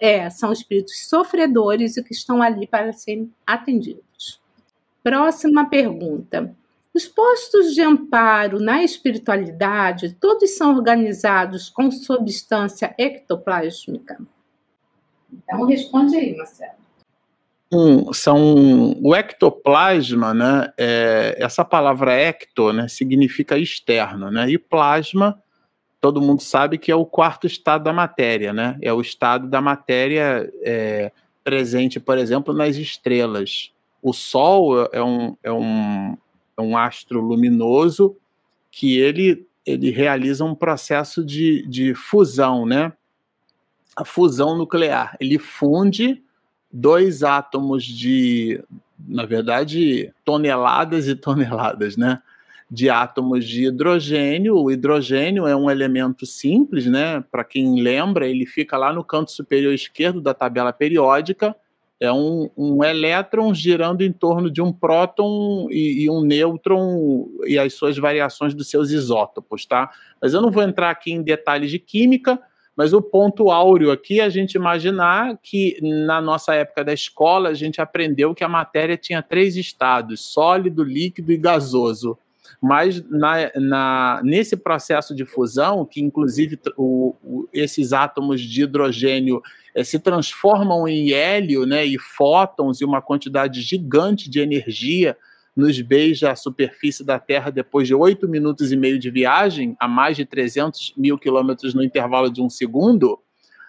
[0.00, 4.40] é, são espíritos sofredores e que estão ali para serem atendidos.
[5.02, 6.54] Próxima pergunta.
[6.94, 14.18] Os postos de amparo na espiritualidade, todos são organizados com substância ectoplásmica?
[15.32, 16.78] Então, responde aí, Marcelo.
[17.70, 20.72] Um, são o ectoplasma, né?
[20.78, 24.50] É, essa palavra ecto, né, significa externo, né?
[24.50, 25.40] E plasma
[26.00, 28.78] todo mundo sabe que é o quarto estado da matéria, né?
[28.80, 31.12] É o estado da matéria é,
[31.42, 33.72] presente, por exemplo, nas estrelas.
[34.02, 36.16] O Sol é um, é um,
[36.56, 38.16] é um astro luminoso
[38.70, 42.92] que ele, ele realiza um processo de, de fusão, né?
[43.96, 45.16] A fusão nuclear.
[45.18, 46.22] Ele funde
[46.70, 48.62] dois átomos de,
[48.98, 52.22] na verdade, toneladas e toneladas, né?
[52.70, 54.56] De átomos de hidrogênio.
[54.56, 57.24] O hidrogênio é um elemento simples, né?
[57.30, 61.56] Para quem lembra, ele fica lá no canto superior esquerdo da tabela periódica.
[62.00, 67.58] É um, um elétron girando em torno de um próton e, e, um nêutron e
[67.58, 69.90] as suas variações dos seus isótopos, tá?
[70.22, 72.40] Mas eu não vou entrar aqui em detalhes de química,
[72.76, 77.48] Mas o ponto áureo aqui é a gente imaginar que na nossa época da escola
[77.48, 82.16] a gente aprendeu que a matéria tinha três estados: sólido, líquido e gasoso.
[82.60, 89.40] Mas na, na, nesse processo de fusão, que inclusive o, o, esses átomos de hidrogênio
[89.74, 95.16] é, se transformam em hélio né, e fótons e uma quantidade gigante de energia
[95.58, 99.88] nos beija a superfície da Terra depois de oito minutos e meio de viagem, a
[99.88, 103.18] mais de 300 mil quilômetros no intervalo de um segundo,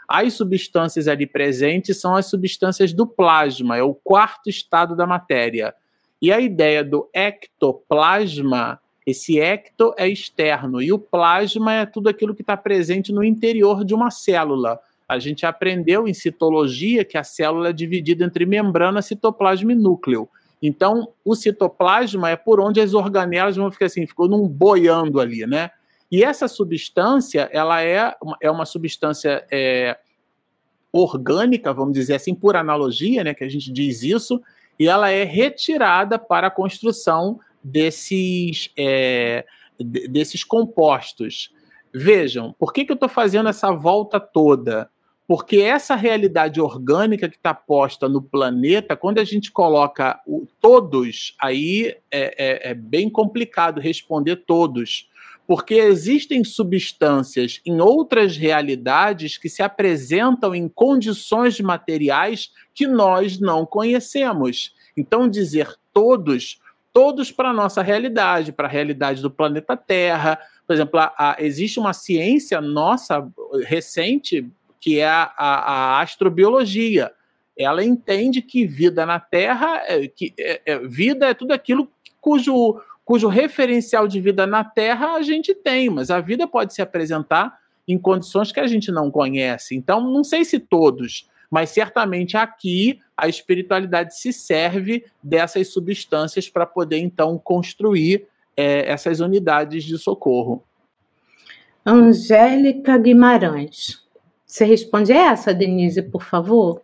[0.08, 5.74] as substâncias ali presentes são as substâncias do plasma, é o quarto estado da matéria.
[6.22, 12.36] E a ideia do ectoplasma, esse ecto é externo e o plasma é tudo aquilo
[12.36, 14.80] que está presente no interior de uma célula.
[15.08, 20.30] A gente aprendeu em citologia que a célula é dividida entre membrana, citoplasma e núcleo.
[20.62, 25.48] Então, o citoplasma é por onde as organelas vão ficar assim, ficou num boiando ali,
[25.48, 25.72] né?
[26.12, 29.98] E essa substância, ela é, é uma substância é,
[30.91, 34.41] orgânica, vamos dizer assim, por analogia, né, que a gente diz isso,
[34.80, 39.46] e ela é retirada para a construção desses, é,
[39.78, 41.54] desses compostos.
[41.94, 44.90] Vejam, por que, que eu estou fazendo essa volta toda?
[45.28, 51.36] Porque essa realidade orgânica que está posta no planeta, quando a gente coloca o, todos,
[51.40, 55.10] aí é, é, é bem complicado responder todos
[55.50, 63.66] porque existem substâncias em outras realidades que se apresentam em condições materiais que nós não
[63.66, 64.76] conhecemos.
[64.96, 66.62] Então, dizer todos,
[66.94, 70.38] todos para a nossa realidade, para a realidade do planeta Terra.
[70.68, 73.28] Por exemplo, a, a, existe uma ciência nossa
[73.66, 74.48] recente
[74.80, 77.12] que é a, a, astrobiologia.
[77.58, 82.80] Ela entende que vida na Terra, é, que é, é, vida é tudo aquilo cujo,
[83.10, 87.57] cujo referencial de vida na Terra a gente tem, mas a vida pode se apresentar
[87.88, 89.76] em condições que a gente não conhece.
[89.76, 96.68] Então, não sei se todos, mas certamente aqui a espiritualidade se serve dessas substâncias para
[96.68, 100.64] poder então construir é, essas unidades de socorro.
[101.84, 104.06] Angélica Guimarães.
[104.45, 106.80] Você responde essa, Denise, por favor?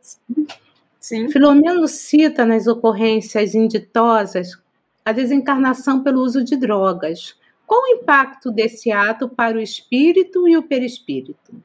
[1.00, 1.30] Sim.
[1.30, 4.65] Filomeno cita nas ocorrências inditosas
[5.06, 7.38] a desencarnação pelo uso de drogas.
[7.68, 11.64] Qual o impacto desse ato para o espírito e o perispírito?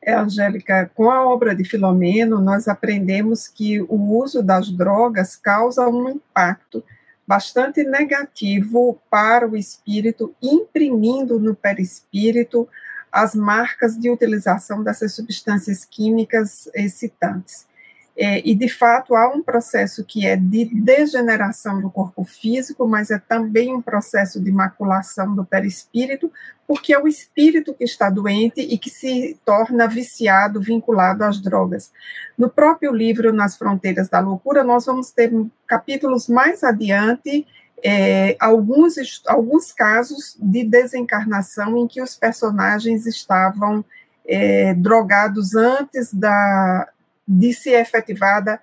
[0.00, 5.86] É, Angélica, com a obra de Filomeno, nós aprendemos que o uso das drogas causa
[5.88, 6.82] um impacto
[7.26, 12.68] bastante negativo para o espírito, imprimindo no perispírito
[13.12, 17.66] as marcas de utilização dessas substâncias químicas excitantes.
[18.14, 23.10] É, e, de fato, há um processo que é de degeneração do corpo físico, mas
[23.10, 26.30] é também um processo de maculação do perispírito,
[26.66, 31.90] porque é o espírito que está doente e que se torna viciado, vinculado às drogas.
[32.36, 35.32] No próprio livro Nas Fronteiras da Loucura, nós vamos ter
[35.66, 37.46] capítulos mais adiante
[37.82, 38.94] é, alguns,
[39.26, 43.84] alguns casos de desencarnação em que os personagens estavam
[44.24, 46.88] é, drogados antes da,
[47.26, 48.60] de ser efetivada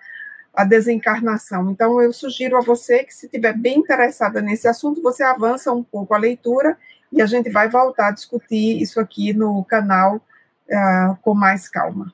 [0.53, 1.71] a desencarnação.
[1.71, 5.83] Então, eu sugiro a você que, se estiver bem interessada nesse assunto, você avança um
[5.83, 6.77] pouco a leitura
[7.11, 12.13] e a gente vai voltar a discutir isso aqui no canal uh, com mais calma.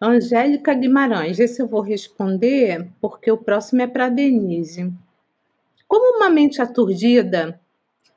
[0.00, 4.92] Angélica Guimarães, esse eu vou responder porque o próximo é para Denise.
[5.86, 7.60] Como uma mente aturdida,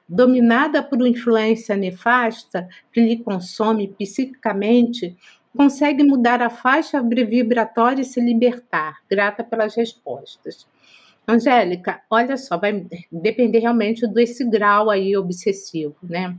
[0.09, 5.15] dominada por influência nefasta que lhe consome psiquicamente,
[5.55, 8.97] consegue mudar a faixa vibratória e se libertar?
[9.09, 10.67] Grata pelas respostas.
[11.27, 16.35] Angélica, olha só, vai depender realmente desse grau aí obsessivo, né?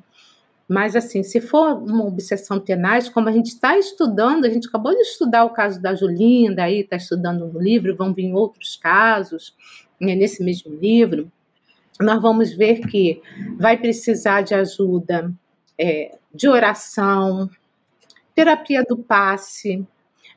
[0.68, 4.92] Mas, assim, se for uma obsessão tenaz, como a gente está estudando, a gente acabou
[4.92, 9.54] de estudar o caso da Julinda, aí está estudando no livro, vão vir outros casos,
[10.00, 11.30] né, nesse mesmo livro,
[12.00, 13.22] nós vamos ver que
[13.56, 15.32] vai precisar de ajuda
[15.78, 17.48] é, de oração,
[18.36, 19.84] terapia do passe.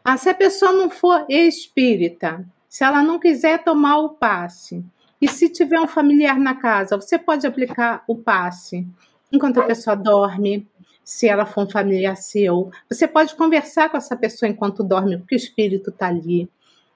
[0.04, 4.84] Ah, se a pessoa não for espírita, se ela não quiser tomar o passe,
[5.22, 8.88] e se tiver um familiar na casa, você pode aplicar o passe
[9.32, 10.66] enquanto a pessoa dorme,
[11.04, 12.72] se ela for um familiar seu.
[12.90, 16.50] Você pode conversar com essa pessoa enquanto dorme, porque o espírito está ali,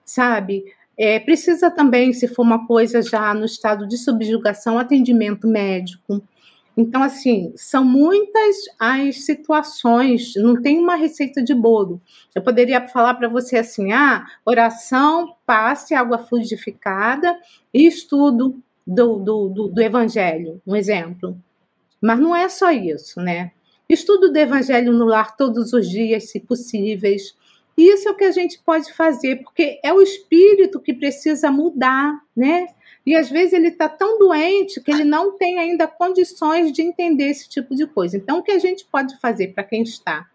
[0.05, 0.63] sabe?
[0.97, 6.23] É, precisa também, se for uma coisa já no estado de subjugação, atendimento médico.
[6.75, 12.01] Então, assim, são muitas as situações, não tem uma receita de bolo.
[12.33, 17.37] Eu poderia falar para você assim: ah, oração, passe, água fluidificada
[17.73, 21.37] e estudo do, do, do, do Evangelho, um exemplo.
[22.01, 23.51] Mas não é só isso, né?
[23.87, 27.35] Estudo do Evangelho no lar todos os dias, se possíveis.
[27.77, 32.19] Isso é o que a gente pode fazer, porque é o espírito que precisa mudar,
[32.35, 32.67] né?
[33.05, 37.25] E às vezes ele está tão doente que ele não tem ainda condições de entender
[37.25, 38.15] esse tipo de coisa.
[38.15, 40.29] Então, o que a gente pode fazer para quem está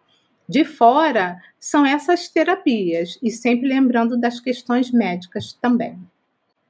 [0.46, 5.98] de fora são essas terapias, e sempre lembrando das questões médicas também.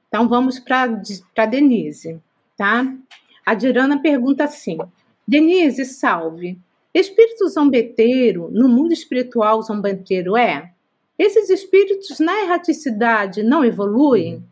[0.07, 2.19] Então, vamos para Denise,
[2.57, 2.93] tá?
[3.45, 4.77] A Dirana pergunta assim:
[5.27, 6.57] Denise, salve.
[6.93, 10.71] Espírito zombeteiro, no mundo espiritual zombeteiro é?
[11.17, 14.43] Esses espíritos na erraticidade não evoluem?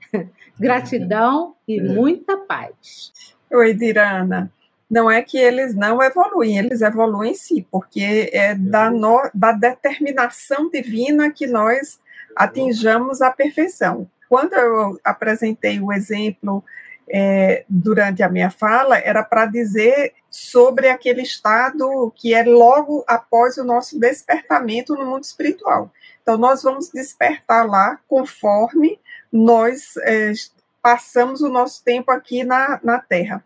[0.60, 1.84] Gratidão e é.
[1.84, 3.12] muita paz.
[3.52, 4.52] Oi, Dirana.
[4.90, 10.70] Não é que eles não evoluem, eles evoluem sim, porque é da, no, da determinação
[10.70, 12.00] divina que nós
[12.36, 14.10] atinjamos a perfeição.
[14.30, 16.64] Quando eu apresentei o exemplo
[17.10, 23.58] é, durante a minha fala, era para dizer sobre aquele estado que é logo após
[23.58, 25.92] o nosso despertamento no mundo espiritual.
[26.22, 29.00] Então, nós vamos despertar lá conforme
[29.32, 30.32] nós é,
[30.82, 33.44] passamos o nosso tempo aqui na, na Terra.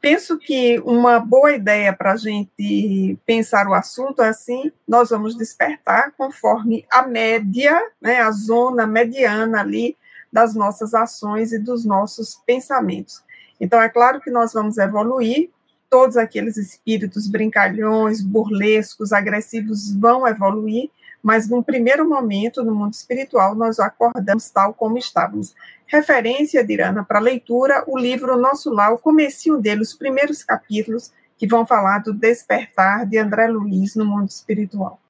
[0.00, 5.36] Penso que uma boa ideia para a gente pensar o assunto é assim: nós vamos
[5.36, 9.96] despertar conforme a média, né, a zona mediana ali
[10.32, 13.22] das nossas ações e dos nossos pensamentos.
[13.60, 15.50] Então, é claro que nós vamos evoluir,
[15.90, 20.88] todos aqueles espíritos brincalhões, burlescos, agressivos vão evoluir,
[21.22, 25.54] mas num primeiro momento, no mundo espiritual, nós acordamos tal como estávamos.
[25.86, 31.46] Referência, Dirana, para leitura, o livro Nosso Lar, o comecinho dele, os primeiros capítulos, que
[31.46, 35.00] vão falar do despertar de André Luiz no mundo espiritual.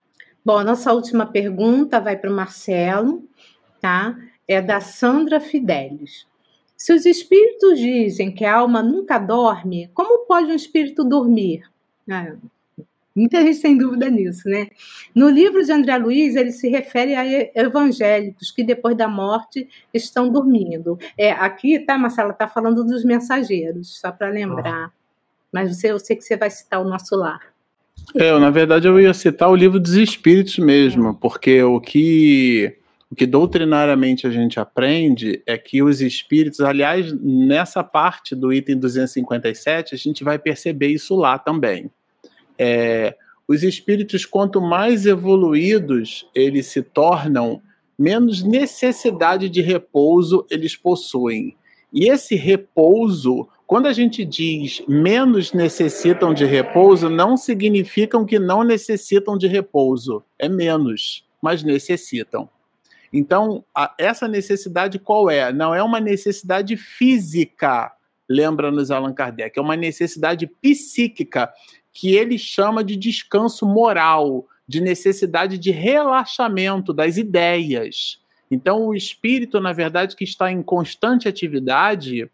[0.45, 3.23] Bom, nossa última pergunta vai para o Marcelo,
[3.81, 4.17] tá?
[4.49, 6.27] É da Sandra Fidelis.
[6.77, 11.65] Se os espíritos dizem que a alma nunca dorme, como pode um espírito dormir?
[12.11, 12.33] Ah,
[13.21, 14.69] Muita gente tem dúvida nisso, né?
[15.15, 17.23] No livro de André Luiz, ele se refere a
[17.55, 20.99] evangélicos que depois da morte estão dormindo.
[21.19, 24.87] É, aqui, tá, Marcela, tá falando dos mensageiros, só para lembrar.
[24.87, 24.91] Ah.
[25.53, 27.41] Mas você, eu sei que você vai citar o nosso lar.
[28.17, 32.75] É, na verdade eu ia citar o livro dos espíritos mesmo, porque o que
[33.11, 38.79] o que doutrinariamente a gente aprende é que os espíritos, aliás, nessa parte do item
[38.79, 41.91] 257, a gente vai perceber isso lá também.
[42.63, 43.17] É,
[43.49, 47.63] os espíritos, quanto mais evoluídos eles se tornam,
[47.99, 51.57] menos necessidade de repouso eles possuem.
[51.91, 58.63] E esse repouso, quando a gente diz menos necessitam de repouso, não significam que não
[58.63, 60.23] necessitam de repouso.
[60.39, 62.47] É menos, mas necessitam.
[63.11, 65.51] Então, a, essa necessidade qual é?
[65.51, 67.91] Não é uma necessidade física,
[68.29, 71.51] lembra-nos Allan Kardec, é uma necessidade psíquica
[71.93, 78.21] que ele chama de descanso moral, de necessidade de relaxamento das ideias.
[78.51, 82.31] Então, o espírito, na verdade, que está em constante atividade,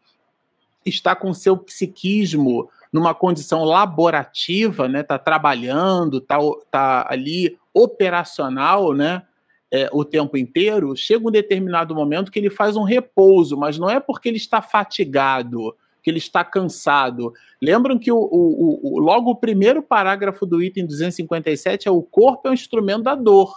[0.84, 5.00] está com seu psiquismo numa condição laborativa, né?
[5.00, 6.38] Está trabalhando, está
[6.70, 9.22] tá ali operacional, né?
[9.70, 10.96] É, o tempo inteiro.
[10.96, 14.62] Chega um determinado momento que ele faz um repouso, mas não é porque ele está
[14.62, 15.76] fatigado,
[16.06, 17.32] que ele está cansado.
[17.60, 22.46] Lembram que o, o, o, logo o primeiro parágrafo do item 257 é o corpo
[22.46, 23.52] é um instrumento da dor.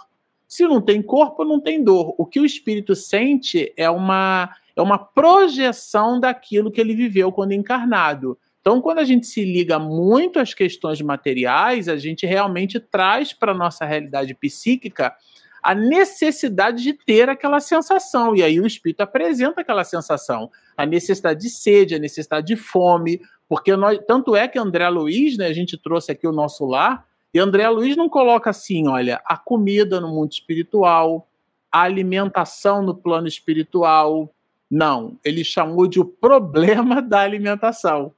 [0.48, 2.12] Se não tem corpo, não tem dor.
[2.18, 7.52] O que o espírito sente é uma, é uma projeção daquilo que ele viveu quando
[7.52, 8.36] encarnado.
[8.60, 13.52] Então, quando a gente se liga muito às questões materiais, a gente realmente traz para
[13.52, 15.14] a nossa realidade psíquica
[15.62, 18.34] a necessidade de ter aquela sensação.
[18.34, 20.50] E aí o espírito apresenta aquela sensação,
[20.82, 25.36] a necessidade de sede, a necessidade de fome, porque nós, tanto é que André Luiz,
[25.36, 29.20] né, a gente trouxe aqui o nosso lar, e André Luiz não coloca assim, olha,
[29.24, 31.28] a comida no mundo espiritual,
[31.70, 34.28] a alimentação no plano espiritual.
[34.68, 38.12] Não, ele chamou de o problema da alimentação.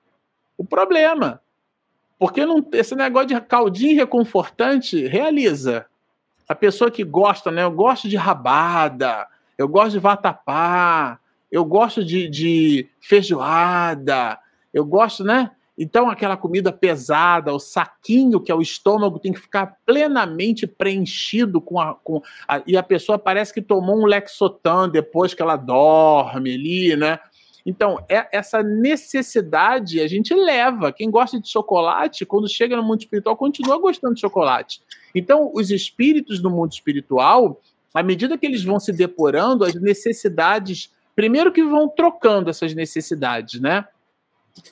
[0.57, 1.41] O problema.
[2.19, 5.87] Porque não, esse negócio de caldinho reconfortante realiza
[6.49, 7.65] a pessoa que gosta, né?
[7.65, 9.27] Eu gosto de rabada,
[9.59, 11.19] eu gosto de vatapá,
[11.53, 14.39] eu gosto de, de feijoada,
[14.73, 15.51] eu gosto, né?
[15.77, 21.61] Então, aquela comida pesada, o saquinho que é o estômago, tem que ficar plenamente preenchido
[21.61, 21.95] com a.
[21.95, 26.97] Com a e a pessoa parece que tomou um Lexotan depois que ela dorme ali,
[26.97, 27.19] né?
[27.65, 30.93] Então, é, essa necessidade a gente leva.
[30.93, 34.81] Quem gosta de chocolate, quando chega no mundo espiritual, continua gostando de chocolate.
[35.15, 37.61] Então, os espíritos do mundo espiritual,
[37.95, 43.61] à medida que eles vão se depurando, as necessidades, primeiro que vão trocando essas necessidades,
[43.61, 43.87] né?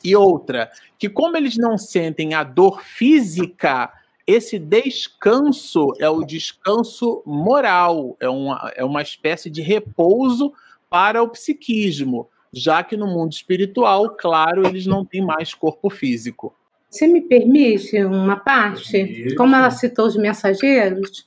[0.04, 3.90] E outra, que como eles não sentem a dor física,
[4.26, 10.52] esse descanso é o descanso moral, é uma, é uma espécie de repouso
[10.88, 16.54] para o psiquismo, já que no mundo espiritual, claro, eles não têm mais corpo físico.
[16.90, 19.34] Você me permite uma parte?
[19.36, 21.24] Como ela citou os mensageiros,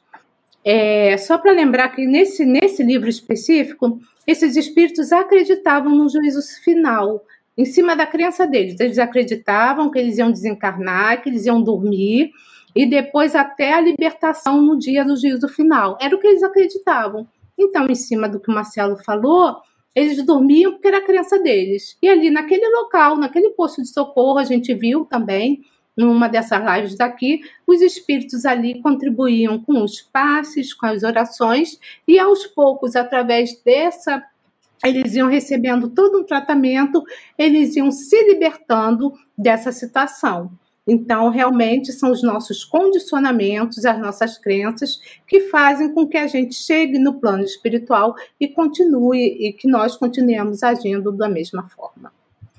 [0.64, 7.24] é, só para lembrar que nesse, nesse livro específico, esses espíritos acreditavam no juízo final,
[7.58, 8.80] em cima da crença deles.
[8.80, 12.32] Eles acreditavam que eles iam desencarnar, que eles iam dormir,
[12.76, 15.98] e depois até a libertação no dia do juízo final.
[16.02, 17.28] Era o que eles acreditavam.
[17.58, 19.58] Então, em cima do que o Marcelo falou,
[19.94, 21.98] eles dormiam porque era a crença deles.
[22.02, 25.62] E ali naquele local, naquele posto de socorro, a gente viu também,
[25.96, 32.18] numa dessas lives daqui, os espíritos ali contribuíam com os passes, com as orações, e
[32.20, 34.24] aos poucos, através dessa
[34.84, 37.02] eles iam recebendo todo um tratamento,
[37.38, 40.52] eles iam se libertando dessa situação.
[40.86, 46.54] Então, realmente, são os nossos condicionamentos, as nossas crenças, que fazem com que a gente
[46.54, 52.12] chegue no plano espiritual e continue, e que nós continuemos agindo da mesma forma.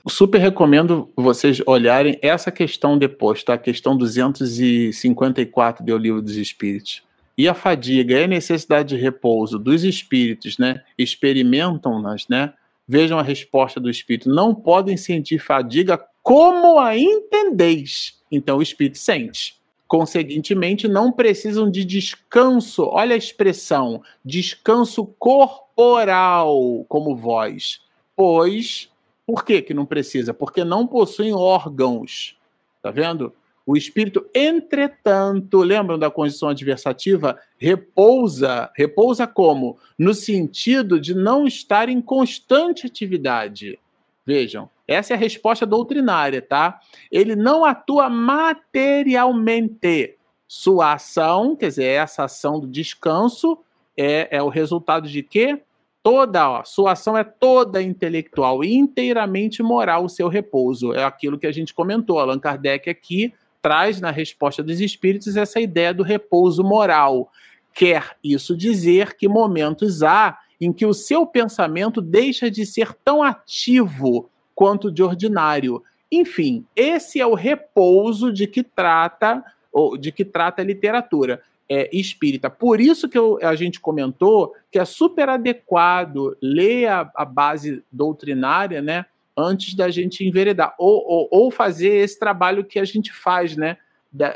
[0.07, 3.55] Super recomendo vocês olharem essa questão depois, tá?
[3.55, 7.03] A questão 254 do Livro dos Espíritos.
[7.37, 10.83] E a fadiga e a necessidade de repouso dos espíritos, né?
[10.99, 12.53] Experimentam-nas, né?
[12.87, 14.29] Vejam a resposta do espírito.
[14.29, 18.21] Não podem sentir fadiga como a entendeis.
[18.31, 19.57] Então o espírito sente.
[19.89, 22.85] Conseguintemente, não precisam de descanso.
[22.85, 27.81] Olha a expressão: descanso corporal, como vós.
[28.15, 28.91] Pois,
[29.27, 30.35] por que, que não precisa?
[30.35, 32.37] Porque não possuem órgãos.
[32.83, 33.33] Tá vendo?
[33.67, 37.41] O espírito, entretanto, lembram da condição adversativa?
[37.57, 38.71] Repousa.
[38.75, 39.79] Repousa como?
[39.99, 43.79] No sentido de não estar em constante atividade.
[44.27, 46.79] Vejam, essa é a resposta doutrinária, tá?
[47.11, 50.19] Ele não atua materialmente.
[50.47, 53.59] Sua ação, quer dizer, essa ação do descanso,
[53.97, 55.63] é, é o resultado de quê?
[56.05, 60.93] Toda, ó, sua ação é toda intelectual e inteiramente moral o seu repouso.
[60.93, 62.19] É aquilo que a gente comentou.
[62.19, 63.33] Allan Kardec aqui
[63.63, 67.33] traz na resposta dos espíritos essa ideia do repouso moral.
[67.73, 73.23] Quer isso dizer que momentos há em que o seu pensamento deixa de ser tão
[73.23, 75.83] ativo quanto de ordinário.
[76.13, 81.89] Enfim, esse é o repouso de que trata ou de que trata a literatura é,
[81.97, 82.51] espírita.
[82.51, 87.83] Por isso que eu, a gente comentou que é super adequado ler a, a base
[87.91, 93.13] doutrinária, né, antes da gente enveredar ou, ou, ou, fazer esse trabalho que a gente
[93.13, 93.79] faz, né,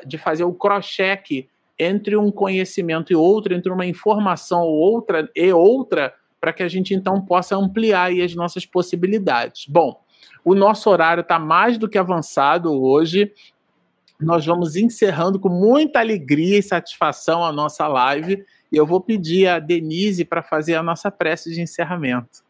[0.04, 1.48] de fazer o cross-check
[1.78, 6.68] entre um conhecimento e outro, entre uma informação ou outra e outra, para que a
[6.68, 9.66] gente então possa ampliar as nossas possibilidades.
[9.68, 10.00] Bom,
[10.44, 13.32] o nosso horário está mais do que avançado hoje.
[14.20, 18.44] Nós vamos encerrando com muita alegria e satisfação a nossa live.
[18.70, 22.42] E eu vou pedir a Denise para fazer a nossa prece de encerramento.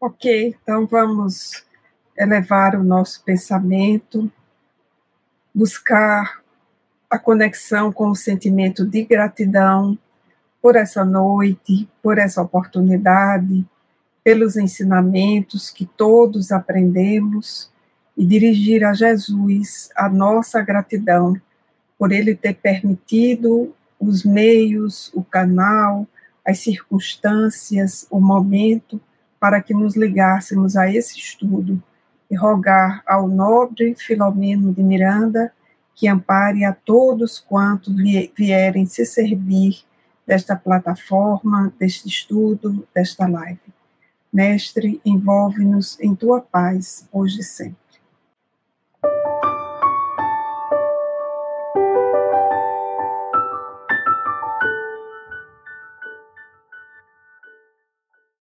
[0.00, 1.64] Ok, então vamos
[2.16, 4.30] elevar o nosso pensamento,
[5.54, 6.42] buscar
[7.10, 9.98] a conexão com o sentimento de gratidão
[10.60, 13.66] por essa noite, por essa oportunidade,
[14.22, 17.71] pelos ensinamentos que todos aprendemos
[18.16, 21.40] e dirigir a Jesus a nossa gratidão
[21.98, 26.06] por ele ter permitido os meios, o canal,
[26.44, 29.00] as circunstâncias, o momento
[29.38, 31.82] para que nos ligássemos a esse estudo
[32.30, 35.52] e rogar ao nobre Filomeno de Miranda
[35.94, 37.94] que ampare a todos quantos
[38.36, 39.84] vierem se servir
[40.26, 43.60] desta plataforma, deste estudo, desta live.
[44.32, 47.81] Mestre, envolve-nos em tua paz, hoje e sempre.